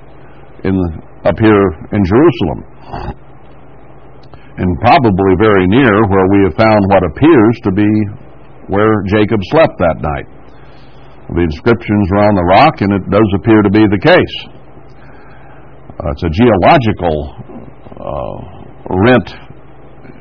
in, 0.65 0.73
up 1.21 1.37
here 1.37 1.65
in 1.93 2.01
Jerusalem. 2.01 2.59
and 4.57 4.69
probably 4.79 5.33
very 5.37 5.67
near 5.67 5.93
where 6.07 6.27
we 6.31 6.39
have 6.47 6.55
found 6.55 6.81
what 6.87 7.03
appears 7.03 7.55
to 7.67 7.71
be 7.75 7.91
where 8.71 9.03
Jacob 9.05 9.39
slept 9.51 9.75
that 9.77 10.01
night. 10.01 10.27
The 11.29 11.41
inscriptions 11.41 12.05
are 12.17 12.25
on 12.29 12.35
the 12.37 12.47
rock, 12.49 12.81
and 12.81 12.93
it 12.93 13.03
does 13.09 13.29
appear 13.37 13.61
to 13.61 13.69
be 13.69 13.85
the 13.85 14.01
case. 14.01 14.35
Uh, 15.97 16.13
it's 16.13 16.23
a 16.23 16.33
geological 16.33 17.17
uh, 17.97 18.37
rent 18.93 19.29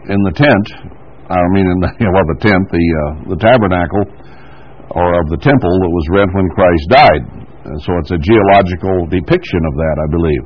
in 0.09 0.21
the 0.25 0.33
tent. 0.33 0.94
I 1.31 1.41
mean, 1.57 1.65
in 1.65 1.79
the 1.81 1.91
well, 2.15 2.27
the 2.29 2.41
tent, 2.41 2.65
the 2.69 2.85
uh, 2.85 3.13
the 3.33 3.39
tabernacle, 3.41 4.05
or 4.93 5.09
of 5.17 5.27
the 5.33 5.41
temple 5.41 5.75
that 5.81 5.93
was 5.93 6.07
rent 6.13 6.31
when 6.37 6.49
Christ 6.53 6.85
died. 6.93 7.25
And 7.65 7.79
so 7.81 7.97
it's 7.97 8.13
a 8.13 8.21
geological 8.21 9.09
depiction 9.09 9.63
of 9.65 9.75
that, 9.81 9.97
I 9.97 10.09
believe. 10.13 10.45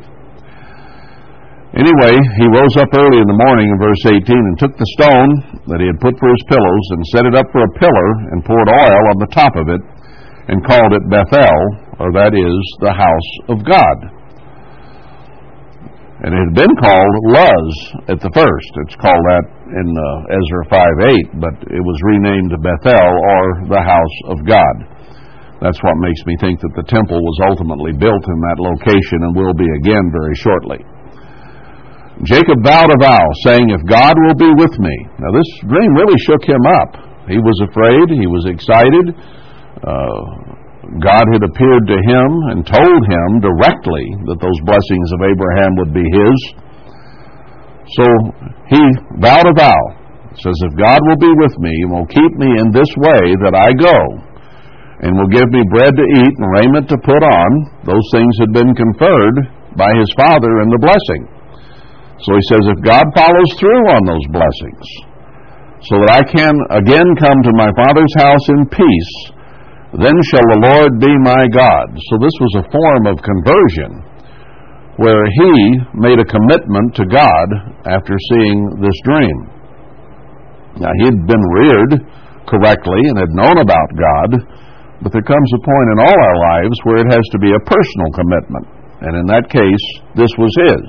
Anyway, 1.77 2.15
he 2.41 2.47
rose 2.49 2.79
up 2.81 2.89
early 2.95 3.21
in 3.21 3.29
the 3.29 3.43
morning 3.45 3.69
in 3.69 3.77
verse 3.77 4.01
18 4.09 4.25
and 4.25 4.57
took 4.57 4.73
the 4.73 4.91
stone 4.97 5.31
that 5.69 5.83
he 5.83 5.87
had 5.91 6.01
put 6.01 6.17
for 6.17 6.31
his 6.33 6.45
pillows 6.49 6.87
and 6.97 7.13
set 7.13 7.29
it 7.29 7.37
up 7.37 7.45
for 7.53 7.61
a 7.61 7.75
pillar 7.77 8.09
and 8.33 8.47
poured 8.47 8.71
oil 8.73 9.03
on 9.13 9.19
the 9.21 9.33
top 9.35 9.53
of 9.53 9.69
it 9.69 9.83
and 10.49 10.65
called 10.65 10.97
it 10.97 11.05
Bethel, 11.13 11.61
or 12.01 12.09
that 12.17 12.33
is, 12.33 12.57
the 12.81 12.95
house 12.95 13.31
of 13.53 13.61
God. 13.69 13.99
And 16.25 16.33
it 16.33 16.41
had 16.41 16.55
been 16.57 16.75
called 16.81 17.15
Luz 17.37 17.71
at 18.17 18.19
the 18.25 18.33
first. 18.33 18.71
It's 18.89 18.97
called 18.97 19.23
that 19.29 19.45
in 19.69 19.89
uh, 19.93 20.37
Ezra 20.37 20.63
5 20.73 21.37
8, 21.37 21.43
but 21.43 21.55
it 21.69 21.83
was 21.85 21.99
renamed 22.09 22.53
Bethel, 22.61 23.11
or 23.13 23.43
the 23.69 23.83
house 23.85 24.17
of 24.33 24.45
God. 24.49 24.99
That's 25.59 25.79
what 25.83 25.99
makes 25.99 26.23
me 26.23 26.39
think 26.39 26.63
that 26.63 26.75
the 26.79 26.87
temple 26.87 27.19
was 27.19 27.39
ultimately 27.51 27.91
built 27.91 28.23
in 28.23 28.39
that 28.47 28.63
location 28.63 29.27
and 29.27 29.35
will 29.35 29.57
be 29.59 29.67
again 29.83 30.07
very 30.15 30.37
shortly. 30.39 30.81
Jacob 32.27 32.63
vowed 32.63 32.91
a 32.91 32.99
vow, 32.99 33.27
saying, 33.47 33.71
If 33.71 33.83
God 33.87 34.15
will 34.19 34.39
be 34.39 34.51
with 34.59 34.75
me. 34.79 34.95
Now, 35.19 35.31
this 35.35 35.51
dream 35.67 35.91
really 35.95 36.19
shook 36.27 36.43
him 36.47 36.63
up. 36.83 36.91
He 37.31 37.39
was 37.39 37.59
afraid, 37.71 38.11
he 38.11 38.27
was 38.27 38.47
excited. 38.47 39.15
Uh, 39.83 40.49
God 40.99 41.27
had 41.31 41.45
appeared 41.45 41.85
to 41.87 41.99
him 42.01 42.29
and 42.55 42.65
told 42.65 43.01
him 43.07 43.29
directly 43.45 44.05
that 44.25 44.41
those 44.41 44.59
blessings 44.65 45.09
of 45.15 45.21
Abraham 45.27 45.77
would 45.79 45.93
be 45.93 46.07
his. 46.07 46.39
So 47.97 48.05
he 48.69 48.83
vowed 49.17 49.49
a 49.49 49.55
vow. 49.57 49.83
says, 50.37 50.59
If 50.69 50.77
God 50.77 51.01
will 51.09 51.21
be 51.21 51.33
with 51.41 51.57
me 51.57 51.73
and 51.87 51.91
will 51.93 52.11
keep 52.11 52.33
me 52.37 52.51
in 52.61 52.69
this 52.69 52.91
way 53.01 53.33
that 53.49 53.57
I 53.57 53.73
go, 53.73 53.97
and 55.01 55.15
will 55.15 55.31
give 55.31 55.47
me 55.55 55.63
bread 55.71 55.95
to 55.95 56.07
eat 56.21 56.35
and 56.37 56.55
raiment 56.59 56.91
to 56.91 56.99
put 57.07 57.23
on, 57.23 57.51
those 57.87 58.07
things 58.11 58.35
had 58.43 58.53
been 58.53 58.75
conferred 58.75 59.37
by 59.79 59.95
his 59.95 60.11
father 60.19 60.51
in 60.61 60.69
the 60.75 60.83
blessing. 60.83 61.23
So 62.27 62.35
he 62.35 62.45
says, 62.51 62.67
if 62.67 62.83
God 62.83 63.07
follows 63.15 63.51
through 63.63 63.85
on 63.95 64.03
those 64.11 64.27
blessings, 64.35 64.87
so 65.87 66.03
that 66.03 66.19
I 66.19 66.23
can 66.27 66.55
again 66.75 67.07
come 67.15 67.39
to 67.47 67.55
my 67.55 67.71
Father's 67.79 68.15
house 68.19 68.47
in 68.51 68.67
peace, 68.67 69.15
then 70.03 70.19
shall 70.27 70.47
the 70.51 70.63
Lord 70.67 70.99
be 70.99 71.15
my 71.23 71.47
God. 71.55 71.95
So 71.95 72.19
this 72.19 72.35
was 72.43 72.55
a 72.59 72.69
form 72.75 73.07
of 73.07 73.23
conversion 73.23 74.03
where 74.99 75.23
he 75.31 75.53
made 75.95 76.19
a 76.19 76.27
commitment 76.27 76.91
to 76.99 77.07
God 77.07 77.49
after 77.87 78.19
seeing 78.35 78.83
this 78.83 78.99
dream. 79.07 79.39
Now, 80.83 80.91
he 80.99 81.07
had 81.07 81.23
been 81.23 81.45
reared 81.55 81.93
correctly 82.51 83.03
and 83.07 83.19
had 83.19 83.31
known 83.31 83.63
about 83.63 83.95
God, 83.95 84.31
but 85.03 85.15
there 85.15 85.23
comes 85.23 85.51
a 85.55 85.63
point 85.63 85.89
in 85.95 86.03
all 86.03 86.19
our 86.19 86.39
lives 86.51 86.77
where 86.83 86.99
it 86.99 87.11
has 87.15 87.23
to 87.31 87.39
be 87.39 87.55
a 87.55 87.63
personal 87.63 88.11
commitment. 88.11 88.67
And 88.99 89.15
in 89.23 89.27
that 89.31 89.47
case, 89.47 89.87
this 90.19 90.35
was 90.35 90.51
his. 90.67 90.87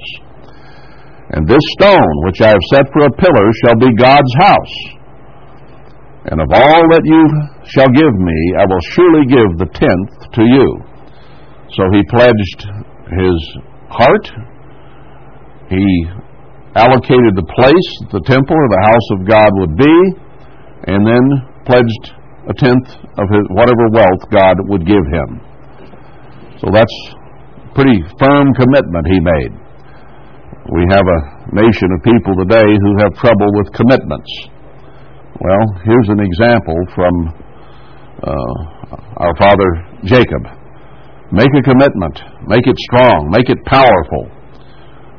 And 1.37 1.45
this 1.45 1.61
stone 1.77 2.15
which 2.25 2.41
I 2.41 2.49
have 2.49 2.69
set 2.73 2.89
for 2.89 3.05
a 3.05 3.13
pillar 3.13 3.47
shall 3.61 3.77
be 3.77 3.93
God's 3.93 4.33
house. 4.41 4.77
And 6.33 6.41
of 6.41 6.49
all 6.49 6.81
that 6.97 7.05
you 7.05 7.21
shall 7.69 7.93
give 7.93 8.15
me, 8.17 8.39
I 8.57 8.65
will 8.65 8.85
surely 8.97 9.25
give 9.29 9.49
the 9.61 9.69
tenth 9.69 10.33
to 10.33 10.43
you. 10.49 10.67
So 11.77 11.85
he 11.93 12.01
pledged 12.09 12.65
his 13.13 13.37
heart. 13.89 14.25
He 15.69 15.85
allocated 16.75 17.33
the 17.35 17.45
place 17.45 17.89
the 18.13 18.23
temple 18.25 18.55
or 18.55 18.69
the 18.69 18.83
house 18.85 19.07
of 19.17 19.19
God 19.27 19.49
would 19.61 19.75
be, 19.77 19.95
and 20.87 21.05
then 21.05 21.23
pledged 21.65 22.05
a 22.49 22.53
tenth 22.53 22.89
of 23.17 23.25
his, 23.29 23.45
whatever 23.53 23.89
wealth 23.93 24.23
God 24.31 24.57
would 24.69 24.85
give 24.85 25.05
him. 25.05 25.41
So 26.61 26.71
that's 26.73 26.97
a 27.13 27.73
pretty 27.75 28.01
firm 28.17 28.53
commitment 28.57 29.05
he 29.05 29.19
made. 29.19 29.53
We 30.69 30.85
have 30.93 31.05
a 31.05 31.21
nation 31.53 31.89
of 31.93 32.05
people 32.05 32.33
today 32.45 32.69
who 32.69 32.91
have 33.01 33.13
trouble 33.17 33.49
with 33.57 33.73
commitments. 33.73 34.31
Well, 35.41 35.65
here's 35.85 36.09
an 36.09 36.19
example 36.19 36.77
from 36.93 37.13
uh, 38.21 38.55
our 39.17 39.33
father 39.37 39.69
Jacob. 40.03 40.43
Make 41.31 41.49
a 41.57 41.63
commitment, 41.63 42.17
make 42.49 42.65
it 42.65 42.77
strong, 42.89 43.29
make 43.29 43.47
it 43.47 43.61
powerful, 43.69 44.25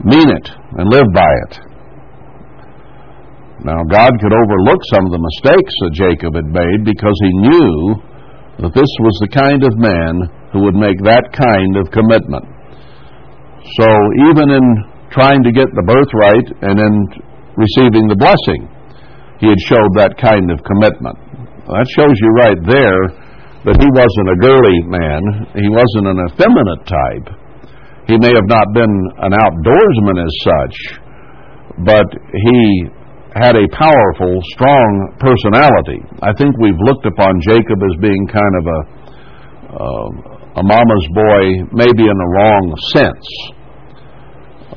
mean 0.04 0.28
it, 0.28 0.46
and 0.76 0.90
live 0.90 1.06
by 1.14 1.32
it. 1.46 1.54
Now, 3.62 3.80
God 3.86 4.12
could 4.18 4.34
overlook 4.34 4.80
some 4.90 5.06
of 5.06 5.12
the 5.14 5.22
mistakes 5.22 5.72
that 5.84 5.92
Jacob 5.94 6.34
had 6.34 6.48
made 6.50 6.82
because 6.82 7.16
he 7.22 7.32
knew 7.46 7.94
that 8.66 8.74
this 8.74 8.92
was 9.00 9.14
the 9.22 9.32
kind 9.32 9.62
of 9.62 9.78
man 9.78 10.26
who 10.52 10.64
would 10.64 10.76
make 10.76 10.98
that 11.04 11.30
kind 11.30 11.76
of 11.78 11.92
commitment. 11.92 12.44
So, 13.78 13.86
even 14.32 14.50
in 14.50 14.66
trying 15.12 15.42
to 15.44 15.52
get 15.52 15.68
the 15.74 15.84
birthright 15.86 16.48
and 16.62 16.78
in 16.80 16.94
receiving 17.58 18.06
the 18.06 18.18
blessing. 18.18 18.70
He 19.42 19.48
had 19.48 19.60
showed 19.66 19.92
that 19.98 20.14
kind 20.20 20.52
of 20.52 20.62
commitment. 20.62 21.16
That 21.66 21.88
shows 21.92 22.14
you 22.16 22.30
right 22.40 22.60
there 22.66 23.00
that 23.64 23.76
he 23.76 23.88
wasn't 23.92 24.28
a 24.32 24.38
girly 24.40 24.78
man. 24.88 25.20
He 25.56 25.68
wasn't 25.68 26.06
an 26.08 26.20
effeminate 26.28 26.82
type. 26.88 27.28
He 28.08 28.16
may 28.16 28.32
have 28.32 28.48
not 28.48 28.66
been 28.72 28.94
an 29.20 29.32
outdoorsman 29.36 30.16
as 30.18 30.34
such, 30.42 30.76
but 31.84 32.08
he 32.32 32.88
had 33.36 33.54
a 33.54 33.68
powerful, 33.70 34.40
strong 34.56 35.14
personality. 35.20 36.02
I 36.20 36.32
think 36.34 36.56
we've 36.58 36.80
looked 36.82 37.06
upon 37.06 37.38
Jacob 37.46 37.78
as 37.84 37.94
being 38.00 38.26
kind 38.26 38.54
of 38.58 38.64
a 38.66 38.80
uh, 39.70 40.08
a 40.50 40.64
mama's 40.66 41.06
boy, 41.14 41.42
maybe 41.70 42.10
in 42.10 42.16
the 42.18 42.30
wrong 42.34 42.74
sense 42.90 43.54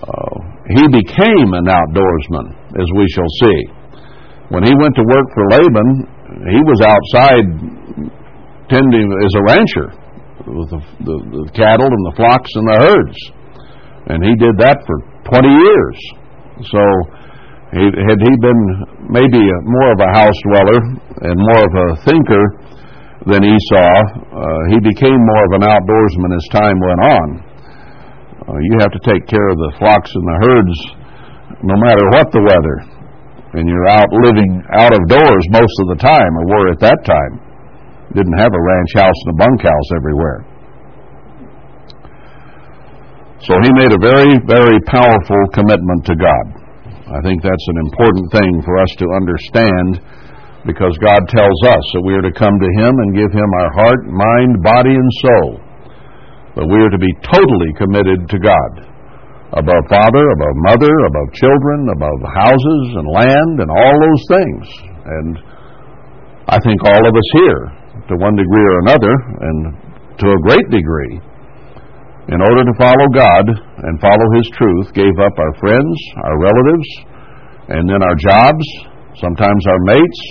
uh, 0.03 0.35
he 0.67 0.83
became 0.91 1.49
an 1.55 1.67
outdoorsman, 1.67 2.47
as 2.75 2.87
we 2.95 3.05
shall 3.11 3.31
see. 3.41 3.59
When 4.51 4.63
he 4.63 4.73
went 4.75 4.95
to 4.95 5.03
work 5.07 5.27
for 5.33 5.43
Laban, 5.49 5.89
he 6.51 6.61
was 6.61 6.79
outside 6.83 7.47
tending 8.73 9.07
as 9.21 9.33
a 9.37 9.43
rancher 9.45 9.87
with 10.49 10.69
the, 10.73 10.81
the, 11.05 11.17
the 11.29 11.43
cattle 11.53 11.85
and 11.85 12.03
the 12.09 12.15
flocks 12.17 12.49
and 12.57 12.65
the 12.65 12.77
herds. 12.81 13.19
And 14.09 14.19
he 14.25 14.33
did 14.35 14.57
that 14.57 14.81
for 14.83 14.97
20 15.29 15.45
years. 15.45 15.97
So, 16.73 16.81
he, 17.73 17.85
had 17.89 18.19
he 18.21 18.33
been 18.37 18.61
maybe 19.09 19.41
more 19.65 19.89
of 19.93 19.99
a 20.01 20.11
house 20.13 20.39
dweller 20.45 20.79
and 21.25 21.35
more 21.37 21.63
of 21.65 21.73
a 21.73 21.89
thinker 22.05 22.45
than 23.29 23.41
Esau, 23.41 23.93
uh, 24.29 24.61
he 24.69 24.77
became 24.83 25.17
more 25.17 25.43
of 25.49 25.53
an 25.57 25.63
outdoorsman 25.65 26.37
as 26.37 26.45
time 26.53 26.77
went 26.77 27.01
on. 27.01 27.27
Uh, 28.43 28.59
you 28.59 28.73
have 28.77 28.91
to 28.91 29.01
take 29.07 29.25
care 29.25 29.47
of 29.49 29.57
the 29.57 29.71
flocks 29.79 30.11
and 30.13 30.25
the 30.27 30.37
herds 30.43 30.77
no 31.63 31.75
matter 31.79 32.03
what 32.11 32.27
the 32.29 32.43
weather. 32.43 32.77
And 33.55 33.69
you're 33.69 33.89
out 33.89 34.09
living 34.11 34.61
out 34.73 34.93
of 34.93 35.01
doors 35.07 35.43
most 35.49 35.75
of 35.85 35.95
the 35.95 35.99
time, 36.01 36.31
or 36.37 36.45
were 36.49 36.71
at 36.73 36.81
that 36.81 37.05
time. 37.05 37.52
Didn't 38.13 38.37
have 38.37 38.53
a 38.53 38.61
ranch 38.61 38.91
house 38.95 39.19
and 39.25 39.33
a 39.33 39.37
bunkhouse 39.41 39.89
everywhere. 39.97 40.39
So 43.43 43.59
he 43.59 43.69
made 43.75 43.91
a 43.91 43.99
very, 43.99 44.39
very 44.47 44.79
powerful 44.87 45.41
commitment 45.51 46.05
to 46.07 46.15
God. 46.15 46.45
I 47.11 47.19
think 47.27 47.43
that's 47.43 47.67
an 47.75 47.79
important 47.83 48.31
thing 48.31 48.63
for 48.63 48.79
us 48.79 48.89
to 49.03 49.05
understand 49.19 49.99
because 50.63 50.95
God 51.03 51.27
tells 51.27 51.59
us 51.67 51.83
that 51.91 52.03
we 52.07 52.15
are 52.15 52.23
to 52.23 52.31
come 52.31 52.55
to 52.55 52.71
Him 52.79 52.93
and 52.95 53.11
give 53.11 53.31
Him 53.35 53.49
our 53.59 53.71
heart, 53.75 54.01
mind, 54.07 54.63
body, 54.63 54.95
and 54.95 55.11
soul. 55.27 55.59
But 56.55 56.71
we 56.71 56.79
are 56.79 56.93
to 56.93 57.01
be 57.01 57.11
totally 57.19 57.71
committed 57.75 58.31
to 58.31 58.37
God. 58.39 58.71
Above 59.59 59.85
father, 59.91 60.23
above 60.33 60.55
mother, 60.71 60.93
above 61.11 61.29
children, 61.35 61.91
above 61.91 62.19
houses 62.31 62.83
and 62.95 63.05
land 63.11 63.55
and 63.59 63.69
all 63.69 63.95
those 63.99 64.23
things. 64.31 64.63
And 65.03 65.33
I 66.47 66.57
think 66.63 66.79
all 66.81 67.03
of 67.03 67.13
us 67.13 67.29
here, 67.43 67.61
to 68.07 68.13
one 68.17 68.35
degree 68.35 68.65
or 68.65 68.77
another, 68.85 69.13
and 69.13 69.57
to 70.19 70.27
a 70.29 70.43
great 70.45 70.67
degree, 70.69 71.21
in 72.31 72.39
order 72.39 72.63
to 72.63 72.73
follow 72.79 73.07
God 73.11 73.45
and 73.49 73.99
follow 73.99 74.27
His 74.35 74.47
truth, 74.55 74.93
gave 74.95 75.13
up 75.19 75.35
our 75.37 75.53
friends, 75.59 75.95
our 76.23 76.37
relatives, 76.39 76.89
and 77.69 77.89
then 77.89 78.01
our 78.03 78.15
jobs, 78.15 78.65
sometimes 79.19 79.63
our 79.67 79.81
mates, 79.83 80.21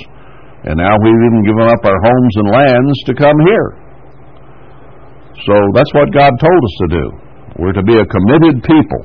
and 0.64 0.78
now 0.78 0.94
we've 1.02 1.22
even 1.26 1.42
given 1.44 1.66
up 1.66 1.82
our 1.84 2.00
homes 2.00 2.34
and 2.38 2.48
lands 2.48 2.96
to 3.06 3.12
come 3.14 3.38
here. 3.44 3.68
So 5.42 5.54
that's 5.74 5.90
what 5.92 6.14
God 6.14 6.32
told 6.38 6.60
us 6.62 6.76
to 6.86 6.88
do. 7.02 7.04
We're 7.58 7.74
to 7.74 7.82
be 7.82 7.98
a 7.98 8.06
committed 8.06 8.62
people. 8.62 9.02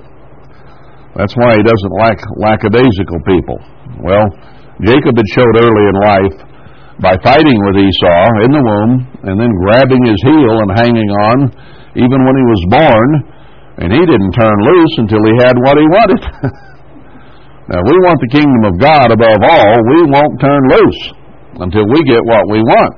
That's 1.17 1.33
why 1.33 1.57
he 1.57 1.63
doesn't 1.65 1.95
like 1.97 2.21
lackadaisical 2.37 3.19
people. 3.25 3.57
Well, 4.05 4.29
Jacob 4.85 5.17
had 5.17 5.29
showed 5.33 5.55
early 5.57 5.85
in 5.89 5.97
life 5.97 6.37
by 6.97 7.13
fighting 7.21 7.59
with 7.69 7.77
Esau 7.77 8.25
in 8.41 8.51
the 8.51 8.63
womb 8.63 8.93
and 9.29 9.35
then 9.37 9.51
grabbing 9.61 10.01
his 10.05 10.17
heel 10.25 10.53
and 10.65 10.71
hanging 10.73 11.11
on 11.29 11.37
even 11.97 12.19
when 12.21 12.35
he 12.37 12.45
was 12.45 12.61
born, 12.69 13.09
and 13.81 13.89
he 13.89 14.01
didn't 14.05 14.33
turn 14.37 14.57
loose 14.61 14.95
until 15.01 15.21
he 15.25 15.33
had 15.41 15.57
what 15.57 15.81
he 15.81 15.85
wanted. 15.89 16.21
now, 17.73 17.81
we 17.81 17.95
want 18.05 18.21
the 18.21 18.29
kingdom 18.29 18.61
of 18.69 18.77
God 18.77 19.09
above 19.09 19.41
all. 19.41 19.73
We 19.97 20.05
won't 20.05 20.37
turn 20.37 20.61
loose 20.69 21.01
until 21.57 21.89
we 21.89 22.05
get 22.05 22.21
what 22.21 22.45
we 22.53 22.61
want. 22.61 22.93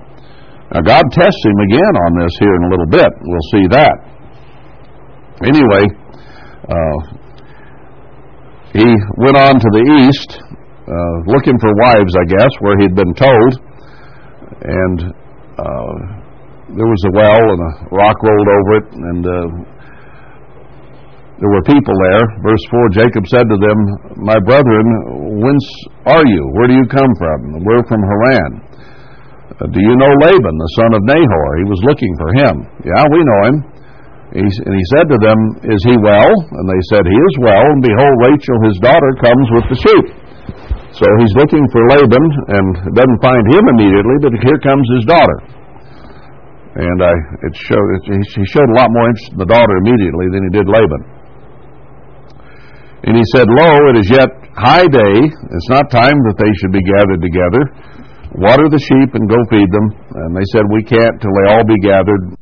Now, 0.76 0.84
God 0.84 1.04
tests 1.16 1.44
him 1.48 1.60
again 1.72 1.94
on 1.96 2.12
this 2.20 2.34
here 2.44 2.56
in 2.60 2.64
a 2.68 2.70
little 2.76 2.92
bit. 2.92 3.08
We'll 3.24 3.50
see 3.56 3.66
that. 3.72 3.96
Anyway, 5.48 5.84
uh, 6.68 6.98
he 8.76 8.88
went 9.24 9.40
on 9.40 9.64
to 9.64 9.70
the 9.72 9.84
east, 10.04 10.44
uh, 10.44 11.16
looking 11.32 11.56
for 11.58 11.72
wives, 11.88 12.14
I 12.20 12.26
guess, 12.28 12.52
where 12.60 12.76
he'd 12.84 12.96
been 12.96 13.16
told. 13.16 13.69
And 14.60 15.00
uh, 15.56 15.94
there 16.76 16.90
was 16.90 17.02
a 17.08 17.14
well, 17.16 17.44
and 17.48 17.62
a 17.64 17.72
rock 17.96 18.18
rolled 18.20 18.50
over 18.52 18.72
it, 18.84 18.88
and 18.92 19.24
uh, 19.24 19.48
there 21.40 21.48
were 21.48 21.64
people 21.64 21.96
there. 22.12 22.24
Verse 22.44 22.64
4 22.68 23.00
Jacob 23.00 23.24
said 23.32 23.48
to 23.48 23.58
them, 23.58 23.80
My 24.20 24.36
brethren, 24.44 24.84
whence 25.40 25.68
are 26.04 26.28
you? 26.28 26.44
Where 26.60 26.68
do 26.68 26.76
you 26.76 26.88
come 26.92 27.12
from? 27.16 27.64
We're 27.64 27.88
from 27.88 28.04
Haran. 28.04 28.52
Uh, 29.56 29.68
do 29.72 29.80
you 29.80 29.96
know 29.96 30.12
Laban, 30.28 30.56
the 30.56 30.72
son 30.76 30.92
of 31.00 31.02
Nahor? 31.08 31.50
He 31.64 31.68
was 31.72 31.80
looking 31.88 32.14
for 32.20 32.30
him. 32.44 32.56
Yeah, 32.84 33.04
we 33.08 33.20
know 33.24 33.42
him. 33.48 33.58
He, 34.36 34.46
and 34.46 34.76
he 34.76 34.86
said 34.94 35.08
to 35.10 35.18
them, 35.18 35.40
Is 35.72 35.82
he 35.88 35.96
well? 36.04 36.30
And 36.30 36.66
they 36.68 36.82
said, 36.92 37.08
He 37.08 37.18
is 37.18 37.36
well. 37.42 37.66
And 37.66 37.82
behold, 37.82 38.16
Rachel, 38.30 38.58
his 38.68 38.78
daughter, 38.84 39.12
comes 39.24 39.48
with 39.56 39.66
the 39.72 39.80
sheep. 39.80 40.06
So 40.98 41.06
he's 41.22 41.36
looking 41.38 41.62
for 41.70 41.82
Laban 41.94 42.26
and 42.50 42.66
doesn't 42.98 43.22
find 43.22 43.44
him 43.46 43.64
immediately, 43.78 44.18
but 44.26 44.34
here 44.42 44.58
comes 44.58 44.86
his 44.98 45.06
daughter. 45.06 45.38
And 46.80 46.98
I, 47.02 47.14
it 47.46 47.54
showed, 47.54 47.88
it, 47.98 48.26
he 48.26 48.46
showed 48.50 48.70
a 48.70 48.78
lot 48.78 48.90
more 48.90 49.06
interest 49.10 49.34
in 49.34 49.40
the 49.42 49.50
daughter 49.50 49.76
immediately 49.86 50.28
than 50.34 50.42
he 50.50 50.52
did 50.54 50.66
Laban. 50.66 51.02
And 53.06 53.14
he 53.16 53.26
said, 53.36 53.48
Lo, 53.48 53.70
it 53.94 53.98
is 54.02 54.10
yet 54.10 54.30
high 54.58 54.88
day. 54.88 55.16
It's 55.30 55.70
not 55.70 55.92
time 55.94 56.18
that 56.28 56.38
they 56.38 56.52
should 56.60 56.74
be 56.74 56.84
gathered 56.84 57.22
together. 57.22 57.62
Water 58.38 58.70
the 58.70 58.82
sheep 58.82 59.16
and 59.16 59.26
go 59.30 59.40
feed 59.50 59.70
them. 59.72 59.88
And 60.14 60.36
they 60.36 60.46
said, 60.52 60.68
We 60.70 60.84
can't 60.84 61.16
till 61.22 61.34
they 61.42 61.48
all 61.54 61.66
be 61.66 61.80
gathered. 61.82 62.39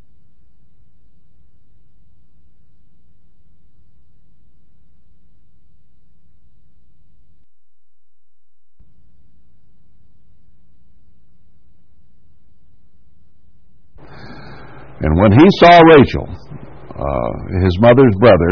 And 15.01 15.13
when 15.17 15.31
he 15.31 15.45
saw 15.61 15.77
Rachel, 15.93 16.25
uh, 16.25 17.31
his 17.61 17.75
mother's 17.77 18.15
brother, 18.17 18.51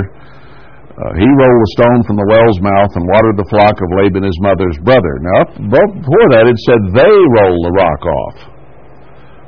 uh, 0.95 1.11
he 1.17 1.27
rolled 1.27 1.63
a 1.65 1.71
stone 1.75 2.01
from 2.07 2.15
the 2.15 2.29
well's 2.29 2.61
mouth 2.61 2.93
and 2.95 3.03
watered 3.03 3.35
the 3.35 3.49
flock 3.51 3.75
of 3.75 3.89
Laban, 3.99 4.23
his 4.23 4.39
mother's 4.39 4.79
brother. 4.85 5.19
Now, 5.19 5.39
before 5.67 6.27
that, 6.37 6.47
it 6.47 6.55
said 6.63 6.79
they 6.93 7.15
rolled 7.35 7.63
the 7.65 7.75
rock 7.75 8.01
off. 8.05 8.37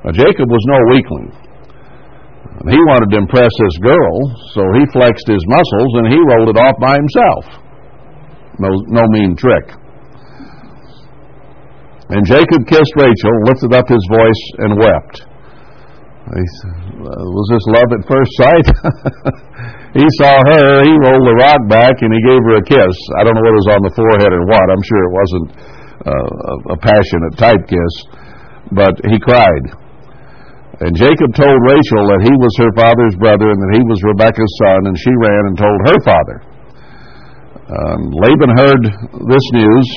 Now, 0.04 0.12
Jacob 0.12 0.50
was 0.50 0.64
no 0.68 0.80
weakling. 0.92 1.32
He 2.66 2.80
wanted 2.90 3.14
to 3.14 3.22
impress 3.22 3.54
this 3.54 3.78
girl, 3.86 4.14
so 4.58 4.66
he 4.74 4.84
flexed 4.90 5.30
his 5.30 5.46
muscles 5.46 5.92
and 6.02 6.06
he 6.10 6.18
rolled 6.18 6.50
it 6.50 6.58
off 6.58 6.76
by 6.82 6.98
himself. 6.98 7.46
No, 8.58 8.74
no 8.90 9.06
mean 9.14 9.38
trick. 9.38 9.70
And 12.10 12.26
Jacob 12.26 12.66
kissed 12.66 12.96
Rachel, 12.98 13.36
lifted 13.46 13.74
up 13.78 13.88
his 13.88 14.02
voice, 14.10 14.44
and 14.58 14.80
wept. 14.80 15.22
Uh, 16.98 17.30
was 17.30 17.48
this 17.54 17.66
love 17.78 17.90
at 17.94 18.04
first 18.10 18.34
sight? 18.42 18.68
he 20.02 20.08
saw 20.18 20.34
her, 20.34 20.82
he 20.82 20.94
rolled 21.06 21.30
the 21.30 21.38
rock 21.38 21.62
back, 21.70 21.94
and 22.02 22.10
he 22.10 22.18
gave 22.26 22.42
her 22.42 22.58
a 22.58 22.66
kiss. 22.66 22.96
I 23.14 23.22
don't 23.22 23.38
know 23.38 23.46
what 23.46 23.54
was 23.54 23.70
on 23.70 23.82
the 23.86 23.94
forehead 23.94 24.34
or 24.34 24.42
what. 24.50 24.66
I'm 24.66 24.82
sure 24.82 25.02
it 25.06 25.14
wasn't 25.14 25.48
uh, 26.10 26.74
a 26.74 26.78
passionate 26.82 27.38
type 27.38 27.62
kiss, 27.70 27.94
but 28.74 28.98
he 29.14 29.22
cried. 29.22 29.78
And 30.82 30.98
Jacob 30.98 31.38
told 31.38 31.58
Rachel 31.70 32.10
that 32.18 32.26
he 32.26 32.34
was 32.34 32.54
her 32.66 32.74
father's 32.74 33.14
brother 33.22 33.46
and 33.46 33.62
that 33.62 33.74
he 33.78 33.84
was 33.86 34.02
Rebekah's 34.02 34.54
son, 34.66 34.90
and 34.90 34.98
she 34.98 35.14
ran 35.22 35.54
and 35.54 35.56
told 35.58 35.78
her 35.94 35.98
father. 36.02 36.38
Um, 37.78 38.10
Laban 38.10 38.58
heard 38.58 38.84
this 39.22 39.46
news 39.54 39.88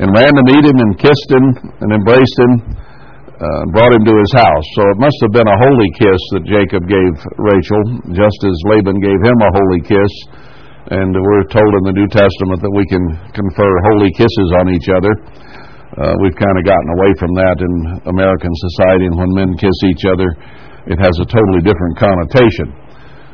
and 0.00 0.08
ran 0.08 0.32
to 0.32 0.44
meet 0.48 0.64
him 0.64 0.78
and 0.88 0.96
kissed 0.96 1.28
him 1.28 1.44
and 1.84 1.92
embraced 1.92 2.38
him 2.40 2.80
uh, 3.34 3.62
brought 3.74 3.90
him 3.90 4.04
to 4.06 4.14
his 4.14 4.32
house. 4.38 4.66
So 4.78 4.82
it 4.94 4.98
must 5.02 5.18
have 5.26 5.34
been 5.34 5.50
a 5.50 5.58
holy 5.58 5.90
kiss 5.98 6.22
that 6.38 6.44
Jacob 6.46 6.86
gave 6.86 7.12
Rachel, 7.34 7.82
just 8.14 8.38
as 8.46 8.54
Laban 8.70 8.98
gave 9.02 9.18
him 9.18 9.38
a 9.42 9.50
holy 9.50 9.82
kiss. 9.82 10.12
And 10.94 11.10
we're 11.16 11.48
told 11.48 11.70
in 11.80 11.84
the 11.88 11.96
New 11.96 12.10
Testament 12.12 12.60
that 12.60 12.74
we 12.76 12.84
can 12.86 13.02
confer 13.32 13.70
holy 13.90 14.12
kisses 14.14 14.50
on 14.60 14.70
each 14.70 14.86
other. 14.92 15.12
Uh, 15.94 16.14
we've 16.22 16.36
kind 16.36 16.56
of 16.58 16.62
gotten 16.66 16.88
away 17.00 17.10
from 17.18 17.32
that 17.38 17.56
in 17.58 17.72
American 18.10 18.50
society, 18.70 19.06
and 19.06 19.16
when 19.16 19.30
men 19.32 19.50
kiss 19.56 19.74
each 19.88 20.04
other, 20.06 20.28
it 20.90 20.98
has 21.00 21.14
a 21.18 21.26
totally 21.26 21.62
different 21.64 21.94
connotation. 21.96 22.68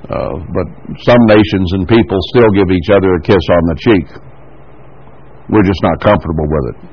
Uh, 0.06 0.36
but 0.54 0.66
some 1.04 1.22
nations 1.28 1.68
and 1.76 1.84
people 1.88 2.18
still 2.32 2.48
give 2.56 2.70
each 2.72 2.88
other 2.88 3.10
a 3.16 3.20
kiss 3.20 3.44
on 3.52 3.62
the 3.68 3.76
cheek. 3.76 4.06
We're 5.50 5.66
just 5.66 5.82
not 5.82 6.00
comfortable 6.00 6.46
with 6.48 6.64
it. 6.72 6.89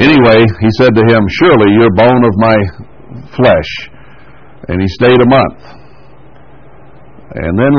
Anyway, 0.00 0.40
he 0.48 0.70
said 0.80 0.96
to 0.96 1.04
him, 1.04 1.22
Surely 1.44 1.76
you're 1.76 1.92
bone 1.92 2.24
of 2.24 2.34
my 2.40 2.56
flesh. 3.36 3.70
And 4.68 4.80
he 4.80 4.88
stayed 4.96 5.20
a 5.20 5.28
month. 5.28 5.60
And 7.36 7.52
then 7.52 7.72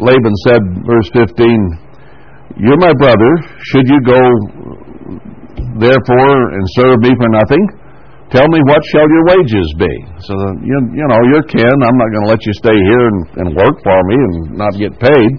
Laban 0.00 0.34
said, 0.48 0.62
verse 0.88 1.08
15, 1.12 2.64
You're 2.64 2.80
my 2.80 2.96
brother. 2.96 3.30
Should 3.60 3.86
you 3.92 4.00
go 4.08 4.20
therefore 5.76 6.36
and 6.56 6.64
serve 6.80 6.96
me 7.04 7.12
for 7.20 7.28
nothing? 7.28 7.64
Tell 8.32 8.48
me 8.48 8.58
what 8.66 8.82
shall 8.90 9.06
your 9.06 9.24
wages 9.36 9.68
be? 9.78 9.92
So, 10.24 10.34
you, 10.64 10.76
you 10.96 11.06
know, 11.06 11.20
you're 11.30 11.46
kin. 11.46 11.76
I'm 11.84 11.98
not 12.00 12.08
going 12.10 12.24
to 12.24 12.30
let 12.32 12.42
you 12.42 12.54
stay 12.56 12.74
here 12.74 13.04
and, 13.06 13.20
and 13.36 13.46
work 13.54 13.76
for 13.84 14.00
me 14.08 14.16
and 14.16 14.58
not 14.58 14.72
get 14.80 14.98
paid. 14.98 15.30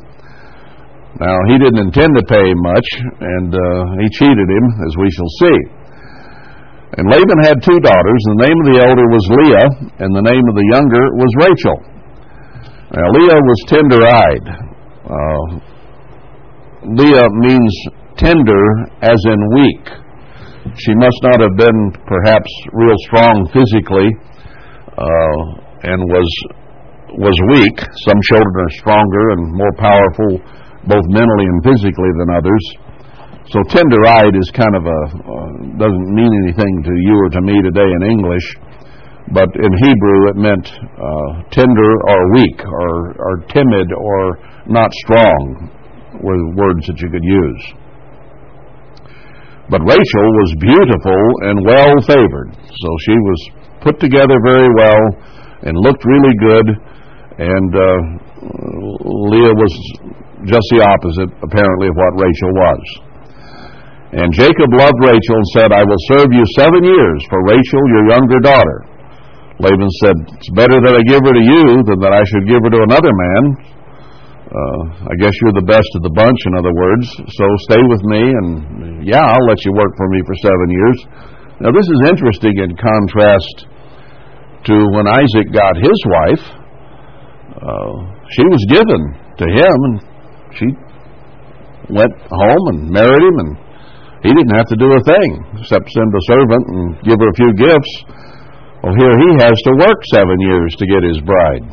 Now, 1.19 1.35
he 1.49 1.57
didn't 1.57 1.81
intend 1.81 2.13
to 2.13 2.23
pay 2.29 2.47
much, 2.53 2.87
and 3.19 3.49
uh, 3.49 3.59
he 3.99 4.07
cheated 4.13 4.47
him, 4.47 4.65
as 4.85 4.93
we 5.01 5.09
shall 5.11 5.31
see. 5.41 5.76
And 6.95 7.03
Laban 7.11 7.39
had 7.43 7.59
two 7.59 7.79
daughters. 7.83 8.21
The 8.31 8.47
name 8.47 8.57
of 8.63 8.67
the 8.71 8.79
elder 8.79 9.07
was 9.11 9.25
Leah, 9.43 9.67
and 9.99 10.15
the 10.15 10.23
name 10.23 10.45
of 10.47 10.55
the 10.55 10.67
younger 10.71 11.03
was 11.19 11.31
Rachel. 11.43 11.77
Now, 12.95 13.11
Leah 13.11 13.41
was 13.43 13.59
tender 13.67 13.99
eyed. 14.07 14.47
Uh, 15.03 15.45
Leah 16.95 17.27
means 17.43 17.73
tender 18.15 18.63
as 19.03 19.19
in 19.27 19.39
weak. 19.59 19.83
She 20.79 20.95
must 20.95 21.19
not 21.23 21.43
have 21.43 21.55
been 21.59 21.79
perhaps 22.07 22.47
real 22.71 22.95
strong 23.03 23.51
physically 23.51 24.07
uh, 24.95 25.39
and 25.83 25.99
was 26.07 26.29
was 27.19 27.35
weak. 27.51 27.77
Some 28.07 28.19
children 28.31 28.55
are 28.63 28.73
stronger 28.79 29.23
and 29.31 29.41
more 29.55 29.75
powerful 29.79 30.31
both 30.87 31.05
mentally 31.11 31.47
and 31.47 31.63
physically 31.63 32.11
than 32.19 32.29
others. 32.35 32.63
So 33.47 33.63
tender-eyed 33.63 34.35
is 34.35 34.51
kind 34.51 34.75
of 34.75 34.83
a 34.83 35.01
uh, 35.07 35.47
doesn't 35.79 36.09
mean 36.11 36.27
anything 36.43 36.83
to 36.83 36.91
you 36.99 37.15
or 37.15 37.29
to 37.31 37.41
me 37.41 37.55
today 37.63 37.87
in 37.87 38.03
English, 38.03 38.43
but 39.31 39.47
in 39.55 39.71
Hebrew 39.71 40.19
it 40.27 40.35
meant 40.35 40.67
uh, 40.67 41.47
tender 41.47 41.91
or 42.11 42.33
weak 42.35 42.59
or, 42.59 43.15
or 43.15 43.33
timid 43.47 43.87
or 43.95 44.39
not 44.67 44.91
strong 45.07 45.71
were 46.19 46.35
the 46.35 46.53
words 46.59 46.87
that 46.87 46.99
you 46.99 47.07
could 47.07 47.23
use. 47.23 47.63
But 49.71 49.79
Rachel 49.87 50.27
was 50.43 50.51
beautiful 50.59 51.23
and 51.47 51.63
well 51.63 51.95
favored, 52.03 52.51
so 52.51 52.89
she 53.07 53.15
was 53.15 53.39
put 53.79 53.99
together 53.99 54.35
very 54.43 54.67
well 54.75 55.03
and 55.63 55.71
looked 55.87 56.03
really 56.03 56.35
good, 56.35 56.67
and 57.39 57.71
uh, 57.71 57.99
Leah 59.31 59.55
was 59.55 59.73
just 60.43 60.67
the 60.75 60.83
opposite, 60.83 61.31
apparently, 61.39 61.87
of 61.87 61.95
what 61.95 62.19
Rachel 62.19 62.51
was. 62.51 63.06
And 64.15 64.31
Jacob 64.31 64.71
loved 64.71 64.99
Rachel 65.03 65.35
and 65.35 65.49
said, 65.51 65.69
I 65.75 65.83
will 65.83 66.03
serve 66.15 66.31
you 66.31 66.43
seven 66.55 66.79
years 66.79 67.19
for 67.27 67.43
Rachel, 67.43 67.83
your 67.91 68.05
younger 68.15 68.39
daughter. 68.39 68.77
Laban 69.59 69.91
said, 69.99 70.15
It's 70.37 70.53
better 70.55 70.79
that 70.79 70.95
I 70.95 71.03
give 71.03 71.19
her 71.19 71.35
to 71.35 71.43
you 71.43 71.83
than 71.83 71.99
that 71.99 72.13
I 72.15 72.23
should 72.23 72.47
give 72.47 72.61
her 72.63 72.71
to 72.71 72.81
another 72.87 73.11
man. 73.11 73.43
Uh, 74.47 75.11
I 75.11 75.13
guess 75.19 75.35
you're 75.43 75.59
the 75.59 75.67
best 75.67 75.91
of 75.99 76.07
the 76.07 76.13
bunch, 76.15 76.39
in 76.47 76.55
other 76.55 76.71
words. 76.71 77.03
So 77.35 77.45
stay 77.67 77.83
with 77.83 77.99
me, 78.07 78.23
and 78.31 79.03
yeah, 79.03 79.19
I'll 79.19 79.47
let 79.51 79.59
you 79.67 79.75
work 79.75 79.91
for 79.99 80.07
me 80.07 80.23
for 80.23 80.35
seven 80.39 80.67
years. 80.71 80.97
Now, 81.59 81.71
this 81.75 81.83
is 81.83 81.99
interesting 82.07 82.55
in 82.63 82.79
contrast 82.79 83.67
to 84.71 84.75
when 84.95 85.03
Isaac 85.03 85.51
got 85.51 85.75
his 85.75 85.99
wife. 86.07 86.45
Uh, 87.59 87.95
she 88.31 88.45
was 88.47 88.63
given 88.71 89.01
to 89.35 89.45
him, 89.51 89.77
and 89.83 89.95
she 90.55 90.67
went 91.91 92.15
home 92.31 92.63
and 92.71 92.79
married 92.87 93.19
him, 93.19 93.35
and 93.43 93.51
he 94.27 94.31
didn't 94.35 94.55
have 94.59 94.67
to 94.67 94.75
do 94.75 94.91
a 94.91 95.01
thing 95.07 95.29
except 95.63 95.87
send 95.87 96.11
a 96.11 96.23
servant 96.27 96.63
and 96.67 96.85
give 97.07 97.15
her 97.15 97.31
a 97.31 97.39
few 97.39 97.51
gifts. 97.55 97.93
Well, 98.83 98.91
here 98.99 99.15
he 99.15 99.29
has 99.39 99.55
to 99.55 99.73
work 99.79 99.99
seven 100.11 100.35
years 100.43 100.75
to 100.77 100.85
get 100.85 101.01
his 101.01 101.23
bride. 101.23 101.63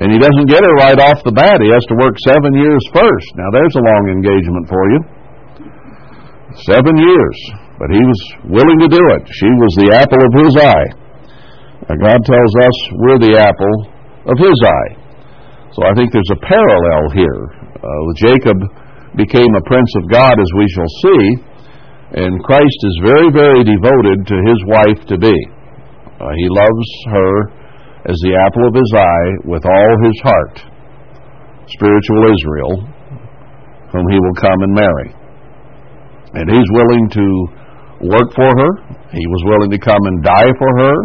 And 0.00 0.14
he 0.14 0.18
doesn't 0.22 0.48
get 0.48 0.62
her 0.62 0.74
right 0.80 0.96
off 0.96 1.26
the 1.26 1.34
bat. 1.34 1.60
He 1.60 1.68
has 1.74 1.84
to 1.90 1.96
work 1.98 2.16
seven 2.22 2.54
years 2.54 2.80
first. 2.94 3.28
Now, 3.36 3.50
there's 3.52 3.76
a 3.76 3.84
long 3.84 4.04
engagement 4.14 4.64
for 4.70 4.84
you. 4.94 5.00
Seven 6.70 6.94
years. 6.96 7.38
But 7.76 7.92
he 7.92 8.00
was 8.00 8.20
willing 8.48 8.80
to 8.80 8.88
do 8.88 9.02
it. 9.18 9.22
She 9.28 9.50
was 9.60 9.72
the 9.76 9.90
apple 9.92 10.22
of 10.22 10.32
his 10.40 10.54
eye. 10.56 10.88
God 11.90 12.20
tells 12.22 12.52
us 12.64 12.76
we're 13.02 13.20
the 13.20 13.34
apple 13.36 13.76
of 14.30 14.36
his 14.38 14.58
eye. 14.62 14.92
So 15.74 15.84
I 15.84 15.92
think 15.98 16.14
there's 16.14 16.32
a 16.32 16.40
parallel 16.48 17.02
here. 17.12 17.40
Uh, 17.76 18.00
Jacob 18.16 18.58
became 19.16 19.52
a 19.54 19.66
prince 19.66 19.90
of 19.98 20.10
God, 20.10 20.38
as 20.38 20.50
we 20.56 20.66
shall 20.70 20.92
see, 21.02 21.24
and 22.22 22.42
Christ 22.42 22.80
is 22.90 23.06
very, 23.06 23.30
very 23.30 23.62
devoted 23.62 24.26
to 24.26 24.36
his 24.42 24.60
wife 24.66 25.02
to 25.08 25.16
be. 25.18 25.36
Uh, 26.20 26.30
he 26.36 26.48
loves 26.50 26.88
her 27.10 27.32
as 28.10 28.18
the 28.26 28.34
apple 28.34 28.66
of 28.66 28.74
his 28.74 28.90
eye 28.96 29.30
with 29.46 29.62
all 29.64 29.92
his 30.02 30.18
heart. 30.22 30.56
Spiritual 31.70 32.34
Israel, 32.34 32.74
whom 33.94 34.06
he 34.10 34.18
will 34.18 34.34
come 34.34 34.58
and 34.62 34.74
marry. 34.74 35.08
And 36.34 36.50
he's 36.50 36.70
willing 36.74 37.06
to 37.14 37.26
work 38.10 38.30
for 38.34 38.50
her. 38.50 38.72
He 39.10 39.26
was 39.26 39.42
willing 39.46 39.70
to 39.70 39.78
come 39.78 40.02
and 40.02 40.22
die 40.22 40.52
for 40.58 40.70
her. 40.82 40.96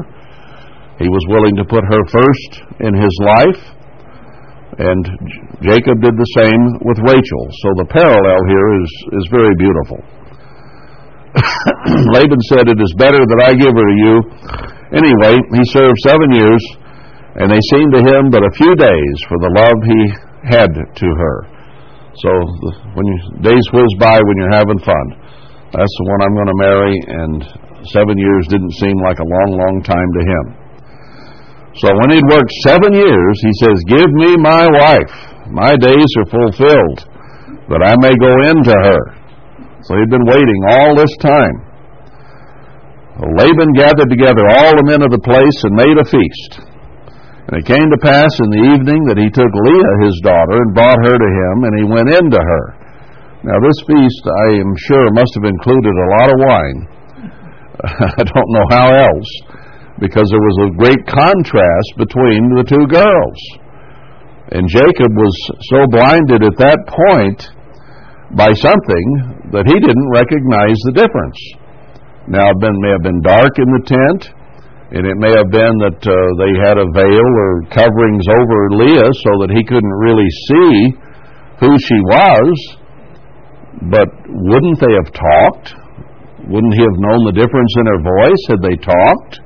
He 0.98 1.10
was 1.10 1.26
willing 1.30 1.56
to 1.58 1.66
put 1.66 1.84
her 1.84 2.04
first 2.08 2.52
in 2.80 2.94
his 2.94 3.14
life. 3.22 3.75
And 4.76 5.04
Jacob 5.64 6.04
did 6.04 6.20
the 6.20 6.32
same 6.36 6.84
with 6.84 7.00
Rachel. 7.00 7.44
So 7.64 7.68
the 7.80 7.88
parallel 7.88 8.40
here 8.52 8.70
is, 8.84 8.92
is 9.24 9.26
very 9.32 9.56
beautiful. 9.56 10.00
Laban 12.12 12.42
said, 12.52 12.68
It 12.68 12.80
is 12.80 12.92
better 13.00 13.24
that 13.24 13.42
I 13.44 13.56
give 13.56 13.72
her 13.72 13.88
to 13.88 13.98
you. 14.04 14.16
Anyway, 15.00 15.40
he 15.56 15.64
served 15.72 15.96
seven 16.04 16.28
years, 16.36 16.64
and 17.40 17.48
they 17.48 17.64
seemed 17.72 17.92
to 17.96 18.04
him 18.04 18.28
but 18.28 18.44
a 18.44 18.56
few 18.56 18.76
days 18.76 19.18
for 19.32 19.40
the 19.40 19.52
love 19.56 19.80
he 19.80 20.02
had 20.44 20.72
to 20.76 21.08
her. 21.08 21.38
So 22.20 22.32
when 22.96 23.06
you, 23.08 23.18
days 23.44 23.66
whiz 23.72 23.92
by 24.00 24.20
when 24.20 24.36
you're 24.40 24.60
having 24.60 24.80
fun. 24.80 25.06
That's 25.72 25.96
the 26.00 26.08
one 26.08 26.20
I'm 26.24 26.36
going 26.36 26.52
to 26.52 26.60
marry, 26.64 26.96
and 27.16 27.36
seven 27.92 28.16
years 28.16 28.48
didn't 28.48 28.72
seem 28.80 28.96
like 29.04 29.20
a 29.20 29.28
long, 29.28 29.56
long 29.56 29.84
time 29.84 30.10
to 30.16 30.22
him. 30.24 30.65
So 31.84 31.92
when 31.92 32.16
he'd 32.16 32.32
worked 32.32 32.56
seven 32.64 32.96
years, 32.96 33.36
he 33.44 33.54
says, 33.60 33.92
Give 33.92 34.12
me 34.16 34.40
my 34.40 34.64
wife. 34.64 35.12
My 35.52 35.76
days 35.76 36.10
are 36.24 36.32
fulfilled, 36.32 37.00
that 37.68 37.84
I 37.84 37.94
may 38.00 38.16
go 38.16 38.34
in 38.48 38.64
to 38.64 38.76
her. 38.80 39.02
So 39.84 40.00
he'd 40.00 40.10
been 40.10 40.24
waiting 40.24 40.62
all 40.72 40.96
this 40.96 41.12
time. 41.20 41.56
Laban 43.20 43.76
gathered 43.76 44.08
together 44.08 44.48
all 44.56 44.72
the 44.76 44.88
men 44.88 45.04
of 45.04 45.12
the 45.12 45.20
place 45.20 45.58
and 45.68 45.76
made 45.76 46.00
a 46.00 46.08
feast. 46.08 46.64
And 47.52 47.60
it 47.60 47.68
came 47.68 47.88
to 47.92 48.00
pass 48.08 48.32
in 48.40 48.50
the 48.56 48.66
evening 48.72 49.04
that 49.12 49.20
he 49.20 49.28
took 49.30 49.52
Leah 49.52 49.96
his 50.08 50.16
daughter 50.24 50.56
and 50.56 50.76
brought 50.76 51.00
her 51.04 51.16
to 51.20 51.30
him, 51.30 51.56
and 51.68 51.74
he 51.76 51.86
went 51.86 52.08
in 52.08 52.26
to 52.32 52.42
her. 52.42 52.66
Now, 53.46 53.60
this 53.62 53.80
feast, 53.86 54.24
I 54.26 54.64
am 54.64 54.74
sure, 54.90 55.12
must 55.12 55.36
have 55.38 55.46
included 55.46 55.92
a 55.92 56.12
lot 56.18 56.28
of 56.32 56.38
wine. 56.40 56.80
I 58.20 58.24
don't 58.24 58.52
know 58.56 58.68
how 58.72 58.88
else 58.96 59.32
because 60.00 60.28
there 60.28 60.44
was 60.44 60.60
a 60.68 60.76
great 60.76 61.04
contrast 61.08 61.90
between 61.96 62.42
the 62.56 62.68
two 62.68 62.86
girls. 62.92 63.40
And 64.52 64.68
Jacob 64.70 65.12
was 65.16 65.36
so 65.72 65.88
blinded 65.90 66.44
at 66.46 66.60
that 66.62 66.80
point 66.86 67.40
by 68.36 68.52
something 68.60 69.08
that 69.56 69.66
he 69.66 69.78
didn't 69.80 70.10
recognize 70.12 70.78
the 70.86 70.98
difference. 71.00 71.40
Now, 72.28 72.52
it 72.52 72.58
may 72.60 72.92
have 72.92 73.06
been 73.06 73.22
dark 73.22 73.54
in 73.58 73.70
the 73.72 73.84
tent, 73.86 74.22
and 74.92 75.06
it 75.06 75.18
may 75.18 75.34
have 75.34 75.50
been 75.50 75.76
that 75.82 76.02
uh, 76.04 76.14
they 76.42 76.54
had 76.62 76.78
a 76.78 76.90
veil 76.94 77.30
or 77.42 77.52
coverings 77.72 78.26
over 78.28 78.58
Leah 78.82 79.12
so 79.24 79.32
that 79.46 79.54
he 79.54 79.64
couldn't 79.66 79.98
really 80.04 80.30
see 80.50 80.74
who 81.62 81.72
she 81.80 82.00
was. 82.06 82.54
But 83.94 84.10
wouldn't 84.28 84.80
they 84.82 84.94
have 85.00 85.10
talked? 85.14 85.68
Wouldn't 86.50 86.76
he 86.76 86.84
have 86.86 87.00
known 87.02 87.26
the 87.26 87.38
difference 87.38 87.74
in 87.82 87.86
her 87.90 88.02
voice 88.04 88.44
had 88.50 88.62
they 88.62 88.78
talked? 88.78 89.45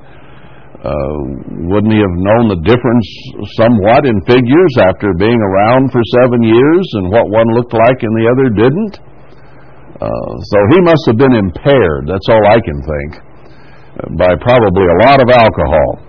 Uh, 0.80 1.68
wouldn't 1.68 1.92
he 1.92 2.00
have 2.00 2.18
known 2.24 2.48
the 2.48 2.64
difference 2.64 3.08
somewhat 3.60 4.08
in 4.08 4.16
figures 4.24 4.74
after 4.80 5.12
being 5.20 5.36
around 5.36 5.92
for 5.92 6.00
seven 6.24 6.40
years 6.40 6.88
and 6.96 7.12
what 7.12 7.28
one 7.28 7.52
looked 7.52 7.76
like 7.76 8.00
and 8.00 8.16
the 8.16 8.28
other 8.32 8.48
didn't? 8.48 8.96
Uh, 10.00 10.32
so 10.40 10.58
he 10.72 10.80
must 10.80 11.04
have 11.12 11.20
been 11.20 11.36
impaired, 11.36 12.08
that's 12.08 12.24
all 12.32 12.40
I 12.48 12.64
can 12.64 12.80
think, 12.80 13.12
by 14.16 14.32
probably 14.40 14.88
a 14.88 14.98
lot 15.04 15.20
of 15.20 15.28
alcohol. 15.28 16.00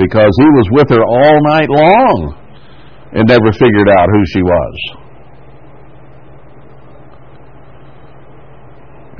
Because 0.00 0.32
he 0.32 0.48
was 0.56 0.66
with 0.72 0.88
her 0.88 1.04
all 1.04 1.36
night 1.52 1.68
long 1.68 2.32
and 3.12 3.28
never 3.28 3.52
figured 3.52 3.92
out 3.92 4.08
who 4.08 4.22
she 4.32 4.40
was. 4.40 4.76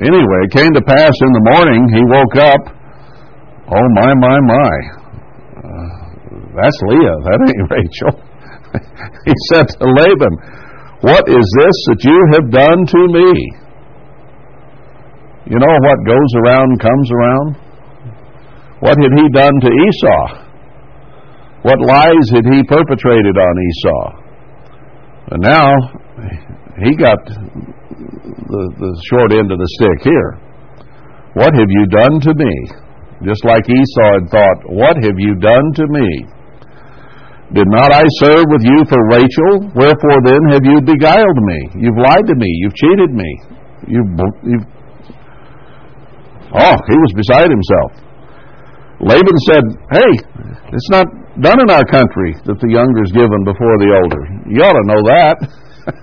Anyway, 0.01 0.39
it 0.49 0.57
came 0.57 0.73
to 0.73 0.81
pass 0.81 1.13
in 1.21 1.31
the 1.37 1.45
morning, 1.53 1.85
he 1.93 2.01
woke 2.09 2.35
up 2.41 2.82
Oh, 3.71 3.87
my, 3.95 4.11
my, 4.19 4.37
my. 4.43 4.73
Uh, 5.55 6.03
that's 6.51 6.79
Leah. 6.83 7.17
That 7.23 7.39
ain't 7.47 7.71
Rachel. 7.77 8.13
he 9.25 9.33
said 9.51 9.67
to 9.79 9.85
Laban, 9.85 10.33
What 11.01 11.23
is 11.29 11.45
this 11.59 11.77
that 11.87 12.01
you 12.03 12.19
have 12.33 12.51
done 12.51 12.85
to 12.85 13.01
me? 13.07 13.29
You 15.45 15.59
know 15.59 15.75
what 15.83 15.97
goes 16.07 16.31
around 16.43 16.79
comes 16.79 17.07
around? 17.11 17.47
What 18.79 18.97
had 18.99 19.11
he 19.15 19.27
done 19.31 19.55
to 19.61 19.69
Esau? 19.71 20.43
What 21.63 21.79
lies 21.79 22.27
had 22.31 22.43
he 22.51 22.63
perpetrated 22.63 23.37
on 23.37 23.53
Esau? 23.71 24.23
And 25.31 25.41
now 25.41 25.71
he 26.83 26.95
got 26.95 27.19
the, 27.23 28.63
the 28.79 28.91
short 29.07 29.31
end 29.31 29.51
of 29.51 29.59
the 29.59 29.69
stick 29.79 30.03
here. 30.03 30.39
What 31.33 31.55
have 31.55 31.69
you 31.69 31.85
done 31.87 32.19
to 32.19 32.33
me? 32.35 32.82
Just 33.23 33.43
like 33.47 33.63
Esau 33.67 34.09
had 34.19 34.27
thought, 34.29 34.59
What 34.67 34.95
have 34.99 35.17
you 35.17 35.35
done 35.39 35.67
to 35.79 35.85
me? 35.87 36.09
Did 37.53 37.69
not 37.69 37.93
I 37.93 38.03
serve 38.17 38.49
with 38.49 38.65
you 38.65 38.81
for 38.89 38.97
Rachel? 39.13 39.69
Wherefore 39.77 40.19
then 40.25 40.41
have 40.57 40.65
you 40.65 40.81
beguiled 40.81 41.39
me? 41.45 41.59
You've 41.85 42.01
lied 42.01 42.25
to 42.25 42.35
me. 42.35 42.49
You've 42.65 42.73
cheated 42.73 43.11
me. 43.13 43.29
You've, 43.85 44.09
you've... 44.41 44.67
Oh, 46.49 46.75
he 46.89 46.95
was 46.97 47.11
beside 47.13 47.53
himself. 47.53 47.91
Laban 49.05 49.37
said, 49.51 49.63
Hey, 49.93 50.11
it's 50.73 50.89
not 50.89 51.05
done 51.45 51.61
in 51.61 51.69
our 51.69 51.85
country 51.85 52.33
that 52.49 52.57
the 52.57 52.69
younger 52.73 53.05
is 53.05 53.13
given 53.13 53.45
before 53.45 53.77
the 53.77 53.89
older. 54.01 54.23
You 54.49 54.61
ought 54.65 54.73
to 54.73 54.85
know 54.89 55.01
that. 55.05 55.35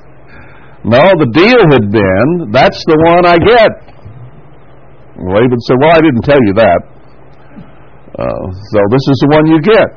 no, 0.95 1.03
the 1.19 1.31
deal 1.35 1.63
had 1.75 1.91
been, 1.91 2.51
that's 2.55 2.79
the 2.87 2.99
one 3.11 3.27
I 3.27 3.39
get. 3.43 3.91
Laban 5.19 5.61
said, 5.67 5.77
Well, 5.83 5.95
I 5.95 6.01
didn't 6.03 6.23
tell 6.23 6.43
you 6.47 6.55
that. 6.63 6.90
Uh, 8.21 8.53
so 8.53 8.79
this 8.93 9.05
is 9.09 9.17
the 9.25 9.31
one 9.33 9.45
you 9.49 9.61
get. 9.65 9.89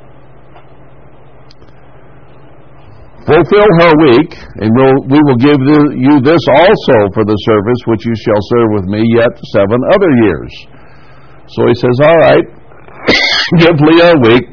Fulfill 3.27 3.69
her 3.83 3.91
week, 4.03 4.31
and 4.63 4.71
we'll, 4.71 4.99
we 5.11 5.19
will 5.27 5.39
give 5.39 5.59
you 5.59 6.15
this 6.23 6.43
also 6.55 6.97
for 7.11 7.23
the 7.27 7.35
service 7.47 7.79
which 7.87 8.03
you 8.07 8.15
shall 8.15 8.41
serve 8.51 8.69
with 8.79 8.87
me 8.87 9.03
yet 9.19 9.31
seven 9.51 9.79
other 9.91 10.11
years. 10.23 10.51
So 11.51 11.67
he 11.67 11.75
says, 11.75 11.95
All 12.03 12.19
right, 12.19 12.47
give 13.63 13.75
Leah 13.79 14.15
a 14.15 14.23
week, 14.23 14.47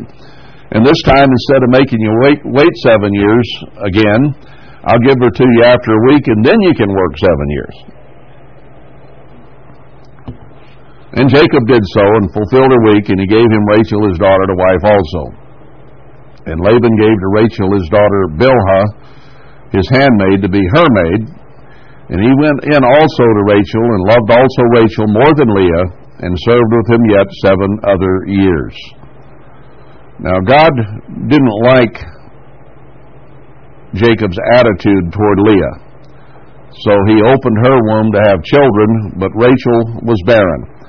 and 0.74 0.82
this 0.82 0.98
time 1.06 1.30
instead 1.30 1.62
of 1.62 1.70
making 1.70 1.98
you 2.02 2.10
wait, 2.26 2.42
wait 2.46 2.74
seven 2.82 3.10
years 3.14 3.46
again, 3.86 4.34
I'll 4.82 5.02
give 5.02 5.18
her 5.18 5.30
to 5.30 5.46
you 5.46 5.62
after 5.62 5.90
a 5.94 6.02
week, 6.10 6.26
and 6.26 6.42
then 6.42 6.58
you 6.62 6.74
can 6.74 6.90
work 6.90 7.14
seven 7.18 7.46
years. 7.54 7.99
And 11.10 11.26
Jacob 11.26 11.66
did 11.66 11.82
so 11.98 12.06
and 12.22 12.30
fulfilled 12.30 12.70
her 12.70 12.82
week, 12.94 13.10
and 13.10 13.18
he 13.18 13.26
gave 13.26 13.42
him 13.50 13.64
Rachel 13.66 14.06
his 14.06 14.18
daughter 14.22 14.46
to 14.46 14.54
wife 14.54 14.84
also. 14.86 15.22
And 16.46 16.62
Laban 16.62 16.94
gave 17.02 17.16
to 17.18 17.34
Rachel 17.34 17.68
his 17.74 17.88
daughter 17.90 18.22
Bilhah, 18.38 18.86
his 19.74 19.90
handmaid, 19.90 20.42
to 20.42 20.48
be 20.48 20.62
her 20.62 20.86
maid. 21.02 21.20
And 22.14 22.18
he 22.22 22.32
went 22.38 22.62
in 22.62 22.82
also 22.86 23.24
to 23.26 23.42
Rachel, 23.50 23.86
and 23.90 24.06
loved 24.06 24.30
also 24.30 24.62
Rachel 24.78 25.06
more 25.10 25.34
than 25.34 25.50
Leah, 25.50 25.86
and 26.22 26.46
served 26.46 26.70
with 26.78 26.88
him 26.94 27.02
yet 27.10 27.26
seven 27.42 27.70
other 27.82 28.14
years. 28.26 28.74
Now, 30.20 30.38
God 30.46 30.70
didn't 31.26 31.56
like 31.64 31.96
Jacob's 33.94 34.38
attitude 34.54 35.10
toward 35.10 35.38
Leah. 35.42 35.74
So 36.86 36.92
he 37.08 37.18
opened 37.18 37.58
her 37.66 37.76
womb 37.82 38.12
to 38.12 38.20
have 38.30 38.44
children, 38.44 39.18
but 39.18 39.34
Rachel 39.34 40.06
was 40.06 40.22
barren. 40.24 40.79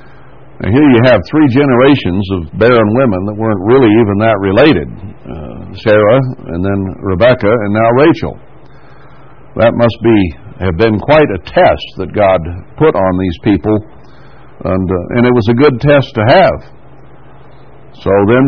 Now, 0.62 0.70
here 0.70 0.90
you 0.94 1.02
have 1.10 1.18
three 1.26 1.50
generations 1.50 2.22
of 2.38 2.54
barren 2.62 2.90
women 2.94 3.22
that 3.26 3.34
weren't 3.34 3.66
really 3.66 3.90
even 3.98 4.22
that 4.22 4.38
related 4.38 4.90
uh, 5.26 5.62
Sarah, 5.82 6.22
and 6.54 6.62
then 6.62 6.80
Rebecca, 7.02 7.50
and 7.50 7.72
now 7.74 7.90
Rachel. 7.98 8.38
That 9.58 9.74
must 9.74 9.98
be 10.06 10.18
have 10.62 10.78
been 10.78 11.02
quite 11.02 11.26
a 11.34 11.42
test 11.42 11.88
that 11.98 12.14
God 12.14 12.40
put 12.78 12.94
on 12.94 13.14
these 13.18 13.38
people, 13.42 13.74
and 14.70 14.86
uh, 14.86 15.16
and 15.18 15.26
it 15.26 15.34
was 15.34 15.48
a 15.50 15.58
good 15.58 15.82
test 15.82 16.14
to 16.14 16.24
have. 16.30 16.58
So 17.98 18.14
then 18.30 18.46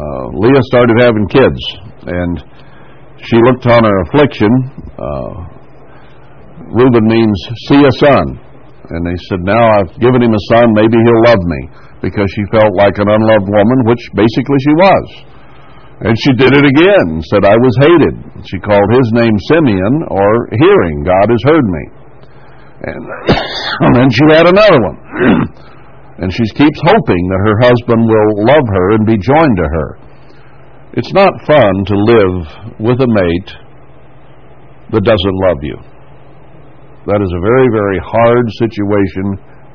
uh, 0.00 0.24
Leah 0.40 0.64
started 0.72 0.96
having 0.96 1.28
kids, 1.28 1.60
and 2.08 2.34
she 3.20 3.36
looked 3.44 3.68
on 3.68 3.84
her 3.84 3.98
affliction. 4.08 4.48
Uh, 4.96 5.32
Reuben 6.72 7.04
means 7.04 7.36
see 7.68 7.84
a 7.84 7.92
son, 8.00 8.40
and 8.90 9.00
they 9.06 9.16
said, 9.30 9.40
"Now 9.40 9.64
I've 9.80 9.92
given 10.00 10.20
him 10.20 10.34
a 10.34 10.42
son, 10.52 10.72
maybe 10.74 10.98
he'll 10.98 11.24
love 11.24 11.42
me," 11.44 11.60
because 12.04 12.28
she 12.36 12.44
felt 12.52 12.72
like 12.76 12.98
an 13.00 13.08
unloved 13.08 13.48
woman, 13.48 13.78
which 13.88 14.02
basically 14.12 14.60
she 14.60 14.74
was. 14.76 15.06
And 16.04 16.12
she 16.18 16.34
did 16.34 16.52
it 16.52 16.66
again, 16.66 17.22
said, 17.30 17.46
I 17.46 17.54
was 17.54 17.74
hated. 17.80 18.14
She 18.50 18.58
called 18.58 18.90
his 18.92 19.08
name 19.14 19.32
Simeon, 19.46 19.94
or 20.10 20.50
hearing, 20.52 21.06
God 21.06 21.30
has 21.30 21.42
heard 21.46 21.64
me. 21.64 21.84
And, 22.82 23.02
and 23.88 23.92
then 23.94 24.10
she 24.10 24.26
had 24.28 24.50
another 24.50 24.80
one. 24.82 24.98
and 26.18 26.28
she 26.34 26.42
keeps 26.52 26.80
hoping 26.82 27.22
that 27.30 27.46
her 27.46 27.58
husband 27.62 28.02
will 28.04 28.30
love 28.42 28.66
her 28.66 28.86
and 28.98 29.06
be 29.06 29.16
joined 29.16 29.56
to 29.56 29.68
her. 29.70 29.88
It's 30.98 31.12
not 31.14 31.30
fun 31.46 31.72
to 31.86 31.96
live 31.96 32.36
with 32.80 32.98
a 33.00 33.08
mate 33.08 33.50
that 34.92 35.04
doesn't 35.04 35.38
love 35.46 35.62
you. 35.62 35.78
That 37.04 37.20
is 37.20 37.32
a 37.36 37.44
very, 37.44 37.68
very 37.68 38.00
hard 38.00 38.46
situation 38.56 39.26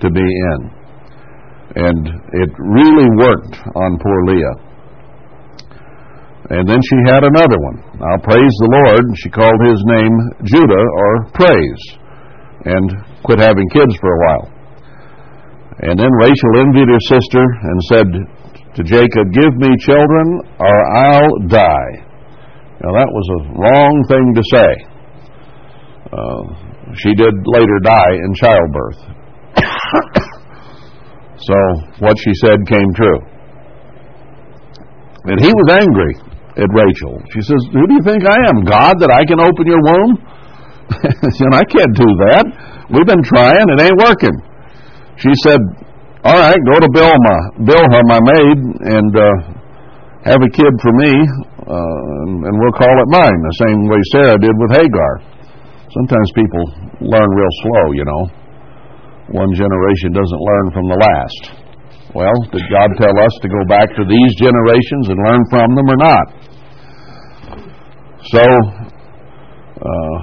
to 0.02 0.08
be 0.10 0.26
in. 0.26 0.60
And 1.78 2.04
it 2.34 2.50
really 2.58 3.10
worked 3.22 3.56
on 3.78 4.02
poor 4.02 4.20
Leah. 4.34 4.58
And 6.50 6.66
then 6.66 6.82
she 6.82 6.98
had 7.06 7.22
another 7.22 7.60
one. 7.62 7.78
Now, 8.02 8.18
praise 8.26 8.56
the 8.66 8.74
Lord. 8.74 9.06
She 9.22 9.30
called 9.30 9.62
his 9.70 9.78
name 9.86 10.16
Judah, 10.50 10.86
or 10.98 11.30
praise, 11.38 11.84
and 12.66 12.90
quit 13.22 13.38
having 13.38 13.70
kids 13.70 13.94
for 14.02 14.10
a 14.10 14.22
while. 14.26 14.46
And 15.86 15.94
then 16.00 16.10
Rachel 16.10 16.66
envied 16.66 16.90
her 16.90 17.06
sister 17.06 17.46
and 17.46 17.78
said 17.94 18.10
to 18.74 18.82
Jacob, 18.82 19.30
Give 19.30 19.54
me 19.62 19.78
children, 19.78 20.42
or 20.58 20.78
I'll 20.98 21.38
die. 21.46 21.94
Now, 22.82 22.98
that 22.98 23.12
was 23.14 23.28
a 23.30 23.40
wrong 23.54 23.96
thing 24.10 24.34
to 24.34 24.44
say. 24.50 24.70
Uh, 26.10 26.69
she 26.98 27.14
did 27.14 27.34
later 27.46 27.78
die 27.84 28.16
in 28.18 28.34
childbirth. 28.34 29.00
so, 31.38 31.58
what 32.00 32.18
she 32.18 32.34
said 32.42 32.66
came 32.66 32.94
true. 32.96 33.20
And 35.30 35.38
he 35.40 35.52
was 35.52 35.68
angry 35.78 36.16
at 36.58 36.70
Rachel. 36.74 37.22
She 37.36 37.42
says, 37.42 37.62
Who 37.72 37.86
do 37.86 37.94
you 37.94 38.04
think 38.04 38.26
I 38.26 38.40
am, 38.50 38.66
God, 38.66 38.98
that 39.00 39.12
I 39.12 39.22
can 39.28 39.40
open 39.40 39.68
your 39.68 39.82
womb? 39.84 40.18
and 41.46 41.54
I 41.54 41.64
can't 41.70 41.94
do 41.94 42.10
that. 42.26 42.46
We've 42.90 43.06
been 43.06 43.22
trying, 43.22 43.66
it 43.70 43.80
ain't 43.80 44.00
working. 44.02 44.34
She 45.22 45.30
said, 45.46 45.62
All 46.26 46.40
right, 46.40 46.58
go 46.58 46.82
to 46.82 46.90
Bilma, 46.90 47.36
Bilhah, 47.62 48.04
my 48.10 48.20
maid, 48.24 48.58
and 48.90 49.12
uh, 49.14 49.60
have 50.26 50.42
a 50.42 50.52
kid 50.52 50.74
for 50.82 50.94
me, 50.98 51.14
uh, 51.70 52.48
and 52.50 52.56
we'll 52.58 52.76
call 52.76 52.90
it 52.90 53.08
mine, 53.14 53.40
the 53.46 53.58
same 53.68 53.88
way 53.88 54.02
Sarah 54.12 54.40
did 54.40 54.56
with 54.58 54.72
Hagar. 54.74 55.29
Sometimes 55.90 56.30
people 56.38 56.64
learn 57.02 57.30
real 57.34 57.54
slow, 57.66 57.86
you 57.98 58.06
know. 58.06 58.24
One 59.34 59.54
generation 59.54 60.14
doesn't 60.14 60.42
learn 60.42 60.68
from 60.74 60.86
the 60.90 61.00
last. 61.02 61.42
Well, 62.14 62.34
did 62.50 62.66
God 62.70 62.90
tell 62.98 63.14
us 63.14 63.34
to 63.42 63.48
go 63.50 63.62
back 63.70 63.94
to 63.94 64.04
these 64.06 64.32
generations 64.42 65.14
and 65.14 65.18
learn 65.22 65.44
from 65.50 65.70
them 65.78 65.88
or 65.90 66.00
not? 66.02 66.26
So 68.34 68.44
uh, 69.80 70.18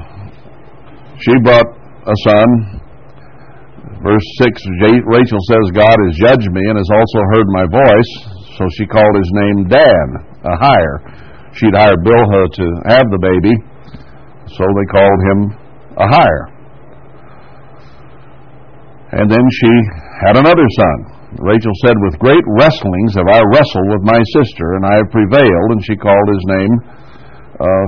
she 1.22 1.34
brought 1.42 1.70
a 2.06 2.16
son. 2.26 2.82
Verse 4.02 4.26
6 4.42 4.62
Rachel 5.06 5.42
says, 5.50 5.64
God 5.74 5.96
has 5.98 6.14
judged 6.18 6.50
me 6.50 6.62
and 6.70 6.78
has 6.78 6.90
also 6.94 7.20
heard 7.34 7.48
my 7.50 7.66
voice. 7.66 8.12
So 8.58 8.64
she 8.78 8.86
called 8.86 9.14
his 9.16 9.30
name 9.32 9.68
Dan, 9.68 10.06
a 10.44 10.56
hire. 10.58 10.98
She'd 11.54 11.74
hired 11.74 12.04
Bilhah 12.04 12.52
to 12.54 12.66
have 12.86 13.06
the 13.10 13.18
baby, 13.18 13.54
so 14.47 14.62
they 14.62 14.86
called 14.90 15.20
him 15.30 15.38
a 15.99 16.07
hire. 16.07 16.47
And 19.12 19.30
then 19.30 19.42
she 19.51 19.72
had 20.26 20.36
another 20.36 20.66
son. 20.76 20.97
Rachel 21.38 21.72
said, 21.84 21.94
With 22.03 22.18
great 22.18 22.44
wrestlings 22.59 23.14
have 23.14 23.28
I 23.28 23.40
wrestled 23.53 23.88
with 23.88 24.03
my 24.03 24.20
sister, 24.34 24.76
and 24.76 24.86
I 24.86 24.94
have 24.97 25.11
prevailed. 25.11 25.70
And 25.72 25.84
she 25.84 25.97
called 25.97 26.28
his 26.28 26.44
name 26.47 26.72
uh, 27.61 27.86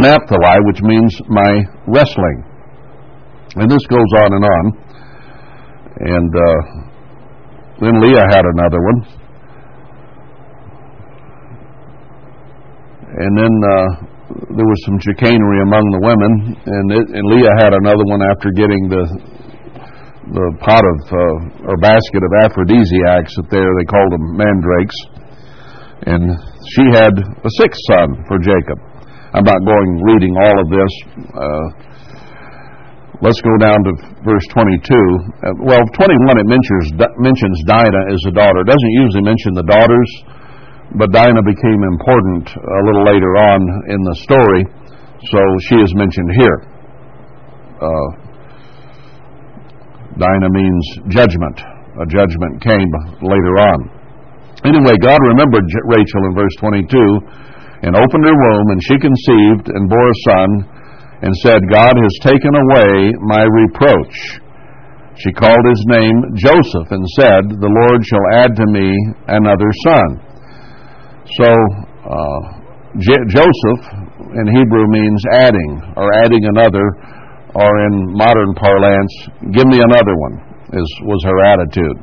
Naphtali, 0.00 0.58
which 0.66 0.82
means 0.82 1.16
my 1.28 1.64
wrestling. 1.86 2.44
And 3.56 3.70
this 3.70 3.84
goes 3.86 4.10
on 4.22 4.32
and 4.34 4.44
on. 4.44 4.64
And 6.00 6.32
uh, 6.34 6.60
then 7.80 8.00
Leah 8.00 8.26
had 8.30 8.44
another 8.44 8.80
one. 8.80 9.19
And 13.20 13.32
then 13.36 13.52
uh, 13.52 13.88
there 14.56 14.64
was 14.64 14.80
some 14.88 14.96
chicanery 15.04 15.60
among 15.60 15.84
the 15.92 16.00
women, 16.00 16.32
and, 16.56 16.86
it, 16.88 17.06
and 17.12 17.24
Leah 17.28 17.54
had 17.60 17.76
another 17.76 18.06
one 18.08 18.24
after 18.24 18.48
getting 18.56 18.88
the 18.88 19.04
the 20.30 20.46
pot 20.62 20.84
of 20.86 20.98
uh, 21.10 21.66
or 21.66 21.74
basket 21.82 22.22
of 22.22 22.30
aphrodisiacs 22.46 23.34
that 23.34 23.50
there 23.50 23.66
they 23.66 23.88
called 23.88 24.10
them 24.14 24.26
mandrakes, 24.38 24.98
and 26.06 26.22
she 26.70 26.84
had 26.94 27.10
a 27.18 27.50
sixth 27.58 27.82
son 27.90 28.22
for 28.30 28.38
Jacob. 28.38 28.78
I'm 29.34 29.46
not 29.46 29.58
going 29.62 29.90
reading 30.06 30.34
all 30.38 30.56
of 30.58 30.66
this. 30.70 30.92
Uh, 31.34 31.66
let's 33.26 33.42
go 33.42 33.54
down 33.58 33.78
to 33.84 33.92
verse 34.22 34.46
22. 34.54 34.64
Uh, 34.80 35.54
well, 35.66 35.82
21 35.98 36.38
it 36.38 36.46
mentions 36.46 36.86
mentions 37.18 37.58
Dinah 37.66 38.04
as 38.14 38.22
a 38.30 38.32
daughter. 38.32 38.62
It 38.62 38.70
doesn't 38.70 38.94
usually 39.02 39.26
mention 39.26 39.54
the 39.58 39.66
daughters, 39.66 40.10
but 40.98 41.12
Dinah 41.12 41.42
became 41.46 41.80
important 41.86 42.50
a 42.50 42.80
little 42.86 43.04
later 43.06 43.32
on 43.38 43.60
in 43.86 44.00
the 44.02 44.16
story, 44.26 44.62
so 45.30 45.40
she 45.70 45.76
is 45.78 45.94
mentioned 45.94 46.30
here. 46.34 46.58
Uh, 47.78 48.08
Dinah 50.18 50.50
means 50.50 50.84
judgment. 51.08 51.62
A 52.00 52.06
judgment 52.06 52.60
came 52.62 52.90
later 53.22 53.54
on. 53.70 53.78
Anyway, 54.64 54.98
God 55.00 55.18
remembered 55.22 55.64
Rachel 55.86 56.26
in 56.26 56.34
verse 56.34 56.54
22 56.58 57.86
and 57.86 57.96
opened 57.96 58.24
her 58.26 58.36
womb, 58.36 58.66
and 58.74 58.80
she 58.82 58.98
conceived 58.98 59.72
and 59.72 59.88
bore 59.88 60.10
a 60.10 60.20
son, 60.28 60.48
and 61.22 61.32
said, 61.44 61.60
God 61.70 61.96
has 61.96 62.14
taken 62.20 62.52
away 62.52 63.12
my 63.24 63.44
reproach. 63.44 64.16
She 65.16 65.32
called 65.32 65.64
his 65.68 65.84
name 65.86 66.16
Joseph 66.36 66.88
and 66.90 67.04
said, 67.16 67.44
The 67.60 67.72
Lord 67.72 68.00
shall 68.04 68.26
add 68.40 68.56
to 68.56 68.66
me 68.72 68.88
another 69.28 69.68
son. 69.84 70.29
So, 71.38 71.50
uh, 72.10 72.40
J- 72.98 73.26
Joseph 73.30 73.82
in 74.34 74.46
Hebrew 74.50 74.86
means 74.90 75.22
adding, 75.46 75.94
or 75.94 76.10
adding 76.26 76.42
another, 76.42 76.82
or 77.54 77.70
in 77.86 78.14
modern 78.18 78.54
parlance, 78.54 79.14
give 79.54 79.66
me 79.66 79.78
another 79.78 80.14
one, 80.26 80.34
is, 80.74 80.90
was 81.06 81.22
her 81.22 81.38
attitude. 81.54 81.98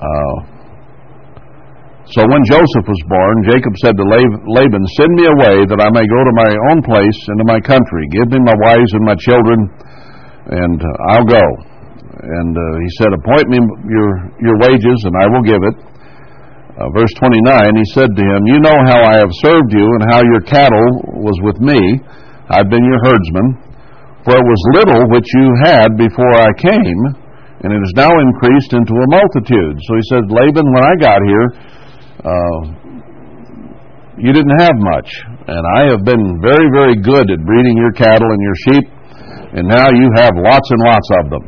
Uh, 0.00 0.36
so 2.08 2.24
when 2.24 2.42
Joseph 2.48 2.86
was 2.88 3.02
born, 3.06 3.36
Jacob 3.52 3.74
said 3.84 3.94
to 3.94 4.02
Laban, 4.02 4.82
Send 4.96 5.12
me 5.14 5.28
away 5.28 5.62
that 5.68 5.78
I 5.78 5.92
may 5.92 6.02
go 6.08 6.20
to 6.24 6.34
my 6.40 6.50
own 6.72 6.80
place 6.82 7.20
and 7.28 7.36
to 7.38 7.46
my 7.46 7.60
country. 7.60 8.08
Give 8.10 8.32
me 8.32 8.40
my 8.40 8.56
wives 8.64 8.90
and 8.96 9.04
my 9.04 9.14
children, 9.14 9.58
and 10.48 10.78
uh, 10.80 11.12
I'll 11.14 11.28
go. 11.28 11.44
And 12.18 12.52
uh, 12.56 12.62
he 12.80 12.88
said, 12.98 13.12
Appoint 13.12 13.46
me 13.52 13.58
your, 13.92 14.10
your 14.42 14.56
wages, 14.58 14.98
and 15.04 15.14
I 15.20 15.26
will 15.28 15.44
give 15.44 15.60
it. 15.62 15.89
Uh, 16.80 16.88
verse 16.96 17.12
29, 17.20 17.76
he 17.76 17.84
said 17.92 18.08
to 18.16 18.24
him, 18.24 18.40
You 18.48 18.56
know 18.64 18.78
how 18.88 19.04
I 19.04 19.20
have 19.20 19.28
served 19.44 19.68
you, 19.68 19.84
and 19.84 20.08
how 20.08 20.24
your 20.24 20.40
cattle 20.40 21.20
was 21.20 21.36
with 21.44 21.60
me. 21.60 21.76
I've 22.48 22.72
been 22.72 22.88
your 22.88 23.04
herdsman. 23.04 23.60
For 24.24 24.32
it 24.32 24.40
was 24.40 24.76
little 24.80 25.04
which 25.12 25.28
you 25.28 25.46
had 25.60 26.00
before 26.00 26.32
I 26.40 26.48
came, 26.56 27.02
and 27.60 27.68
it 27.68 27.80
is 27.84 27.92
now 28.00 28.08
increased 28.08 28.72
into 28.72 28.96
a 28.96 29.10
multitude. 29.12 29.76
So 29.76 29.90
he 29.92 30.04
said, 30.08 30.32
Laban, 30.32 30.64
when 30.72 30.84
I 30.88 30.94
got 30.96 31.20
here, 31.20 31.46
uh, 32.24 32.60
you 34.16 34.32
didn't 34.32 34.56
have 34.64 34.76
much, 34.80 35.08
and 35.52 35.60
I 35.76 35.92
have 35.92 36.04
been 36.04 36.40
very, 36.40 36.68
very 36.72 36.96
good 36.96 37.28
at 37.28 37.44
breeding 37.44 37.76
your 37.76 37.92
cattle 37.92 38.28
and 38.28 38.40
your 38.40 38.58
sheep, 38.64 38.84
and 39.52 39.68
now 39.68 39.92
you 39.92 40.08
have 40.16 40.32
lots 40.32 40.68
and 40.72 40.80
lots 40.80 41.08
of 41.20 41.24
them. 41.28 41.44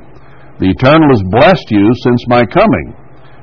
The 0.61 0.69
Eternal 0.77 1.09
has 1.09 1.25
blessed 1.33 1.69
you 1.73 1.89
since 2.05 2.21
my 2.29 2.45
coming, 2.45 3.01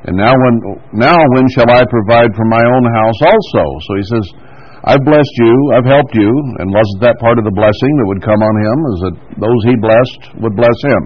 and 0.09 0.17
now 0.17 0.33
when 0.33 0.55
now 0.97 1.21
when 1.37 1.45
shall 1.53 1.69
I 1.69 1.85
provide 1.85 2.33
for 2.33 2.49
my 2.49 2.65
own 2.65 2.85
house 2.89 3.19
also? 3.29 3.61
So 3.61 3.91
he 3.93 4.05
says, 4.09 4.25
I've 4.81 5.05
blessed 5.05 5.35
you, 5.37 5.53
I've 5.77 5.85
helped 5.85 6.17
you, 6.17 6.33
and 6.57 6.73
wasn't 6.73 7.05
that 7.05 7.21
part 7.21 7.37
of 7.37 7.45
the 7.45 7.53
blessing 7.53 7.93
that 8.01 8.07
would 8.09 8.23
come 8.25 8.41
on 8.41 8.55
him? 8.57 8.77
Is 8.89 8.99
that 9.05 9.15
those 9.37 9.61
he 9.69 9.75
blessed 9.77 10.21
would 10.41 10.57
bless 10.57 10.73
him? 10.81 11.01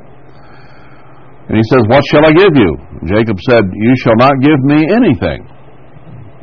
And 1.51 1.60
he 1.60 1.66
says, 1.68 1.84
What 1.91 1.99
shall 2.16 2.24
I 2.24 2.32
give 2.32 2.56
you? 2.56 2.72
Jacob 3.12 3.43
said, 3.43 3.68
You 3.68 3.93
shall 4.08 4.16
not 4.16 4.39
give 4.39 4.64
me 4.64 4.88
anything. 4.88 5.51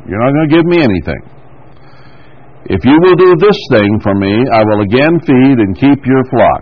You're 0.05 0.21
not 0.21 0.29
going 0.29 0.49
to 0.49 0.53
give 0.53 0.67
me 0.69 0.79
anything. 0.85 1.21
If 2.69 2.85
you 2.85 2.93
will 2.93 3.17
do 3.17 3.41
this 3.41 3.57
thing 3.73 3.89
for 4.05 4.13
me, 4.13 4.37
I 4.53 4.61
will 4.69 4.85
again 4.85 5.17
feed 5.25 5.57
and 5.57 5.73
keep 5.73 6.05
your 6.05 6.23
flock. 6.29 6.61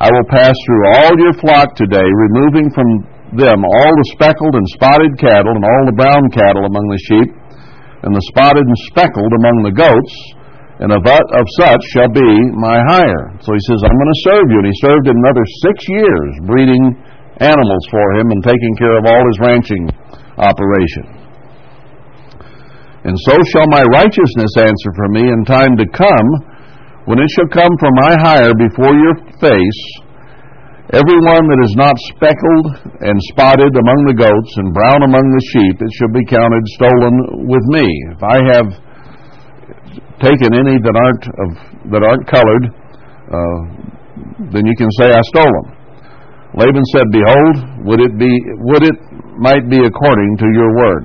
I 0.00 0.08
will 0.08 0.24
pass 0.32 0.56
through 0.64 0.84
all 0.96 1.12
your 1.20 1.36
flock 1.44 1.76
today, 1.76 2.08
removing 2.08 2.72
from 2.72 3.04
them 3.36 3.60
all 3.64 3.92
the 3.92 4.08
speckled 4.16 4.54
and 4.56 4.66
spotted 4.72 5.12
cattle 5.20 5.52
and 5.52 5.64
all 5.64 5.84
the 5.84 5.98
brown 5.98 6.28
cattle 6.32 6.64
among 6.64 6.86
the 6.88 7.02
sheep, 7.04 7.28
and 8.04 8.14
the 8.14 8.24
spotted 8.32 8.64
and 8.64 8.78
speckled 8.88 9.32
among 9.42 9.66
the 9.66 9.74
goats, 9.74 10.14
and 10.78 10.94
of, 10.94 11.02
of 11.02 11.46
such 11.58 11.82
shall 11.90 12.08
be 12.08 12.30
my 12.54 12.78
hire. 12.86 13.34
So 13.42 13.50
he 13.50 13.62
says, 13.66 13.82
I'm 13.82 13.98
going 13.98 14.14
to 14.14 14.24
serve 14.30 14.46
you. 14.46 14.58
And 14.62 14.70
he 14.70 14.78
served 14.78 15.10
him 15.10 15.18
another 15.18 15.42
six 15.66 15.76
years, 15.90 16.30
breeding 16.46 16.94
animals 17.42 17.84
for 17.90 18.06
him 18.14 18.30
and 18.30 18.40
taking 18.46 18.74
care 18.78 18.94
of 18.94 19.04
all 19.06 19.22
his 19.26 19.38
ranching 19.42 19.90
operation. 20.38 21.18
And 23.02 23.18
so 23.26 23.34
shall 23.50 23.66
my 23.70 23.82
righteousness 23.90 24.54
answer 24.54 24.90
for 24.94 25.08
me 25.10 25.26
in 25.26 25.42
time 25.46 25.74
to 25.82 25.86
come, 25.90 26.28
when 27.06 27.18
it 27.18 27.30
shall 27.34 27.50
come 27.50 27.74
from 27.82 27.94
my 28.06 28.14
hire 28.22 28.54
before 28.54 28.94
your 28.94 29.16
face, 29.42 29.82
every 30.94 31.18
one 31.20 31.44
that 31.48 31.60
is 31.64 31.74
not 31.76 31.96
speckled 32.12 32.66
and 33.04 33.16
spotted 33.32 33.72
among 33.76 34.00
the 34.08 34.16
goats 34.16 34.52
and 34.56 34.72
brown 34.72 35.04
among 35.04 35.20
the 35.20 35.44
sheep, 35.52 35.76
it 35.84 35.92
shall 36.00 36.12
be 36.12 36.24
counted 36.24 36.64
stolen 36.76 37.44
with 37.44 37.64
me. 37.68 37.84
If 38.16 38.20
I 38.24 38.38
have 38.56 38.68
taken 40.24 40.56
any 40.56 40.80
that 40.80 40.96
aren't 40.96 41.26
of, 41.28 41.50
that 41.92 42.02
aren't 42.02 42.26
colored, 42.26 42.64
uh, 43.28 43.60
then 44.50 44.64
you 44.64 44.76
can 44.76 44.90
say 44.96 45.12
I 45.12 45.22
stole 45.28 45.52
them. 45.62 45.78
Laban 46.56 46.84
said, 46.96 47.06
Behold, 47.12 47.84
would 47.84 48.00
it 48.00 48.16
be 48.16 48.32
would 48.64 48.82
it 48.82 48.98
might 49.38 49.68
be 49.68 49.78
according 49.84 50.30
to 50.40 50.48
your 50.56 50.70
word. 50.74 51.04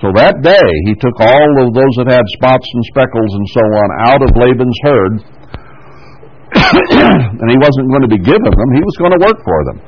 So 0.00 0.08
that 0.16 0.40
day 0.40 0.68
he 0.88 0.96
took 0.96 1.14
all 1.20 1.52
of 1.62 1.74
those 1.76 1.94
that 2.00 2.08
had 2.08 2.24
spots 2.40 2.64
and 2.64 2.84
speckles 2.90 3.32
and 3.36 3.46
so 3.52 3.62
on 3.62 3.88
out 4.08 4.22
of 4.24 4.30
Laban's 4.34 4.80
herd, 4.82 5.14
and 7.40 7.46
he 7.48 7.58
wasn't 7.58 7.86
going 7.88 8.04
to 8.04 8.12
be 8.12 8.20
given 8.20 8.52
them, 8.52 8.70
he 8.76 8.84
was 8.84 8.96
going 9.00 9.14
to 9.16 9.22
work 9.24 9.38
for 9.40 9.58
them. 9.68 9.78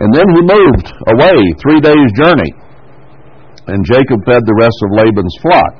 And 0.00 0.10
then 0.16 0.26
he 0.32 0.40
moved 0.40 0.88
away 1.12 1.36
three 1.60 1.80
days' 1.80 2.12
journey, 2.16 2.52
and 3.68 3.84
Jacob 3.84 4.24
fed 4.24 4.40
the 4.44 4.56
rest 4.56 4.78
of 4.80 4.88
Laban's 4.96 5.36
flock. 5.44 5.72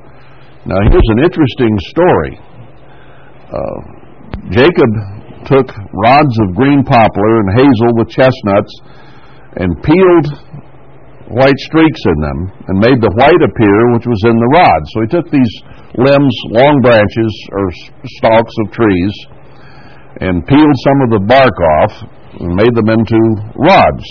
Now 0.69 0.77
here's 0.93 1.11
an 1.17 1.25
interesting 1.25 1.73
story. 1.89 2.33
Uh, 3.49 3.79
Jacob 4.53 4.91
took 5.49 5.73
rods 6.05 6.35
of 6.45 6.55
green 6.55 6.85
poplar 6.85 7.33
and 7.41 7.49
hazel 7.57 7.97
with 7.97 8.09
chestnuts 8.13 8.73
and 9.57 9.83
peeled 9.83 10.29
white 11.31 11.59
streaks 11.71 12.03
in 12.11 12.19
them 12.19 12.39
and 12.67 12.77
made 12.83 12.99
the 12.99 13.15
white 13.15 13.39
appear 13.39 13.79
which 13.95 14.07
was 14.07 14.23
in 14.27 14.35
the 14.35 14.53
rod. 14.59 14.81
So 14.91 14.97
he 15.07 15.09
took 15.15 15.29
these 15.31 15.55
limbs, 15.95 16.35
long 16.51 16.83
branches 16.83 17.33
or 17.55 17.67
stalks 18.19 18.55
of 18.67 18.75
trees, 18.75 19.15
and 20.19 20.43
peeled 20.47 20.79
some 20.87 20.99
of 21.07 21.09
the 21.15 21.23
bark 21.23 21.57
off 21.81 21.95
and 22.43 22.59
made 22.59 22.75
them 22.75 22.91
into 22.91 23.19
rods. 23.55 24.07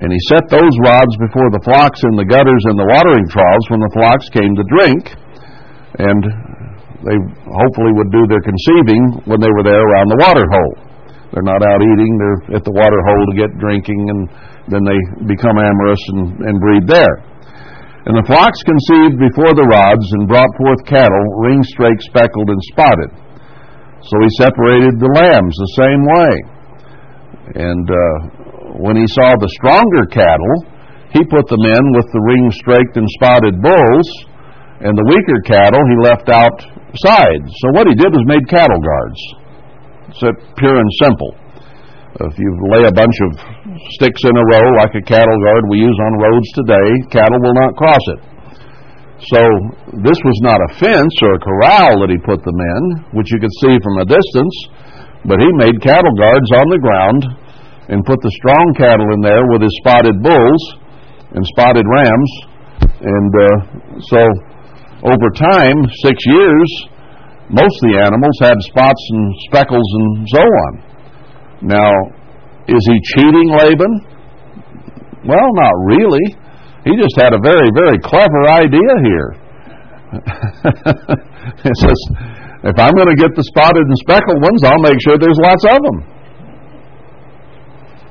And 0.00 0.12
he 0.12 0.20
set 0.28 0.44
those 0.52 0.76
rods 0.84 1.12
before 1.20 1.48
the 1.52 1.64
flocks 1.64 2.04
in 2.04 2.20
the 2.20 2.28
gutters 2.28 2.64
and 2.68 2.76
the 2.76 2.88
watering 2.88 3.28
troughs 3.32 3.66
when 3.72 3.80
the 3.80 3.92
flocks 3.96 4.28
came 4.28 4.52
to 4.52 4.64
drink. 4.68 5.04
And 5.96 6.20
they 7.00 7.16
hopefully 7.48 7.92
would 7.96 8.12
do 8.12 8.28
their 8.28 8.44
conceiving 8.44 9.24
when 9.24 9.40
they 9.40 9.48
were 9.48 9.64
there 9.64 9.80
around 9.80 10.12
the 10.12 10.20
water 10.20 10.44
hole. 10.44 10.74
They're 11.32 11.48
not 11.48 11.64
out 11.64 11.80
eating, 11.80 12.12
they're 12.20 12.60
at 12.60 12.64
the 12.64 12.76
water 12.76 13.00
hole 13.08 13.24
to 13.32 13.36
get 13.36 13.52
drinking 13.56 14.00
and 14.08 14.20
then 14.68 14.82
they 14.82 14.98
become 15.30 15.58
amorous 15.58 16.02
and, 16.10 16.42
and 16.46 16.56
breed 16.58 16.86
there. 16.86 17.22
And 18.06 18.14
the 18.14 18.26
flocks 18.26 18.62
conceived 18.62 19.18
before 19.18 19.50
the 19.54 19.66
rods 19.66 20.06
and 20.14 20.30
brought 20.30 20.50
forth 20.58 20.78
cattle, 20.86 21.26
ring 21.42 21.58
strake, 21.66 21.98
speckled, 22.06 22.46
and 22.46 22.62
spotted. 22.70 23.10
So 24.06 24.14
he 24.22 24.30
separated 24.38 25.02
the 25.02 25.10
lambs 25.10 25.54
the 25.58 25.74
same 25.74 26.02
way. 26.06 26.32
And 27.66 27.86
uh, 27.90 28.14
when 28.78 28.94
he 28.94 29.10
saw 29.10 29.34
the 29.34 29.50
stronger 29.58 30.06
cattle, 30.06 30.54
he 31.10 31.22
put 31.26 31.50
them 31.50 31.62
in 31.66 31.84
with 31.98 32.06
the 32.14 32.22
ring 32.22 32.46
straked 32.54 32.94
and 32.94 33.06
spotted 33.18 33.58
bulls, 33.58 34.08
and 34.82 34.94
the 34.94 35.06
weaker 35.10 35.40
cattle 35.42 35.82
he 35.82 35.96
left 36.06 36.30
outside. 36.30 37.42
So 37.42 37.74
what 37.74 37.90
he 37.90 37.94
did 37.98 38.14
was 38.14 38.22
made 38.30 38.46
cattle 38.46 38.82
guards. 38.82 39.20
It's 40.14 40.22
pure 40.58 40.78
and 40.78 40.92
simple. 41.02 41.34
If 42.16 42.32
you 42.40 42.48
lay 42.72 42.88
a 42.88 42.96
bunch 42.96 43.12
of 43.28 43.30
sticks 44.00 44.24
in 44.24 44.32
a 44.32 44.46
row 44.56 44.66
like 44.80 44.96
a 44.96 45.04
cattle 45.04 45.36
guard 45.44 45.68
we 45.68 45.84
use 45.84 45.98
on 46.00 46.16
roads 46.16 46.48
today, 46.56 46.88
cattle 47.12 47.36
will 47.44 47.52
not 47.52 47.76
cross 47.76 48.04
it. 48.16 48.20
So 49.36 49.40
this 50.00 50.16
was 50.24 50.38
not 50.40 50.56
a 50.56 50.70
fence 50.80 51.12
or 51.20 51.36
a 51.36 51.44
corral 51.44 52.00
that 52.00 52.08
he 52.08 52.16
put 52.24 52.40
them 52.40 52.56
in, 52.56 52.82
which 53.20 53.28
you 53.28 53.36
could 53.36 53.52
see 53.60 53.76
from 53.84 54.00
a 54.00 54.08
distance, 54.08 54.56
but 55.28 55.44
he 55.44 55.48
made 55.60 55.76
cattle 55.84 56.16
guards 56.16 56.48
on 56.56 56.64
the 56.72 56.80
ground 56.80 57.20
and 57.92 58.08
put 58.08 58.16
the 58.24 58.32
strong 58.40 58.64
cattle 58.80 59.12
in 59.12 59.20
there 59.20 59.44
with 59.52 59.60
his 59.60 59.76
spotted 59.84 60.16
bulls 60.24 60.62
and 61.36 61.44
spotted 61.52 61.84
rams. 61.84 62.30
And 62.96 63.32
uh, 63.36 63.56
so 64.08 64.20
over 65.04 65.28
time, 65.36 65.84
six 66.00 66.16
years, 66.32 66.68
most 67.52 67.76
of 67.76 67.92
the 67.92 68.00
animals 68.08 68.36
had 68.40 68.56
spots 68.64 69.02
and 69.12 69.24
speckles 69.52 69.88
and 70.00 70.08
so 70.32 70.40
on. 70.40 70.95
Now, 71.62 71.90
is 72.68 72.82
he 72.86 72.96
cheating 73.14 73.48
Laban? 73.50 73.92
Well, 75.26 75.48
not 75.54 75.74
really. 75.86 76.36
He 76.84 76.94
just 76.94 77.16
had 77.18 77.34
a 77.34 77.40
very, 77.42 77.70
very 77.74 77.98
clever 77.98 78.42
idea 78.50 78.92
here. 79.02 79.30
it 81.66 81.76
says, 81.82 82.00
if 82.62 82.76
I'm 82.78 82.94
going 82.94 83.10
to 83.10 83.18
get 83.18 83.34
the 83.34 83.42
spotted 83.42 83.82
and 83.82 83.98
speckled 84.06 84.40
ones, 84.42 84.62
I'll 84.62 84.82
make 84.82 84.98
sure 85.02 85.18
there's 85.18 85.40
lots 85.42 85.64
of 85.66 85.78
them. 85.82 85.98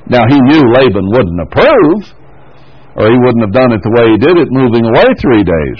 Now, 0.07 0.23
he 0.27 0.37
knew 0.37 0.61
Laban 0.75 1.07
wouldn't 1.07 1.39
approve, 1.39 2.01
or 2.95 3.09
he 3.09 3.17
wouldn't 3.17 3.43
have 3.47 3.55
done 3.55 3.71
it 3.73 3.81
the 3.81 3.93
way 3.95 4.05
he 4.11 4.17
did 4.19 4.37
it, 4.37 4.47
moving 4.51 4.85
away 4.85 5.07
three 5.17 5.43
days. 5.43 5.79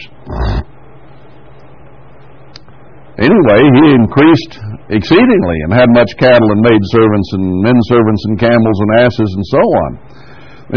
Anyway, 3.15 3.61
he 3.79 3.83
increased 3.95 4.59
exceedingly 4.89 5.57
and 5.65 5.73
had 5.73 5.89
much 5.89 6.13
cattle 6.21 6.49
and 6.53 6.61
maid 6.61 6.81
servants 6.93 7.29
and 7.33 7.61
men 7.61 7.79
servants 7.89 8.21
and 8.29 8.37
camels 8.37 8.77
and 8.81 8.91
asses 9.01 9.29
and 9.33 9.45
so 9.49 9.61
on. 9.61 9.91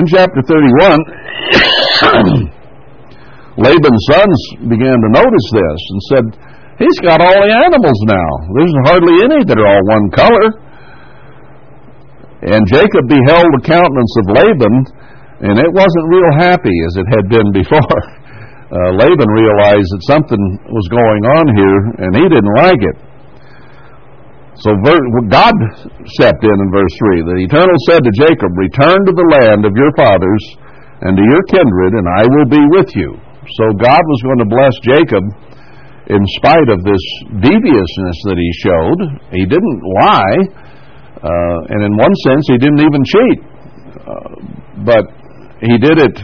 In 0.01 0.05
chapter 0.09 0.41
31, 0.45 1.01
Laban's 3.59 4.05
sons 4.09 4.39
began 4.69 4.97
to 4.97 5.09
notice 5.13 5.49
this 5.53 5.81
and 5.91 6.01
said, 6.13 6.25
He's 6.79 7.01
got 7.03 7.19
all 7.19 7.41
the 7.43 7.51
animals 7.51 8.01
now. 8.07 8.31
There's 8.55 8.77
hardly 8.87 9.19
any 9.27 9.43
that 9.43 9.59
are 9.59 9.67
all 9.67 9.85
one 9.91 10.07
color. 10.15 10.47
And 12.39 12.63
Jacob 12.71 13.11
beheld 13.11 13.51
the 13.51 13.67
countenance 13.67 14.15
of 14.23 14.31
Laban, 14.31 14.75
and 15.43 15.59
it 15.59 15.75
wasn't 15.75 16.07
real 16.07 16.33
happy 16.39 16.77
as 16.87 17.03
it 17.03 17.09
had 17.11 17.27
been 17.27 17.51
before 17.51 17.83
uh, 18.71 18.95
Laban 18.95 19.27
realized 19.27 19.91
that 19.91 20.07
something 20.07 20.39
was 20.71 20.87
going 20.87 21.23
on 21.27 21.45
here, 21.51 21.81
and 22.07 22.11
he 22.15 22.25
didn't 22.31 22.55
like 22.63 22.79
it. 22.79 23.08
So 24.59 24.75
God 25.31 25.55
stepped 26.19 26.43
in 26.43 26.57
in 26.59 26.69
verse 26.75 26.95
3. 26.99 27.23
The 27.23 27.47
Eternal 27.47 27.79
said 27.87 28.03
to 28.03 28.13
Jacob, 28.15 28.51
Return 28.59 28.99
to 29.07 29.15
the 29.15 29.29
land 29.39 29.63
of 29.63 29.75
your 29.79 29.95
fathers 29.95 30.43
and 31.03 31.15
to 31.15 31.23
your 31.23 31.43
kindred, 31.47 31.95
and 31.95 32.07
I 32.11 32.27
will 32.27 32.49
be 32.51 32.65
with 32.75 32.91
you. 32.99 33.15
So 33.59 33.65
God 33.79 34.03
was 34.03 34.21
going 34.27 34.43
to 34.43 34.51
bless 34.51 34.75
Jacob 34.83 35.25
in 36.11 36.23
spite 36.43 36.69
of 36.75 36.83
this 36.83 37.05
deviousness 37.39 38.19
that 38.27 38.39
he 38.39 38.51
showed. 38.59 38.99
He 39.31 39.45
didn't 39.47 39.81
lie, 40.03 40.39
uh, 41.23 41.59
and 41.71 41.81
in 41.87 41.93
one 41.95 42.15
sense, 42.27 42.51
he 42.51 42.59
didn't 42.59 42.83
even 42.83 43.03
cheat. 43.07 43.39
Uh, 44.03 44.31
but 44.83 45.05
he 45.63 45.79
did 45.79 46.03
it 46.03 46.17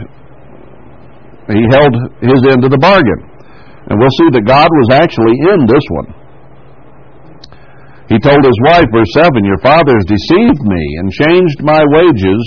he 1.53 1.61
held 1.69 1.93
his 2.25 2.41
end 2.49 2.65
of 2.65 2.73
the 2.73 2.81
bargain. 2.81 3.21
And 3.85 4.01
we'll 4.01 4.17
see 4.17 4.33
that 4.33 4.49
God 4.49 4.65
was 4.65 4.89
actually 4.97 5.37
in 5.53 5.69
this 5.69 5.85
one. 5.93 6.09
He 8.07 8.19
told 8.19 8.45
his 8.45 8.59
wife, 8.61 8.85
verse 8.93 9.09
7, 9.17 9.43
Your 9.43 9.57
father 9.65 9.93
has 9.97 10.05
deceived 10.05 10.61
me 10.61 10.83
and 11.01 11.11
changed 11.11 11.63
my 11.63 11.81
wages 11.89 12.43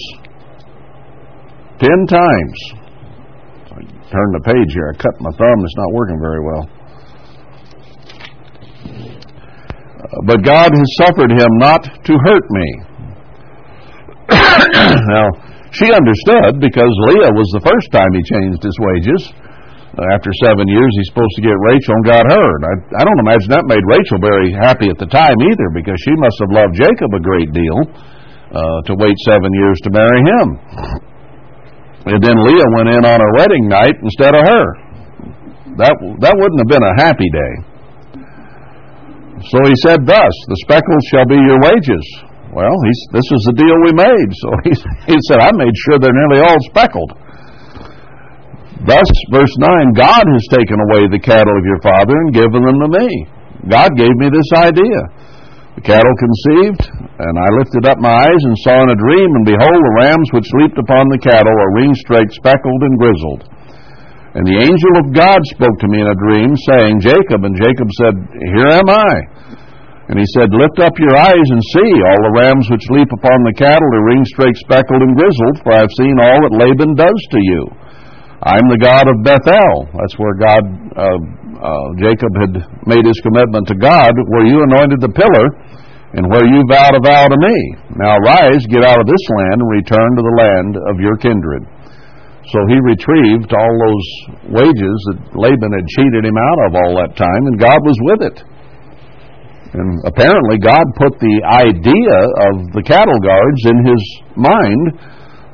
ten 1.78 2.06
times. 2.06 2.58
I 3.74 3.82
turned 4.10 4.34
the 4.34 4.42
page 4.46 4.70
here. 4.74 4.94
I 4.94 4.96
cut 5.02 5.14
my 5.18 5.30
thumb. 5.34 5.58
It's 5.62 5.76
not 5.76 5.92
working 5.94 6.18
very 6.22 6.42
well. 6.46 6.64
Uh, 9.98 10.22
but 10.26 10.42
God 10.44 10.70
has 10.70 10.90
suffered 11.02 11.30
him 11.30 11.50
not 11.58 11.82
to 11.82 12.12
hurt 12.22 12.46
me. 12.50 12.68
now, 15.10 15.26
she 15.72 15.90
understood 15.90 16.60
because 16.60 16.92
Leah 17.10 17.34
was 17.34 17.50
the 17.50 17.62
first 17.66 17.90
time 17.90 18.10
he 18.14 18.22
changed 18.22 18.62
his 18.62 18.78
wages. 18.78 19.32
Uh, 19.98 20.14
after 20.14 20.30
seven 20.46 20.70
years, 20.70 20.86
he's 20.94 21.10
supposed 21.10 21.34
to 21.34 21.42
get 21.42 21.58
Rachel 21.66 21.90
and 21.98 22.06
got 22.06 22.22
her. 22.22 22.46
And 22.54 22.64
I, 22.70 22.74
I 22.98 23.02
don't 23.02 23.18
imagine 23.18 23.50
that 23.50 23.66
made 23.66 23.82
Rachel 23.82 24.22
very 24.22 24.54
happy 24.54 24.86
at 24.86 24.98
the 25.02 25.10
time 25.10 25.34
either 25.42 25.68
because 25.74 25.98
she 25.98 26.14
must 26.22 26.38
have 26.38 26.54
loved 26.54 26.78
Jacob 26.78 27.10
a 27.10 27.18
great 27.18 27.50
deal 27.50 27.78
uh, 28.54 28.78
to 28.86 28.94
wait 28.94 29.18
seven 29.26 29.50
years 29.50 29.78
to 29.82 29.90
marry 29.90 30.22
him. 30.22 30.46
And 32.14 32.22
then 32.22 32.38
Leah 32.46 32.70
went 32.78 32.94
in 32.94 33.02
on 33.02 33.18
her 33.18 33.32
wedding 33.42 33.66
night 33.66 33.98
instead 33.98 34.38
of 34.38 34.46
her. 34.46 34.66
That, 35.82 35.98
that 36.22 36.34
wouldn't 36.38 36.60
have 36.62 36.70
been 36.70 36.86
a 36.86 36.94
happy 37.02 37.26
day. 37.34 37.52
So 39.50 39.58
he 39.66 39.74
said 39.82 40.06
thus, 40.06 40.34
the 40.46 40.58
speckles 40.62 41.02
shall 41.10 41.26
be 41.26 41.42
your 41.42 41.58
wages. 41.58 42.06
Well, 42.54 42.74
he's, 42.86 43.00
this 43.18 43.28
is 43.34 43.42
the 43.50 43.56
deal 43.58 43.76
we 43.82 43.92
made. 43.98 44.30
So 44.30 44.48
he, 44.66 44.72
he 45.10 45.18
said, 45.26 45.42
I 45.42 45.50
made 45.58 45.74
sure 45.74 45.98
they're 45.98 46.14
nearly 46.14 46.46
all 46.46 46.58
speckled. 46.70 47.18
Thus, 48.86 49.10
verse 49.34 49.54
9, 49.58 49.98
God 49.98 50.22
has 50.22 50.46
taken 50.54 50.78
away 50.78 51.10
the 51.10 51.18
cattle 51.18 51.56
of 51.56 51.66
your 51.66 51.82
father 51.82 52.14
and 52.14 52.30
given 52.30 52.62
them 52.62 52.78
to 52.78 52.90
me. 52.94 53.10
God 53.66 53.90
gave 53.98 54.14
me 54.22 54.30
this 54.30 54.50
idea. 54.54 55.00
The 55.78 55.86
cattle 55.86 56.14
conceived, 56.18 56.82
and 56.90 57.34
I 57.38 57.48
lifted 57.58 57.86
up 57.86 57.98
my 57.98 58.10
eyes 58.10 58.42
and 58.46 58.54
saw 58.66 58.82
in 58.82 58.94
a 58.94 58.98
dream, 58.98 59.30
and 59.34 59.46
behold, 59.46 59.78
the 59.78 59.98
rams 60.02 60.28
which 60.34 60.50
leaped 60.62 60.78
upon 60.78 61.10
the 61.10 61.22
cattle 61.22 61.54
are 61.54 61.78
ring-straight, 61.78 62.30
speckled, 62.34 62.82
and 62.82 62.98
grizzled. 62.98 63.42
And 64.38 64.46
the 64.46 64.58
angel 64.62 64.94
of 65.02 65.14
God 65.14 65.42
spoke 65.54 65.78
to 65.82 65.90
me 65.90 65.98
in 66.02 66.10
a 66.10 66.22
dream, 66.22 66.54
saying, 66.70 67.02
Jacob. 67.02 67.42
And 67.42 67.58
Jacob 67.58 67.88
said, 67.98 68.14
Here 68.54 68.74
am 68.78 68.90
I. 68.90 69.14
And 70.10 70.16
he 70.18 70.26
said, 70.34 70.54
Lift 70.54 70.78
up 70.78 70.94
your 70.98 71.14
eyes 71.18 71.48
and 71.50 71.62
see 71.74 71.90
all 71.98 72.20
the 72.26 72.36
rams 72.46 72.66
which 72.70 72.90
leap 72.94 73.10
upon 73.10 73.38
the 73.42 73.58
cattle 73.58 73.90
are 73.90 74.08
ring-straight, 74.14 74.54
speckled, 74.62 75.02
and 75.02 75.18
grizzled, 75.18 75.62
for 75.66 75.74
I 75.74 75.82
have 75.82 75.98
seen 75.98 76.16
all 76.22 76.38
that 76.46 76.58
Laban 76.58 76.94
does 76.94 77.20
to 77.34 77.40
you. 77.42 77.62
I'm 78.38 78.70
the 78.70 78.78
God 78.78 79.10
of 79.10 79.18
Bethel. 79.26 79.90
That's 79.98 80.14
where 80.14 80.36
God, 80.38 80.62
uh, 80.94 81.18
uh, 81.58 81.86
Jacob 81.98 82.32
had 82.38 82.54
made 82.86 83.02
his 83.02 83.18
commitment 83.26 83.66
to 83.66 83.74
God, 83.74 84.14
where 84.30 84.46
you 84.46 84.62
anointed 84.62 85.02
the 85.02 85.10
pillar, 85.10 85.46
and 86.14 86.30
where 86.30 86.46
you 86.46 86.62
vowed 86.70 86.94
a 86.94 87.02
vow 87.02 87.26
to 87.26 87.34
me. 87.34 87.58
Now 87.98 88.14
rise, 88.22 88.62
get 88.70 88.86
out 88.86 89.02
of 89.02 89.10
this 89.10 89.24
land, 89.42 89.58
and 89.58 89.70
return 89.74 90.10
to 90.14 90.22
the 90.22 90.36
land 90.38 90.72
of 90.86 91.02
your 91.02 91.18
kindred. 91.18 91.66
So 92.54 92.58
he 92.70 92.78
retrieved 92.78 93.50
all 93.52 93.74
those 93.74 94.08
wages 94.54 94.96
that 95.10 95.18
Laban 95.34 95.74
had 95.74 95.86
cheated 95.98 96.24
him 96.24 96.38
out 96.38 96.58
of 96.70 96.70
all 96.78 96.92
that 97.02 97.18
time, 97.18 97.42
and 97.50 97.58
God 97.58 97.82
was 97.82 97.98
with 98.06 98.22
it. 98.22 98.38
And 99.74 100.00
apparently, 100.06 100.56
God 100.62 100.86
put 100.96 101.12
the 101.18 101.36
idea 101.44 102.16
of 102.48 102.72
the 102.72 102.86
cattle 102.86 103.20
guards 103.20 103.62
in 103.66 103.78
his 103.84 104.02
mind 104.32 104.84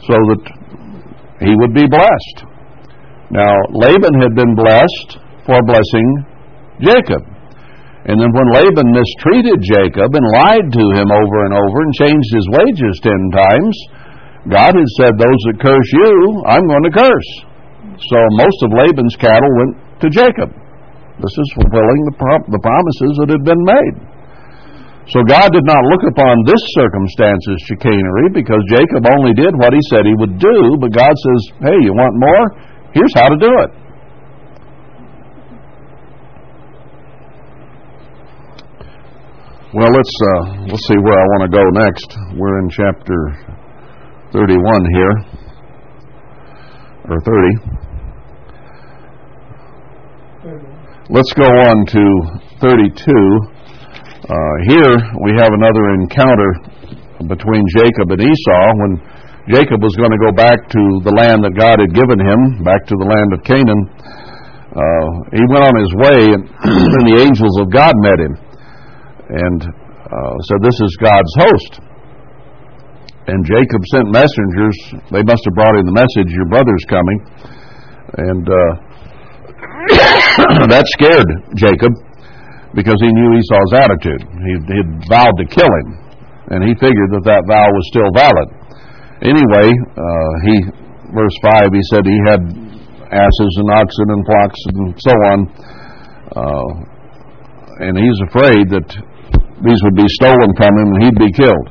so 0.07 0.15
that 0.37 0.43
he 1.43 1.57
would 1.59 1.75
be 1.75 1.89
blessed. 1.89 2.54
Now, 3.31 3.55
Laban 3.73 4.21
had 4.21 4.37
been 4.37 4.53
blessed 4.57 5.21
for 5.47 5.61
blessing 5.65 6.09
Jacob. 6.81 7.25
And 8.05 8.21
then 8.21 8.29
when 8.37 8.53
Laban 8.53 8.93
mistreated 8.93 9.65
Jacob 9.65 10.13
and 10.13 10.35
lied 10.37 10.69
to 10.69 10.85
him 10.93 11.09
over 11.09 11.39
and 11.49 11.55
over 11.57 11.79
and 11.89 11.93
changed 11.97 12.31
his 12.37 12.47
wages 12.53 13.01
ten 13.01 13.23
times, 13.33 13.75
God 14.45 14.77
had 14.77 14.91
said, 15.01 15.17
Those 15.17 15.41
that 15.49 15.65
curse 15.65 15.91
you, 16.05 16.45
I'm 16.45 16.69
going 16.69 16.85
to 16.85 16.93
curse. 16.93 17.31
So 18.13 18.19
most 18.37 18.59
of 18.61 18.77
Laban's 18.77 19.17
cattle 19.17 19.53
went 19.57 19.73
to 20.05 20.13
Jacob. 20.13 20.53
This 21.17 21.33
is 21.33 21.49
fulfilling 21.57 22.01
the, 22.13 22.17
pro- 22.21 22.49
the 22.53 22.61
promises 22.61 23.13
that 23.25 23.31
had 23.33 23.45
been 23.47 23.63
made. 23.65 23.97
So 25.09 25.25
God 25.25 25.53
did 25.53 25.65
not 25.65 25.85
look 25.89 26.05
upon 26.05 26.45
this 26.45 26.61
circumstance 26.77 27.45
as 27.53 27.61
chicanery 27.69 28.33
because 28.33 28.61
Jacob 28.73 29.05
only 29.17 29.33
did 29.37 29.53
what 29.57 29.73
he 29.73 29.81
said 29.89 30.05
he 30.05 30.17
would 30.17 30.37
do, 30.37 30.77
but 30.77 30.93
God 30.93 31.13
says, 31.13 31.41
Hey, 31.61 31.79
you 31.81 31.93
want 31.97 32.21
more? 32.21 32.45
Here's 32.95 33.15
how 33.17 33.29
to 33.29 33.37
do 33.37 33.51
it. 33.59 33.71
Well, 39.75 39.91
let's 39.91 40.15
uh, 40.23 40.71
let's 40.71 40.87
see 40.87 40.99
where 41.03 41.19
I 41.19 41.27
want 41.35 41.51
to 41.51 41.57
go 41.59 41.65
next. 41.75 42.15
We're 42.39 42.61
in 42.63 42.71
chapter 42.71 43.35
31 44.31 44.87
here, 44.95 45.15
or 47.11 47.19
30. 47.19 47.85
Let's 51.11 51.33
go 51.35 51.51
on 51.51 51.87
to 51.87 52.05
32. 52.63 52.95
Uh, 54.23 54.55
here 54.71 54.95
we 55.27 55.35
have 55.37 55.51
another 55.51 55.91
encounter 55.99 56.55
between 57.27 57.65
Jacob 57.77 58.13
and 58.13 58.23
Esau 58.23 58.67
when 58.79 59.03
Jacob 59.45 59.85
was 59.85 59.93
going 60.01 60.09
to 60.09 60.23
go 60.25 60.33
back 60.33 60.57
to 60.73 60.83
the 61.05 61.13
land 61.13 61.45
that 61.45 61.53
God 61.53 61.77
had 61.77 61.93
given 61.93 62.17
him, 62.17 62.65
back 62.65 62.81
to 62.89 62.97
the 62.97 63.05
land 63.05 63.29
of 63.37 63.45
Canaan. 63.45 63.83
Uh, 64.73 65.09
he 65.37 65.45
went 65.53 65.69
on 65.69 65.77
his 65.77 65.93
way, 66.01 66.21
and, 66.33 66.43
and, 66.97 67.05
the 67.05 67.21
angels 67.21 67.53
of 67.61 67.69
God 67.69 67.93
met 68.01 68.25
him 68.25 68.35
and 68.41 69.61
uh, 69.69 70.35
said, 70.49 70.65
This 70.65 70.81
is 70.81 70.97
God's 70.97 71.33
host. 71.45 71.73
And 73.29 73.45
Jacob 73.45 73.85
sent 73.93 74.09
messengers. 74.09 74.77
They 75.13 75.21
must 75.21 75.45
have 75.45 75.53
brought 75.53 75.77
him 75.77 75.93
the 75.93 75.97
message, 75.97 76.33
Your 76.33 76.49
brother's 76.49 76.85
coming. 76.89 77.19
And 78.17 78.45
uh, 78.49 78.73
that 80.73 80.89
scared 80.97 81.29
Jacob 81.53 81.93
because 82.73 82.97
he 82.97 83.13
knew 83.13 83.37
Esau's 83.37 83.77
attitude. 83.77 84.25
He 84.25 84.57
had 84.57 84.89
vowed 85.05 85.37
to 85.37 85.45
kill 85.53 85.69
him, 85.69 85.89
and 86.49 86.65
he 86.65 86.73
figured 86.81 87.13
that 87.13 87.29
that 87.29 87.45
vow 87.45 87.69
was 87.69 87.85
still 87.93 88.09
valid 88.17 88.64
anyway, 89.25 89.69
uh, 89.73 90.33
he, 90.45 90.55
verse 91.13 91.37
5, 91.43 91.73
he 91.73 91.85
said 91.91 92.03
he 92.05 92.21
had 92.29 92.43
asses 93.11 93.53
and 93.61 93.69
oxen 93.73 94.09
and 94.11 94.23
flocks 94.27 94.61
and 94.71 94.81
so 95.01 95.15
on. 95.33 95.39
Uh, 96.35 96.71
and 97.85 97.99
he's 97.99 98.21
afraid 98.31 98.71
that 98.71 98.89
these 99.63 99.81
would 99.83 99.97
be 99.97 100.09
stolen 100.21 100.51
from 100.55 100.73
him 100.79 100.89
and 100.95 101.01
he'd 101.03 101.21
be 101.21 101.33
killed. 101.33 101.69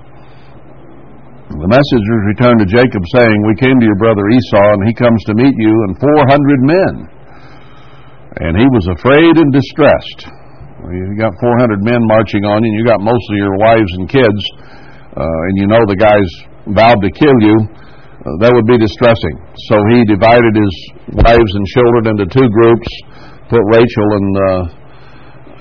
The 1.54 1.70
messengers 1.70 2.24
returned 2.34 2.66
to 2.66 2.68
Jacob, 2.68 3.04
saying, 3.14 3.38
We 3.46 3.54
came 3.62 3.78
to 3.78 3.86
your 3.86 4.00
brother 4.02 4.26
Esau, 4.26 4.74
and 4.74 4.90
he 4.90 4.94
comes 4.98 5.22
to 5.30 5.38
meet 5.38 5.54
you, 5.54 5.70
and 5.86 5.94
400 6.02 6.66
men. 6.66 6.94
And 8.42 8.58
he 8.58 8.66
was 8.74 8.90
afraid 8.90 9.38
and 9.38 9.54
distressed. 9.54 10.34
You 10.82 11.14
got 11.14 11.38
400 11.38 11.86
men 11.86 12.02
marching 12.10 12.42
on 12.50 12.66
you, 12.66 12.74
and 12.74 12.78
you 12.82 12.84
got 12.90 13.06
most 13.06 13.22
of 13.30 13.38
your 13.38 13.54
wives 13.62 13.92
and 14.02 14.10
kids, 14.10 14.42
uh, 15.14 15.22
and 15.22 15.54
you 15.62 15.70
know 15.70 15.86
the 15.86 16.00
guys 16.00 16.26
vowed 16.72 17.02
to 17.04 17.12
kill 17.12 17.38
you, 17.44 17.58
uh, 18.24 18.40
that 18.40 18.56
would 18.56 18.70
be 18.70 18.80
distressing. 18.80 19.36
So 19.68 19.76
he 19.92 20.08
divided 20.08 20.54
his 20.56 20.74
wives 21.12 21.52
and 21.60 21.66
children 21.76 22.16
into 22.16 22.26
two 22.32 22.48
groups, 22.48 22.88
put 23.52 23.60
Rachel 23.76 24.08
and 24.16 24.32
uh, 24.38 24.64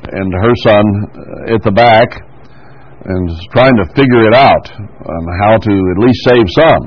and 0.03 0.29
her 0.35 0.55
son 0.67 0.85
uh, 0.87 1.55
at 1.55 1.63
the 1.63 1.75
back, 1.75 2.11
and 2.11 3.23
trying 3.51 3.75
to 3.83 3.87
figure 3.95 4.27
it 4.27 4.35
out 4.35 4.67
on 4.79 5.23
how 5.43 5.59
to 5.59 5.75
at 5.75 5.99
least 6.03 6.21
save 6.27 6.47
some. 6.55 6.83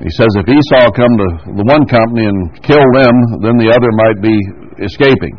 He 0.00 0.10
says 0.16 0.32
if 0.36 0.48
Esau 0.48 0.90
come 0.92 1.14
to 1.16 1.28
the 1.60 1.66
one 1.68 1.84
company 1.86 2.24
and 2.28 2.52
kill 2.60 2.84
them, 2.96 3.14
then 3.40 3.56
the 3.56 3.72
other 3.72 3.88
might 3.94 4.18
be 4.20 4.36
escaping. 4.84 5.32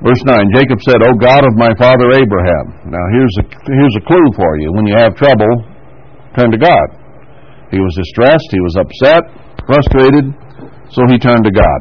Verse 0.00 0.20
9 0.24 0.56
Jacob 0.56 0.80
said, 0.80 1.04
O 1.04 1.12
God 1.20 1.44
of 1.44 1.54
my 1.60 1.72
father 1.76 2.08
Abraham. 2.16 2.88
Now 2.88 3.04
here's 3.12 3.36
a, 3.40 3.44
here's 3.44 3.96
a 4.00 4.04
clue 4.08 4.28
for 4.32 4.56
you. 4.56 4.72
When 4.72 4.88
you 4.88 4.96
have 4.96 5.14
trouble, 5.14 5.69
turned 6.36 6.52
to 6.52 6.58
God. 6.58 6.86
He 7.70 7.78
was 7.78 7.94
distressed, 7.94 8.48
he 8.50 8.60
was 8.60 8.74
upset, 8.76 9.22
frustrated, 9.66 10.26
so 10.90 11.06
he 11.06 11.18
turned 11.18 11.44
to 11.44 11.54
God. 11.54 11.80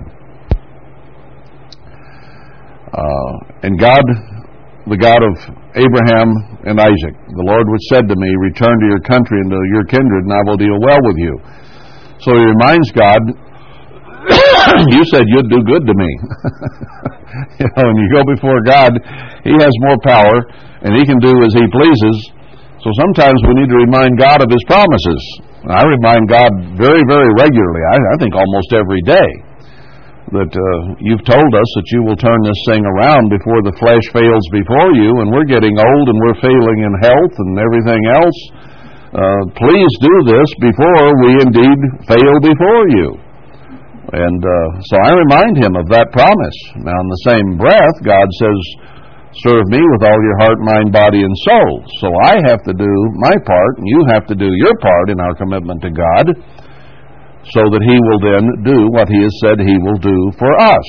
Uh, 2.90 3.34
and 3.64 3.80
God, 3.80 4.06
the 4.86 4.98
God 4.98 5.22
of 5.22 5.34
Abraham 5.78 6.30
and 6.66 6.78
Isaac, 6.82 7.14
the 7.14 7.46
Lord 7.46 7.66
which 7.70 7.86
said 7.90 8.10
to 8.10 8.16
me, 8.18 8.30
Return 8.50 8.74
to 8.82 8.88
your 8.90 9.02
country 9.02 9.38
and 9.42 9.50
to 9.50 9.62
your 9.74 9.86
kindred, 9.86 10.26
and 10.26 10.34
I 10.34 10.42
will 10.46 10.58
deal 10.58 10.78
well 10.82 11.02
with 11.02 11.18
you. 11.18 11.34
So 12.22 12.34
he 12.38 12.44
reminds 12.46 12.90
God, 12.94 13.22
You 14.94 15.02
said 15.10 15.26
you'd 15.26 15.50
do 15.50 15.62
good 15.64 15.86
to 15.86 15.94
me. 15.96 16.10
you 17.60 17.66
know, 17.66 17.84
when 17.88 17.98
you 17.98 18.10
go 18.14 18.22
before 18.26 18.62
God, 18.62 18.92
He 19.44 19.54
has 19.58 19.74
more 19.90 19.98
power, 20.04 20.38
and 20.86 20.94
He 20.98 21.06
can 21.06 21.20
do 21.20 21.34
as 21.46 21.54
He 21.54 21.66
pleases 21.72 22.16
so 22.80 22.90
sometimes 22.96 23.40
we 23.44 23.60
need 23.60 23.72
to 23.72 23.80
remind 23.84 24.16
God 24.16 24.40
of 24.40 24.48
His 24.48 24.64
promises. 24.68 25.22
I 25.68 25.84
remind 25.84 26.32
God 26.32 26.52
very, 26.80 27.04
very 27.04 27.32
regularly, 27.36 27.84
I, 27.92 27.98
I 28.00 28.16
think 28.20 28.32
almost 28.32 28.72
every 28.72 29.04
day, 29.04 29.30
that 30.32 30.54
uh, 30.54 30.96
you've 31.02 31.26
told 31.26 31.52
us 31.52 31.70
that 31.76 31.90
you 31.92 32.06
will 32.06 32.16
turn 32.16 32.40
this 32.46 32.62
thing 32.70 32.86
around 32.86 33.34
before 33.34 33.60
the 33.66 33.76
flesh 33.82 34.06
fails 34.14 34.46
before 34.54 34.94
you, 34.96 35.12
and 35.20 35.34
we're 35.34 35.50
getting 35.50 35.76
old 35.76 36.06
and 36.08 36.20
we're 36.24 36.40
failing 36.40 36.80
in 36.86 36.94
health 37.04 37.36
and 37.36 37.54
everything 37.58 38.04
else. 38.14 38.40
Uh, 39.10 39.44
please 39.58 39.94
do 40.06 40.16
this 40.30 40.50
before 40.62 41.08
we 41.26 41.32
indeed 41.42 41.80
fail 42.06 42.36
before 42.46 42.84
you. 42.94 43.10
And 44.10 44.42
uh, 44.42 44.68
so 44.86 44.96
I 45.02 45.12
remind 45.18 45.58
him 45.58 45.74
of 45.76 45.90
that 45.90 46.14
promise. 46.14 46.58
Now, 46.82 46.98
in 46.98 47.10
the 47.10 47.24
same 47.26 47.48
breath, 47.58 47.98
God 48.06 48.28
says, 48.38 48.60
serve 49.46 49.66
me 49.70 49.78
with 49.78 50.04
all 50.04 50.20
your 50.20 50.38
heart, 50.42 50.60
mind, 50.62 50.90
body, 50.92 51.22
and 51.22 51.36
soul. 51.46 51.86
So 52.02 52.08
I 52.26 52.42
have 52.50 52.62
to 52.66 52.74
do 52.74 52.92
my 53.22 53.36
part, 53.46 53.74
and 53.78 53.88
you 53.88 54.02
have 54.10 54.26
to 54.28 54.36
do 54.36 54.50
your 54.50 54.76
part 54.82 55.10
in 55.10 55.20
our 55.22 55.36
commitment 55.38 55.82
to 55.86 55.92
God, 55.94 56.26
so 57.54 57.62
that 57.70 57.84
He 57.86 57.98
will 57.98 58.22
then 58.22 58.44
do 58.66 58.90
what 58.90 59.08
He 59.08 59.22
has 59.22 59.36
said 59.46 59.62
He 59.62 59.78
will 59.78 60.02
do 60.02 60.18
for 60.38 60.52
us. 60.58 60.88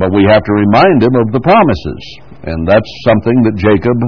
But 0.00 0.10
we 0.10 0.26
have 0.26 0.42
to 0.42 0.54
remind 0.68 1.04
Him 1.04 1.14
of 1.20 1.28
the 1.30 1.44
promises, 1.44 2.02
and 2.48 2.66
that's 2.66 2.90
something 3.04 3.38
that 3.46 3.56
Jacob 3.60 3.98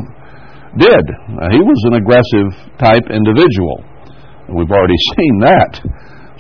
did. 0.77 1.05
Now, 1.36 1.48
he 1.48 1.60
was 1.60 1.81
an 1.89 1.94
aggressive 1.97 2.48
type 2.77 3.09
individual. 3.09 3.81
We've 4.52 4.70
already 4.70 4.98
seen 5.16 5.35
that. 5.40 5.73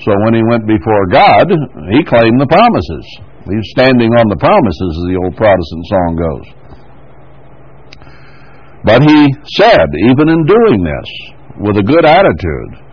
So 0.04 0.12
when 0.28 0.36
he 0.36 0.44
went 0.44 0.68
before 0.68 1.08
God, 1.08 1.48
he 1.88 2.04
claimed 2.04 2.36
the 2.36 2.48
promises. 2.48 3.06
He's 3.46 3.70
standing 3.78 4.10
on 4.10 4.26
the 4.26 4.42
promises, 4.42 4.90
as 4.98 5.06
the 5.06 5.20
old 5.22 5.34
Protestant 5.38 5.84
song 5.86 6.10
goes. 6.18 6.46
But 8.82 9.00
he 9.06 9.18
said, 9.58 9.86
even 10.10 10.26
in 10.30 10.42
doing 10.46 10.82
this, 10.82 11.10
with 11.62 11.78
a 11.78 11.86
good 11.86 12.06
attitude, 12.06 12.86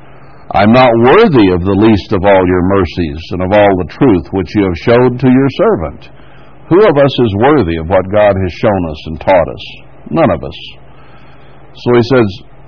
I'm 0.54 0.70
not 0.70 0.90
worthy 1.10 1.50
of 1.50 1.66
the 1.66 1.80
least 1.82 2.14
of 2.14 2.22
all 2.22 2.44
your 2.46 2.66
mercies 2.70 3.22
and 3.34 3.42
of 3.42 3.52
all 3.54 3.74
the 3.82 3.90
truth 3.90 4.26
which 4.34 4.54
you 4.54 4.64
have 4.70 4.86
showed 4.86 5.14
to 5.18 5.30
your 5.30 5.52
servant. 5.58 6.02
Who 6.70 6.80
of 6.86 6.96
us 6.98 7.16
is 7.18 7.42
worthy 7.42 7.78
of 7.82 7.90
what 7.90 8.06
God 8.14 8.34
has 8.38 8.54
shown 8.62 8.82
us 8.90 9.02
and 9.10 9.18
taught 9.22 9.50
us? 9.50 9.66
None 10.14 10.30
of 10.30 10.42
us. 10.46 10.58
So 11.82 11.90
he 11.98 12.04
says, 12.14 12.28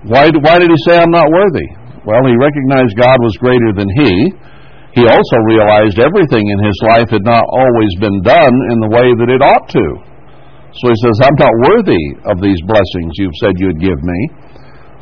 why, 0.09 0.29
why 0.41 0.57
did 0.57 0.73
he 0.73 0.79
say 0.89 0.97
I'm 0.97 1.13
not 1.13 1.29
worthy? 1.29 1.69
Well, 2.05 2.25
he 2.25 2.37
recognized 2.37 2.97
God 2.97 3.17
was 3.21 3.37
greater 3.37 3.73
than 3.73 3.89
he. 3.89 4.33
He 4.95 5.03
also 5.03 5.37
realized 5.51 5.99
everything 5.99 6.47
in 6.47 6.59
his 6.63 6.79
life 6.87 7.11
had 7.11 7.27
not 7.27 7.43
always 7.43 7.91
been 7.99 8.23
done 8.23 8.55
in 8.71 8.79
the 8.79 8.87
way 8.87 9.11
that 9.11 9.27
it 9.27 9.43
ought 9.43 9.67
to. 9.75 9.87
So 10.79 10.87
he 10.87 10.97
says, 11.03 11.19
I'm 11.19 11.35
not 11.35 11.55
worthy 11.67 12.05
of 12.31 12.39
these 12.39 12.59
blessings 12.63 13.11
you've 13.19 13.35
said 13.43 13.59
you'd 13.59 13.83
give 13.83 13.99
me. 13.99 14.19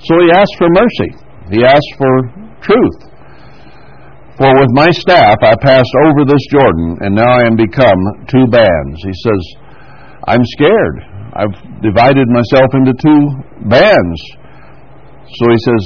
So 0.02 0.18
he 0.18 0.34
asked 0.34 0.58
for 0.58 0.70
mercy. 0.74 1.10
He 1.54 1.62
asked 1.62 1.94
for 1.98 2.14
truth. 2.66 3.14
For 4.42 4.50
with 4.50 4.74
my 4.74 4.90
staff 4.90 5.38
I 5.46 5.54
passed 5.62 5.94
over 6.10 6.26
this 6.26 6.42
Jordan, 6.50 6.98
and 7.06 7.14
now 7.14 7.30
I 7.30 7.46
am 7.46 7.54
become 7.54 8.02
two 8.26 8.50
bands. 8.50 8.98
He 9.06 9.14
says, 9.14 9.42
I'm 10.26 10.42
scared. 10.58 10.98
I've 11.38 11.58
divided 11.86 12.26
myself 12.34 12.74
into 12.74 12.94
two 12.98 13.22
bands. 13.70 14.20
So 15.38 15.44
he 15.54 15.60
says, 15.62 15.82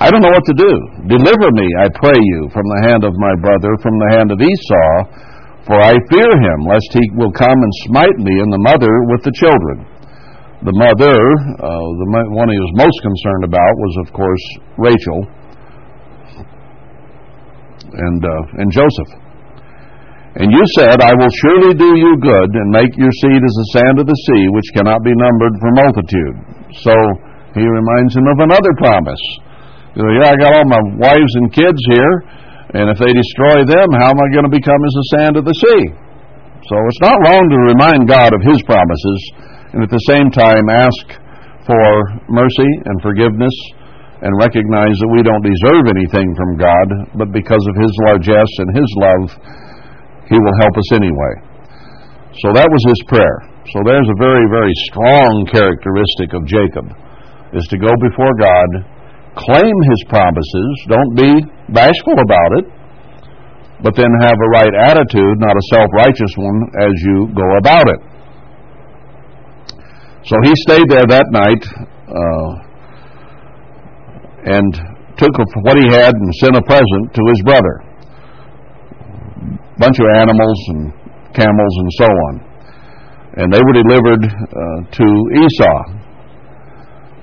I 0.00 0.08
don't 0.08 0.24
know 0.24 0.32
what 0.32 0.48
to 0.48 0.56
do. 0.56 0.72
Deliver 1.12 1.48
me, 1.52 1.68
I 1.76 1.92
pray 1.92 2.16
you, 2.16 2.48
from 2.56 2.64
the 2.64 2.80
hand 2.88 3.04
of 3.04 3.12
my 3.20 3.36
brother, 3.36 3.68
from 3.84 4.00
the 4.00 4.10
hand 4.16 4.32
of 4.32 4.40
Esau, 4.40 4.96
for 5.68 5.76
I 5.76 5.92
fear 6.08 6.32
him, 6.40 6.58
lest 6.64 6.88
he 6.96 7.04
will 7.20 7.28
come 7.36 7.52
and 7.52 7.72
smite 7.84 8.16
me 8.16 8.32
and 8.40 8.48
the 8.48 8.64
mother 8.64 8.88
with 9.12 9.20
the 9.28 9.34
children. 9.36 9.84
The 10.64 10.72
mother, 10.72 11.12
uh, 11.12 11.88
the 12.00 12.08
one 12.32 12.48
he 12.48 12.56
was 12.56 12.80
most 12.80 12.96
concerned 13.04 13.44
about 13.44 13.74
was, 13.76 13.94
of 14.00 14.08
course, 14.16 14.44
Rachel 14.80 15.20
and, 17.92 18.20
uh, 18.24 18.60
and 18.60 18.72
Joseph. 18.72 19.12
And 20.40 20.48
you 20.48 20.64
said, 20.80 21.04
I 21.04 21.12
will 21.12 21.34
surely 21.44 21.76
do 21.76 21.92
you 22.00 22.16
good 22.24 22.50
and 22.56 22.72
make 22.72 22.96
your 22.96 23.12
seed 23.20 23.40
as 23.44 23.52
the 23.52 23.68
sand 23.76 24.00
of 24.00 24.08
the 24.08 24.16
sea, 24.16 24.44
which 24.56 24.72
cannot 24.80 25.04
be 25.04 25.12
numbered 25.12 25.60
for 25.60 25.70
multitude. 25.76 26.36
So 26.88 26.94
he 27.52 27.68
reminds 27.68 28.16
him 28.16 28.24
of 28.32 28.48
another 28.48 28.72
promise 28.80 29.20
you 29.94 30.00
know, 30.02 30.12
yeah, 30.18 30.30
I 30.30 30.36
got 30.38 30.54
all 30.54 30.66
my 30.66 30.82
wives 30.98 31.32
and 31.42 31.50
kids 31.50 31.80
here, 31.90 32.14
and 32.78 32.86
if 32.90 32.98
they 33.02 33.10
destroy 33.10 33.66
them, 33.66 33.88
how 33.98 34.14
am 34.14 34.20
I 34.20 34.28
going 34.30 34.46
to 34.46 34.54
become 34.54 34.78
as 34.78 34.94
the 34.94 35.08
sand 35.18 35.34
of 35.34 35.44
the 35.44 35.56
sea? 35.56 35.82
So 36.70 36.74
it's 36.86 37.02
not 37.02 37.18
wrong 37.26 37.42
to 37.42 37.58
remind 37.74 38.06
God 38.06 38.30
of 38.30 38.42
His 38.46 38.62
promises, 38.62 39.20
and 39.74 39.82
at 39.82 39.90
the 39.90 40.06
same 40.06 40.30
time 40.30 40.70
ask 40.70 41.04
for 41.66 41.86
mercy 42.30 42.70
and 42.86 43.02
forgiveness, 43.02 43.56
and 44.22 44.30
recognize 44.36 44.94
that 45.00 45.12
we 45.16 45.24
don't 45.24 45.42
deserve 45.42 45.88
anything 45.90 46.28
from 46.36 46.60
God, 46.60 46.86
but 47.16 47.32
because 47.32 47.64
of 47.66 47.74
His 47.80 47.92
largesse 48.06 48.54
and 48.62 48.70
His 48.76 48.90
love, 49.00 49.24
He 50.30 50.38
will 50.38 50.56
help 50.62 50.76
us 50.76 50.90
anyway. 50.94 51.50
So 52.38 52.54
that 52.54 52.70
was 52.70 52.82
his 52.86 53.02
prayer. 53.10 53.36
So 53.74 53.82
there's 53.82 54.06
a 54.06 54.22
very, 54.22 54.46
very 54.48 54.72
strong 54.88 55.44
characteristic 55.50 56.30
of 56.32 56.46
Jacob, 56.46 56.86
is 57.52 57.66
to 57.68 57.76
go 57.76 57.90
before 58.00 58.32
God 58.38 58.70
claim 59.36 59.74
his 59.90 60.02
promises, 60.08 60.72
don't 60.88 61.14
be 61.14 61.30
bashful 61.72 62.18
about 62.18 62.50
it, 62.58 62.66
but 63.82 63.94
then 63.96 64.10
have 64.20 64.36
a 64.36 64.48
right 64.52 64.74
attitude, 64.74 65.38
not 65.38 65.56
a 65.56 65.64
self 65.70 65.88
righteous 65.94 66.32
one, 66.36 66.58
as 66.80 66.92
you 67.06 67.28
go 67.34 67.46
about 67.58 67.88
it. 67.88 68.00
So 70.24 70.36
he 70.44 70.52
stayed 70.68 70.88
there 70.88 71.06
that 71.08 71.26
night 71.32 71.64
uh, 72.06 72.50
and 74.44 74.70
took 75.16 75.32
what 75.36 75.76
he 75.80 75.88
had 75.88 76.12
and 76.14 76.34
sent 76.40 76.56
a 76.56 76.62
present 76.62 77.14
to 77.14 77.22
his 77.32 77.40
brother. 77.42 77.74
A 79.40 79.78
bunch 79.80 79.96
of 79.98 80.06
animals 80.16 80.58
and 80.68 80.92
camels 81.32 81.74
and 81.78 81.90
so 81.96 82.08
on. 82.28 82.34
And 83.36 83.52
they 83.52 83.60
were 83.64 83.72
delivered 83.72 84.24
uh, 84.28 84.78
to 84.90 85.06
Esau. 85.40 85.99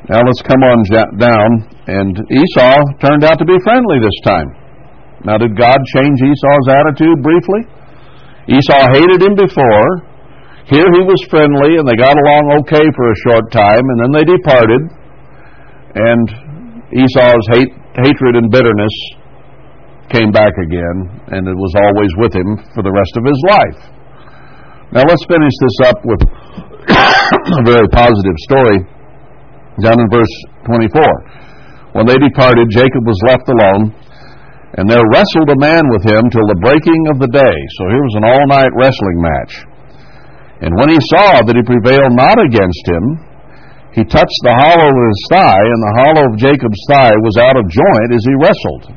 Now 0.07 0.23
let's 0.23 0.39
come 0.39 0.63
on 0.63 0.79
down. 1.19 1.49
And 1.87 2.15
Esau 2.15 2.79
turned 3.03 3.27
out 3.27 3.39
to 3.39 3.47
be 3.47 3.59
friendly 3.63 3.99
this 3.99 4.19
time. 4.23 4.47
Now, 5.27 5.35
did 5.35 5.57
God 5.59 5.79
change 5.99 6.15
Esau's 6.23 6.67
attitude 6.71 7.19
briefly? 7.19 7.67
Esau 8.47 8.83
hated 8.95 9.19
him 9.19 9.35
before. 9.35 9.89
Here 10.71 10.87
he 10.95 11.03
was 11.03 11.19
friendly, 11.27 11.75
and 11.75 11.83
they 11.87 11.99
got 11.99 12.15
along 12.15 12.63
okay 12.63 12.87
for 12.95 13.05
a 13.11 13.17
short 13.27 13.51
time, 13.51 13.83
and 13.83 13.97
then 13.99 14.11
they 14.15 14.25
departed. 14.27 14.81
And 15.95 16.25
Esau's 16.95 17.47
hate, 17.51 17.71
hatred 17.99 18.39
and 18.39 18.47
bitterness 18.47 18.95
came 20.07 20.31
back 20.31 20.55
again, 20.55 21.11
and 21.35 21.47
it 21.47 21.55
was 21.55 21.73
always 21.75 22.11
with 22.15 22.31
him 22.31 22.55
for 22.71 22.83
the 22.83 22.91
rest 22.91 23.13
of 23.19 23.23
his 23.27 23.39
life. 23.51 23.79
Now, 24.95 25.03
let's 25.03 25.25
finish 25.27 25.55
this 25.59 25.77
up 25.91 25.99
with 26.07 26.21
a 27.59 27.63
very 27.67 27.87
positive 27.91 28.37
story 28.47 28.79
down 29.83 29.97
in 29.99 30.09
verse 30.09 30.33
24. 30.65 31.97
When 31.97 32.05
they 32.05 32.17
departed, 32.21 32.69
Jacob 32.69 33.03
was 33.05 33.17
left 33.25 33.47
alone, 33.49 33.93
and 34.77 34.85
there 34.85 35.05
wrestled 35.09 35.49
a 35.49 35.61
man 35.61 35.85
with 35.89 36.05
him 36.05 36.29
till 36.29 36.45
the 36.45 36.61
breaking 36.61 37.01
of 37.09 37.17
the 37.17 37.31
day. 37.31 37.57
So 37.79 37.81
here 37.89 38.03
was 38.05 38.17
an 38.21 38.27
all 38.27 38.45
night 38.45 38.73
wrestling 38.77 39.17
match. 39.17 39.53
And 40.61 40.73
when 40.77 40.89
he 40.89 41.01
saw 41.13 41.45
that 41.45 41.57
he 41.57 41.63
prevailed 41.65 42.17
not 42.17 42.37
against 42.41 42.85
him, 42.85 43.05
he 43.97 44.05
touched 44.05 44.41
the 44.45 44.53
hollow 44.53 44.89
of 44.93 45.09
his 45.09 45.21
thigh, 45.33 45.65
and 45.65 45.81
the 45.81 45.97
hollow 46.05 46.23
of 46.29 46.37
Jacob's 46.37 46.81
thigh 46.85 47.17
was 47.17 47.37
out 47.41 47.57
of 47.57 47.65
joint 47.65 48.09
as 48.13 48.21
he 48.25 48.35
wrestled. 48.37 48.93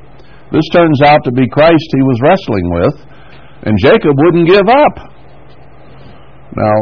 This 0.52 0.66
turns 0.76 1.00
out 1.00 1.24
to 1.24 1.32
be 1.32 1.48
Christ 1.48 1.88
he 1.94 2.04
was 2.04 2.20
wrestling 2.20 2.66
with, 2.68 2.96
and 3.64 3.80
Jacob 3.80 4.12
wouldn't 4.18 4.50
give 4.50 4.68
up. 4.68 4.96
Now, 6.52 6.76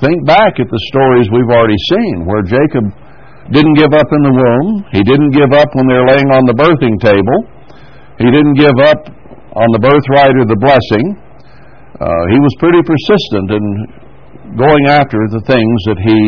think 0.00 0.24
back 0.24 0.56
at 0.56 0.70
the 0.70 0.82
stories 0.94 1.28
we've 1.28 1.50
already 1.50 1.76
seen, 1.90 2.24
where 2.24 2.40
Jacob 2.46 2.88
didn't 3.52 3.76
give 3.80 3.92
up 3.96 4.08
in 4.12 4.22
the 4.24 4.34
womb. 4.34 4.84
He 4.92 5.00
didn't 5.00 5.32
give 5.32 5.52
up 5.56 5.72
when 5.72 5.88
they 5.88 5.96
were 5.96 6.08
laying 6.08 6.28
on 6.32 6.44
the 6.44 6.56
birthing 6.56 7.00
table. 7.00 7.38
He 8.20 8.28
didn't 8.28 8.58
give 8.60 8.76
up 8.76 9.08
on 9.56 9.68
the 9.72 9.80
birthright 9.80 10.36
or 10.36 10.44
the 10.44 10.60
blessing. 10.60 11.16
Uh, 11.98 12.22
he 12.30 12.38
was 12.38 12.52
pretty 12.60 12.82
persistent 12.84 13.48
in 13.50 13.64
going 14.54 14.86
after 14.86 15.18
the 15.32 15.42
things 15.48 15.78
that 15.88 15.98
he 15.98 16.18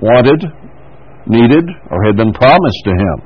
wanted, 0.00 0.40
needed, 1.26 1.66
or 1.90 1.98
had 2.06 2.16
been 2.16 2.32
promised 2.32 2.82
to 2.86 2.92
him. 2.94 3.16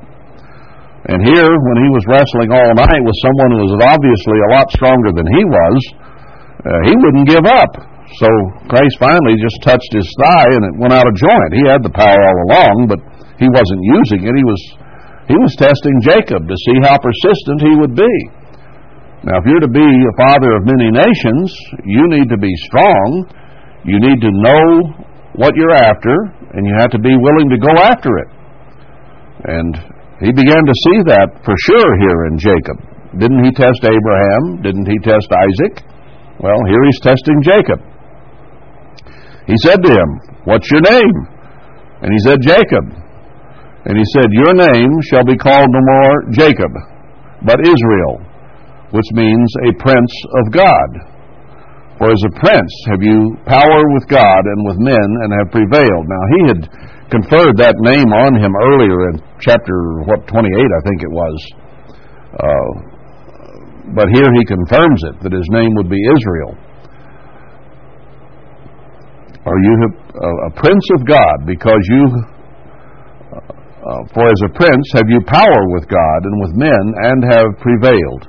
And 1.05 1.21
here, 1.21 1.45
when 1.45 1.77
he 1.85 1.89
was 1.93 2.03
wrestling 2.09 2.49
all 2.49 2.73
night 2.73 3.01
with 3.05 3.17
someone 3.21 3.51
who 3.53 3.61
was 3.69 3.77
obviously 3.85 4.39
a 4.41 4.51
lot 4.57 4.67
stronger 4.73 5.13
than 5.13 5.27
he 5.29 5.43
was, 5.45 5.77
uh, 6.65 6.81
he 6.89 6.93
wouldn't 6.97 7.29
give 7.29 7.45
up. 7.45 7.94
So 8.21 8.29
Christ 8.69 8.95
finally 9.01 9.35
just 9.41 9.57
touched 9.65 9.91
his 9.91 10.07
thigh 10.21 10.53
and 10.53 10.63
it 10.63 10.75
went 10.77 10.93
out 10.93 11.09
of 11.09 11.13
joint. 11.17 11.51
He 11.57 11.65
had 11.65 11.81
the 11.81 11.91
power 11.91 12.21
all 12.21 12.39
along, 12.47 12.85
but 12.87 13.01
he 13.41 13.49
wasn't 13.49 13.81
using 13.81 14.21
it. 14.23 14.33
He 14.33 14.45
was 14.45 14.61
he 15.25 15.37
was 15.41 15.57
testing 15.57 15.97
Jacob 16.05 16.45
to 16.45 16.55
see 16.69 16.77
how 16.85 17.01
persistent 17.01 17.59
he 17.65 17.73
would 17.81 17.97
be. 17.97 18.13
Now, 19.25 19.41
if 19.41 19.49
you're 19.49 19.65
to 19.65 19.73
be 19.73 19.81
a 19.81 20.15
father 20.21 20.53
of 20.53 20.69
many 20.69 20.93
nations, 20.93 21.49
you 21.81 22.05
need 22.13 22.29
to 22.29 22.37
be 22.37 22.53
strong. 22.69 23.25
You 23.81 23.97
need 23.97 24.21
to 24.21 24.29
know 24.29 24.65
what 25.33 25.57
you're 25.57 25.73
after, 25.73 26.13
and 26.53 26.61
you 26.61 26.77
have 26.77 26.93
to 26.93 27.01
be 27.01 27.09
willing 27.09 27.49
to 27.49 27.57
go 27.57 27.73
after 27.73 28.11
it. 28.21 28.29
And 29.49 29.73
he 30.21 30.29
began 30.29 30.61
to 30.61 30.75
see 30.85 30.97
that 31.09 31.41
for 31.41 31.57
sure 31.73 31.89
here 31.97 32.29
in 32.29 32.37
Jacob. 32.37 32.77
Didn't 33.17 33.43
he 33.43 33.51
test 33.51 33.81
Abraham? 33.81 34.61
Didn't 34.61 34.85
he 34.85 35.01
test 35.01 35.27
Isaac? 35.33 35.81
Well, 36.37 36.61
here 36.69 36.83
he's 36.85 37.01
testing 37.01 37.41
Jacob. 37.41 37.81
He 39.47 39.55
said 39.61 39.81
to 39.83 39.91
him, 39.91 40.09
What's 40.45 40.69
your 40.71 40.81
name? 40.81 41.15
And 42.01 42.11
he 42.11 42.19
said, 42.25 42.41
Jacob. 42.41 42.85
And 43.85 43.97
he 43.97 44.05
said, 44.17 44.33
Your 44.33 44.53
name 44.53 44.91
shall 45.09 45.23
be 45.23 45.37
called 45.37 45.69
no 45.69 45.81
more 45.81 46.15
Jacob, 46.33 46.73
but 47.45 47.61
Israel, 47.61 48.21
which 48.89 49.09
means 49.13 49.49
a 49.69 49.77
prince 49.77 50.13
of 50.41 50.51
God. 50.51 50.89
For 51.97 52.11
as 52.11 52.23
a 52.27 52.33
prince 52.41 52.73
have 52.91 53.01
you 53.01 53.37
power 53.45 53.81
with 53.95 54.09
God 54.09 54.41
and 54.43 54.59
with 54.67 54.77
men, 54.81 55.07
and 55.23 55.29
have 55.31 55.53
prevailed. 55.53 56.05
Now 56.09 56.25
he 56.33 56.41
had 56.51 56.61
conferred 57.13 57.55
that 57.61 57.77
name 57.79 58.11
on 58.11 58.35
him 58.35 58.51
earlier 58.51 59.13
in 59.13 59.21
chapter 59.39 60.03
what 60.03 60.27
28, 60.27 60.49
I 60.49 60.81
think 60.83 60.99
it 61.05 61.13
was. 61.13 61.37
Uh, 62.35 62.71
but 63.93 64.09
here 64.09 64.27
he 64.33 64.43
confirms 64.49 64.99
it 65.13 65.21
that 65.21 65.31
his 65.31 65.47
name 65.53 65.71
would 65.77 65.89
be 65.89 66.01
Israel. 66.17 66.57
Are 69.45 69.59
you 69.61 69.73
a 70.49 70.51
prince 70.57 70.85
of 70.97 71.05
God 71.05 71.45
because 71.45 71.81
you, 71.89 72.03
uh, 73.29 73.37
uh, 73.37 74.01
for 74.13 74.25
as 74.25 74.41
a 74.41 74.49
prince 74.57 74.85
have 74.97 75.05
you 75.07 75.21
power 75.21 75.61
with 75.69 75.85
God 75.85 76.19
and 76.25 76.41
with 76.41 76.53
men 76.57 76.83
and 77.05 77.23
have 77.29 77.49
prevailed. 77.61 78.23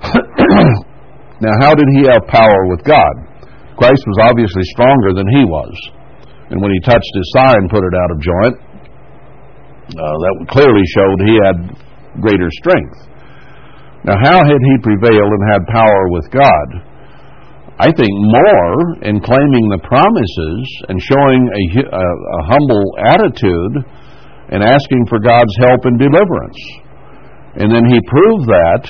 Now, 1.38 1.54
how 1.62 1.70
did 1.70 1.86
he 1.94 2.02
have 2.10 2.26
power 2.26 2.66
with 2.66 2.82
God? 2.82 3.14
Christ 3.78 4.02
was 4.10 4.18
obviously 4.26 4.66
stronger 4.74 5.14
than 5.14 5.30
he 5.30 5.46
was. 5.46 5.70
And 6.50 6.58
when 6.58 6.74
he 6.74 6.80
touched 6.82 7.14
his 7.14 7.30
thigh 7.30 7.54
and 7.54 7.70
put 7.70 7.86
it 7.86 7.94
out 7.94 8.10
of 8.10 8.18
joint, 8.18 8.56
uh, 9.94 10.16
that 10.18 10.34
clearly 10.50 10.82
showed 10.82 11.22
he 11.22 11.38
had 11.46 11.56
greater 12.18 12.50
strength. 12.58 12.98
Now, 14.02 14.18
how 14.18 14.42
had 14.42 14.58
he 14.58 14.82
prevailed 14.82 15.30
and 15.30 15.44
had 15.46 15.62
power 15.70 16.10
with 16.10 16.26
God? 16.34 16.87
I 17.78 17.94
think 17.94 18.10
more 18.10 19.06
in 19.06 19.22
claiming 19.22 19.70
the 19.70 19.78
promises 19.86 20.62
and 20.90 20.98
showing 20.98 21.42
a, 21.46 21.64
a, 21.86 22.06
a 22.10 22.40
humble 22.50 22.86
attitude 22.98 23.74
and 24.50 24.66
asking 24.66 25.06
for 25.06 25.22
God's 25.22 25.54
help 25.62 25.86
and 25.86 25.94
deliverance. 25.94 26.58
And 27.54 27.70
then 27.70 27.86
he 27.86 28.02
proved 28.10 28.50
that 28.50 28.82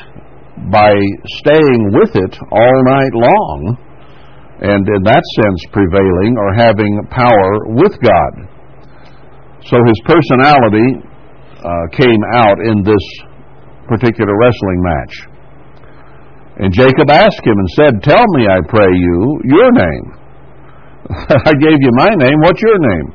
by 0.73 0.97
staying 1.45 1.93
with 1.93 2.17
it 2.17 2.33
all 2.49 2.77
night 2.89 3.13
long 3.13 3.77
and 4.65 4.83
in 4.89 5.03
that 5.05 5.23
sense 5.37 5.61
prevailing 5.71 6.35
or 6.41 6.57
having 6.57 6.93
power 7.13 7.69
with 7.77 7.93
God. 8.01 8.33
So 9.69 9.77
his 9.85 10.01
personality 10.09 10.89
uh, 11.61 11.93
came 11.93 12.23
out 12.33 12.57
in 12.65 12.83
this 12.83 13.05
particular 13.85 14.33
wrestling 14.33 14.81
match. 14.81 15.28
And 16.59 16.75
Jacob 16.75 17.07
asked 17.11 17.47
him 17.47 17.55
and 17.55 17.71
said, 17.79 17.93
Tell 18.03 18.27
me, 18.35 18.51
I 18.51 18.59
pray 18.67 18.91
you, 18.91 19.19
your 19.47 19.71
name. 19.71 20.07
I 21.49 21.55
gave 21.55 21.79
you 21.79 21.93
my 21.95 22.11
name. 22.19 22.39
What's 22.43 22.61
your 22.61 22.79
name? 22.79 23.15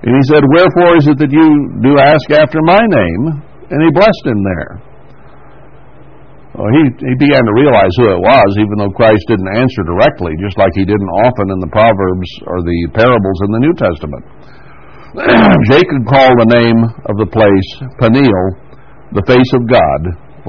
And 0.00 0.16
he 0.16 0.22
said, 0.32 0.40
Wherefore 0.48 0.96
is 0.96 1.04
it 1.04 1.20
that 1.20 1.28
you 1.28 1.48
do 1.84 2.00
ask 2.00 2.24
after 2.32 2.56
my 2.64 2.80
name? 2.80 3.22
And 3.68 3.78
he 3.84 3.92
blessed 3.92 4.24
him 4.24 4.40
there. 4.40 4.72
Well, 6.56 6.72
he, 6.72 6.82
he 7.04 7.14
began 7.20 7.44
to 7.46 7.54
realize 7.54 7.94
who 8.00 8.10
it 8.10 8.20
was, 8.24 8.50
even 8.58 8.80
though 8.80 8.90
Christ 8.96 9.22
didn't 9.28 9.54
answer 9.54 9.84
directly, 9.86 10.34
just 10.40 10.58
like 10.58 10.72
he 10.74 10.88
didn't 10.88 11.12
often 11.22 11.52
in 11.52 11.60
the 11.60 11.70
Proverbs 11.70 12.28
or 12.48 12.64
the 12.64 12.80
parables 12.96 13.38
in 13.44 13.50
the 13.54 13.62
New 13.62 13.74
Testament. 13.76 14.24
Jacob 15.70 16.00
called 16.08 16.36
the 16.42 16.50
name 16.50 16.80
of 17.06 17.14
the 17.20 17.28
place 17.28 17.70
Peniel, 18.02 18.46
the 19.14 19.24
face 19.28 19.52
of 19.54 19.68
God, 19.68 20.00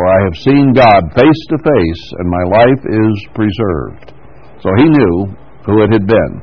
for 0.01 0.09
I 0.09 0.25
have 0.25 0.37
seen 0.41 0.73
God 0.73 1.13
face 1.13 1.41
to 1.53 1.61
face, 1.61 2.03
and 2.17 2.25
my 2.25 2.45
life 2.57 2.83
is 2.89 3.15
preserved. 3.37 4.09
So 4.65 4.73
he 4.81 4.89
knew 4.89 5.29
who 5.61 5.85
it 5.85 5.93
had 5.93 6.09
been. 6.09 6.33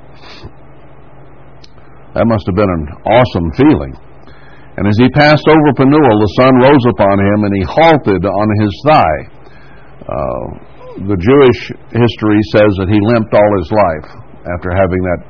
That 2.15 2.31
must 2.31 2.47
have 2.47 2.55
been 2.55 2.71
an 2.71 2.87
awesome 3.03 3.51
feeling. 3.59 3.99
And 4.79 4.87
as 4.87 4.95
he 4.95 5.11
passed 5.11 5.43
over 5.51 5.75
Penuel, 5.75 6.23
the 6.23 6.35
sun 6.39 6.55
rose 6.63 6.87
upon 6.87 7.19
him, 7.19 7.39
and 7.51 7.53
he 7.59 7.65
halted 7.67 8.23
on 8.23 8.49
his 8.63 8.73
thigh. 8.87 9.21
Uh, 10.07 10.45
the 11.11 11.19
Jewish 11.19 11.61
history 11.91 12.39
says 12.55 12.71
that 12.79 12.87
he 12.87 13.03
limped 13.11 13.35
all 13.35 13.53
his 13.59 13.71
life 13.75 14.09
after 14.55 14.71
having 14.71 15.03
that 15.03 15.21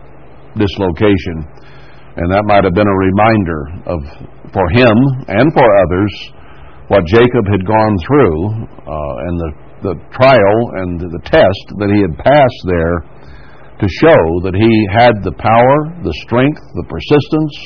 dislocation, 0.52 1.48
and 2.20 2.28
that 2.28 2.44
might 2.44 2.68
have 2.68 2.76
been 2.76 2.92
a 2.92 3.00
reminder 3.08 3.60
of 3.88 3.98
for 4.52 4.68
him 4.76 4.96
and 5.32 5.48
for 5.56 5.64
others 5.64 6.12
what 6.88 7.04
Jacob 7.06 7.44
had 7.48 7.64
gone 7.64 7.94
through 8.04 8.36
uh, 8.84 9.14
and 9.28 9.34
the 9.40 9.50
the 9.82 9.94
trial 10.10 10.58
and 10.82 10.98
the 10.98 11.22
test 11.22 11.64
that 11.78 11.90
he 11.90 12.02
had 12.02 12.14
passed 12.18 12.62
there 12.66 12.98
to 13.78 13.86
show 14.02 14.22
that 14.42 14.58
he 14.58 14.72
had 14.90 15.22
the 15.22 15.34
power, 15.38 15.76
the 16.02 16.14
strength, 16.26 16.58
the 16.74 16.86
persistence 16.90 17.56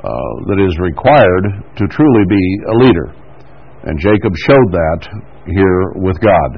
uh, 0.00 0.32
that 0.48 0.56
is 0.64 0.72
required 0.80 1.44
to 1.76 1.84
truly 1.92 2.24
be 2.24 2.44
a 2.72 2.76
leader. 2.88 3.08
And 3.84 4.00
Jacob 4.00 4.32
showed 4.32 4.70
that 4.72 5.00
here 5.44 5.92
with 6.00 6.16
God. 6.24 6.50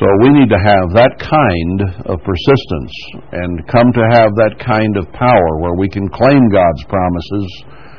So 0.00 0.08
we 0.24 0.32
need 0.32 0.48
to 0.48 0.56
have 0.56 0.96
that 0.96 1.20
kind 1.20 2.08
of 2.08 2.16
persistence 2.24 2.94
and 3.28 3.60
come 3.68 3.92
to 3.92 4.04
have 4.08 4.32
that 4.40 4.56
kind 4.56 4.96
of 4.96 5.12
power 5.12 5.60
where 5.60 5.76
we 5.76 5.92
can 5.92 6.08
claim 6.08 6.48
God's 6.48 6.84
promises 6.88 7.48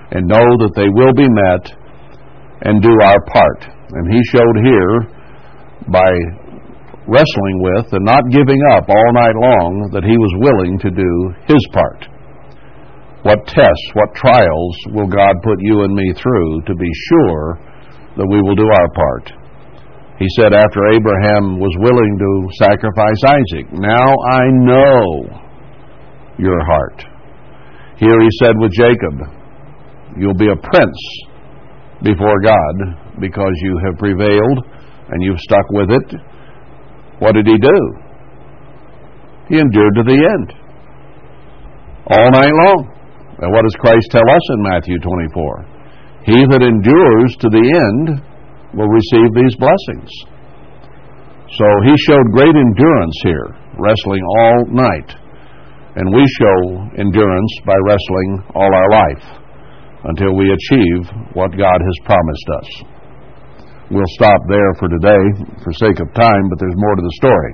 and 0.09 0.25
know 0.25 0.41
that 0.57 0.73
they 0.73 0.89
will 0.89 1.13
be 1.13 1.29
met 1.29 1.82
and 2.63 2.81
do 2.81 2.91
our 3.03 3.19
part. 3.31 3.67
And 3.91 4.11
he 4.11 4.19
showed 4.31 4.57
here 4.63 4.95
by 5.91 6.11
wrestling 7.07 7.57
with 7.59 7.91
and 7.91 8.05
not 8.05 8.23
giving 8.31 8.59
up 8.71 8.87
all 8.87 9.11
night 9.13 9.35
long 9.35 9.91
that 9.91 10.07
he 10.07 10.15
was 10.15 10.33
willing 10.39 10.79
to 10.79 10.89
do 10.89 11.11
his 11.43 11.63
part. 11.75 12.07
What 13.23 13.47
tests, 13.47 13.87
what 13.93 14.15
trials 14.15 14.75
will 14.91 15.07
God 15.07 15.35
put 15.43 15.59
you 15.59 15.83
and 15.83 15.93
me 15.95 16.13
through 16.15 16.61
to 16.67 16.75
be 16.75 16.91
sure 17.11 17.59
that 18.15 18.27
we 18.27 18.39
will 18.41 18.55
do 18.55 18.67
our 18.67 18.89
part. 18.95 19.31
He 20.19 20.27
said 20.39 20.53
after 20.53 20.79
Abraham 20.93 21.59
was 21.59 21.75
willing 21.79 22.13
to 22.19 22.31
sacrifice 22.63 23.19
Isaac, 23.27 23.67
Now 23.73 24.07
I 24.31 24.43
know 24.51 25.43
your 26.37 26.63
heart. 26.63 27.03
Here 27.97 28.19
he 28.21 28.29
said 28.39 28.55
with 28.59 28.71
Jacob, 28.71 29.15
You'll 30.15 30.37
be 30.37 30.51
a 30.51 30.55
prince 30.55 30.99
before 32.03 32.39
God 32.43 33.19
because 33.19 33.55
you 33.63 33.79
have 33.87 33.97
prevailed 33.97 34.59
and 35.09 35.23
you've 35.23 35.39
stuck 35.39 35.65
with 35.71 35.89
it. 35.89 36.19
What 37.19 37.33
did 37.35 37.47
he 37.47 37.57
do? 37.57 37.79
He 39.47 39.59
endured 39.59 39.95
to 39.95 40.03
the 40.03 40.19
end. 40.19 40.47
All 42.11 42.29
night 42.31 42.51
long. 42.51 42.91
And 43.39 43.51
what 43.51 43.63
does 43.63 43.75
Christ 43.79 44.07
tell 44.11 44.27
us 44.27 44.45
in 44.51 44.59
Matthew 44.61 44.99
24? 44.99 45.65
He 46.27 46.39
that 46.51 46.63
endures 46.63 47.31
to 47.39 47.49
the 47.49 47.63
end 47.63 48.21
will 48.75 48.87
receive 48.87 49.29
these 49.35 49.55
blessings. 49.55 50.11
So 51.55 51.67
he 51.83 51.93
showed 52.07 52.33
great 52.33 52.55
endurance 52.55 53.17
here, 53.23 53.55
wrestling 53.79 54.23
all 54.39 54.65
night. 54.71 55.09
And 55.95 56.15
we 56.15 56.23
show 56.39 56.57
endurance 56.97 57.53
by 57.65 57.75
wrestling 57.85 58.43
all 58.55 58.71
our 58.73 58.89
life 58.89 59.42
until 60.05 60.35
we 60.35 60.51
achieve 60.51 61.07
what 61.33 61.51
God 61.55 61.79
has 61.79 61.97
promised 62.05 62.47
us. 62.59 62.69
We'll 63.91 64.13
stop 64.17 64.41
there 64.49 64.73
for 64.79 64.89
today 64.89 65.23
for 65.63 65.71
sake 65.73 65.99
of 65.99 66.07
time, 66.13 66.43
but 66.49 66.59
there's 66.59 66.75
more 66.75 66.95
to 66.95 67.03
the 67.03 67.17
story. 67.19 67.53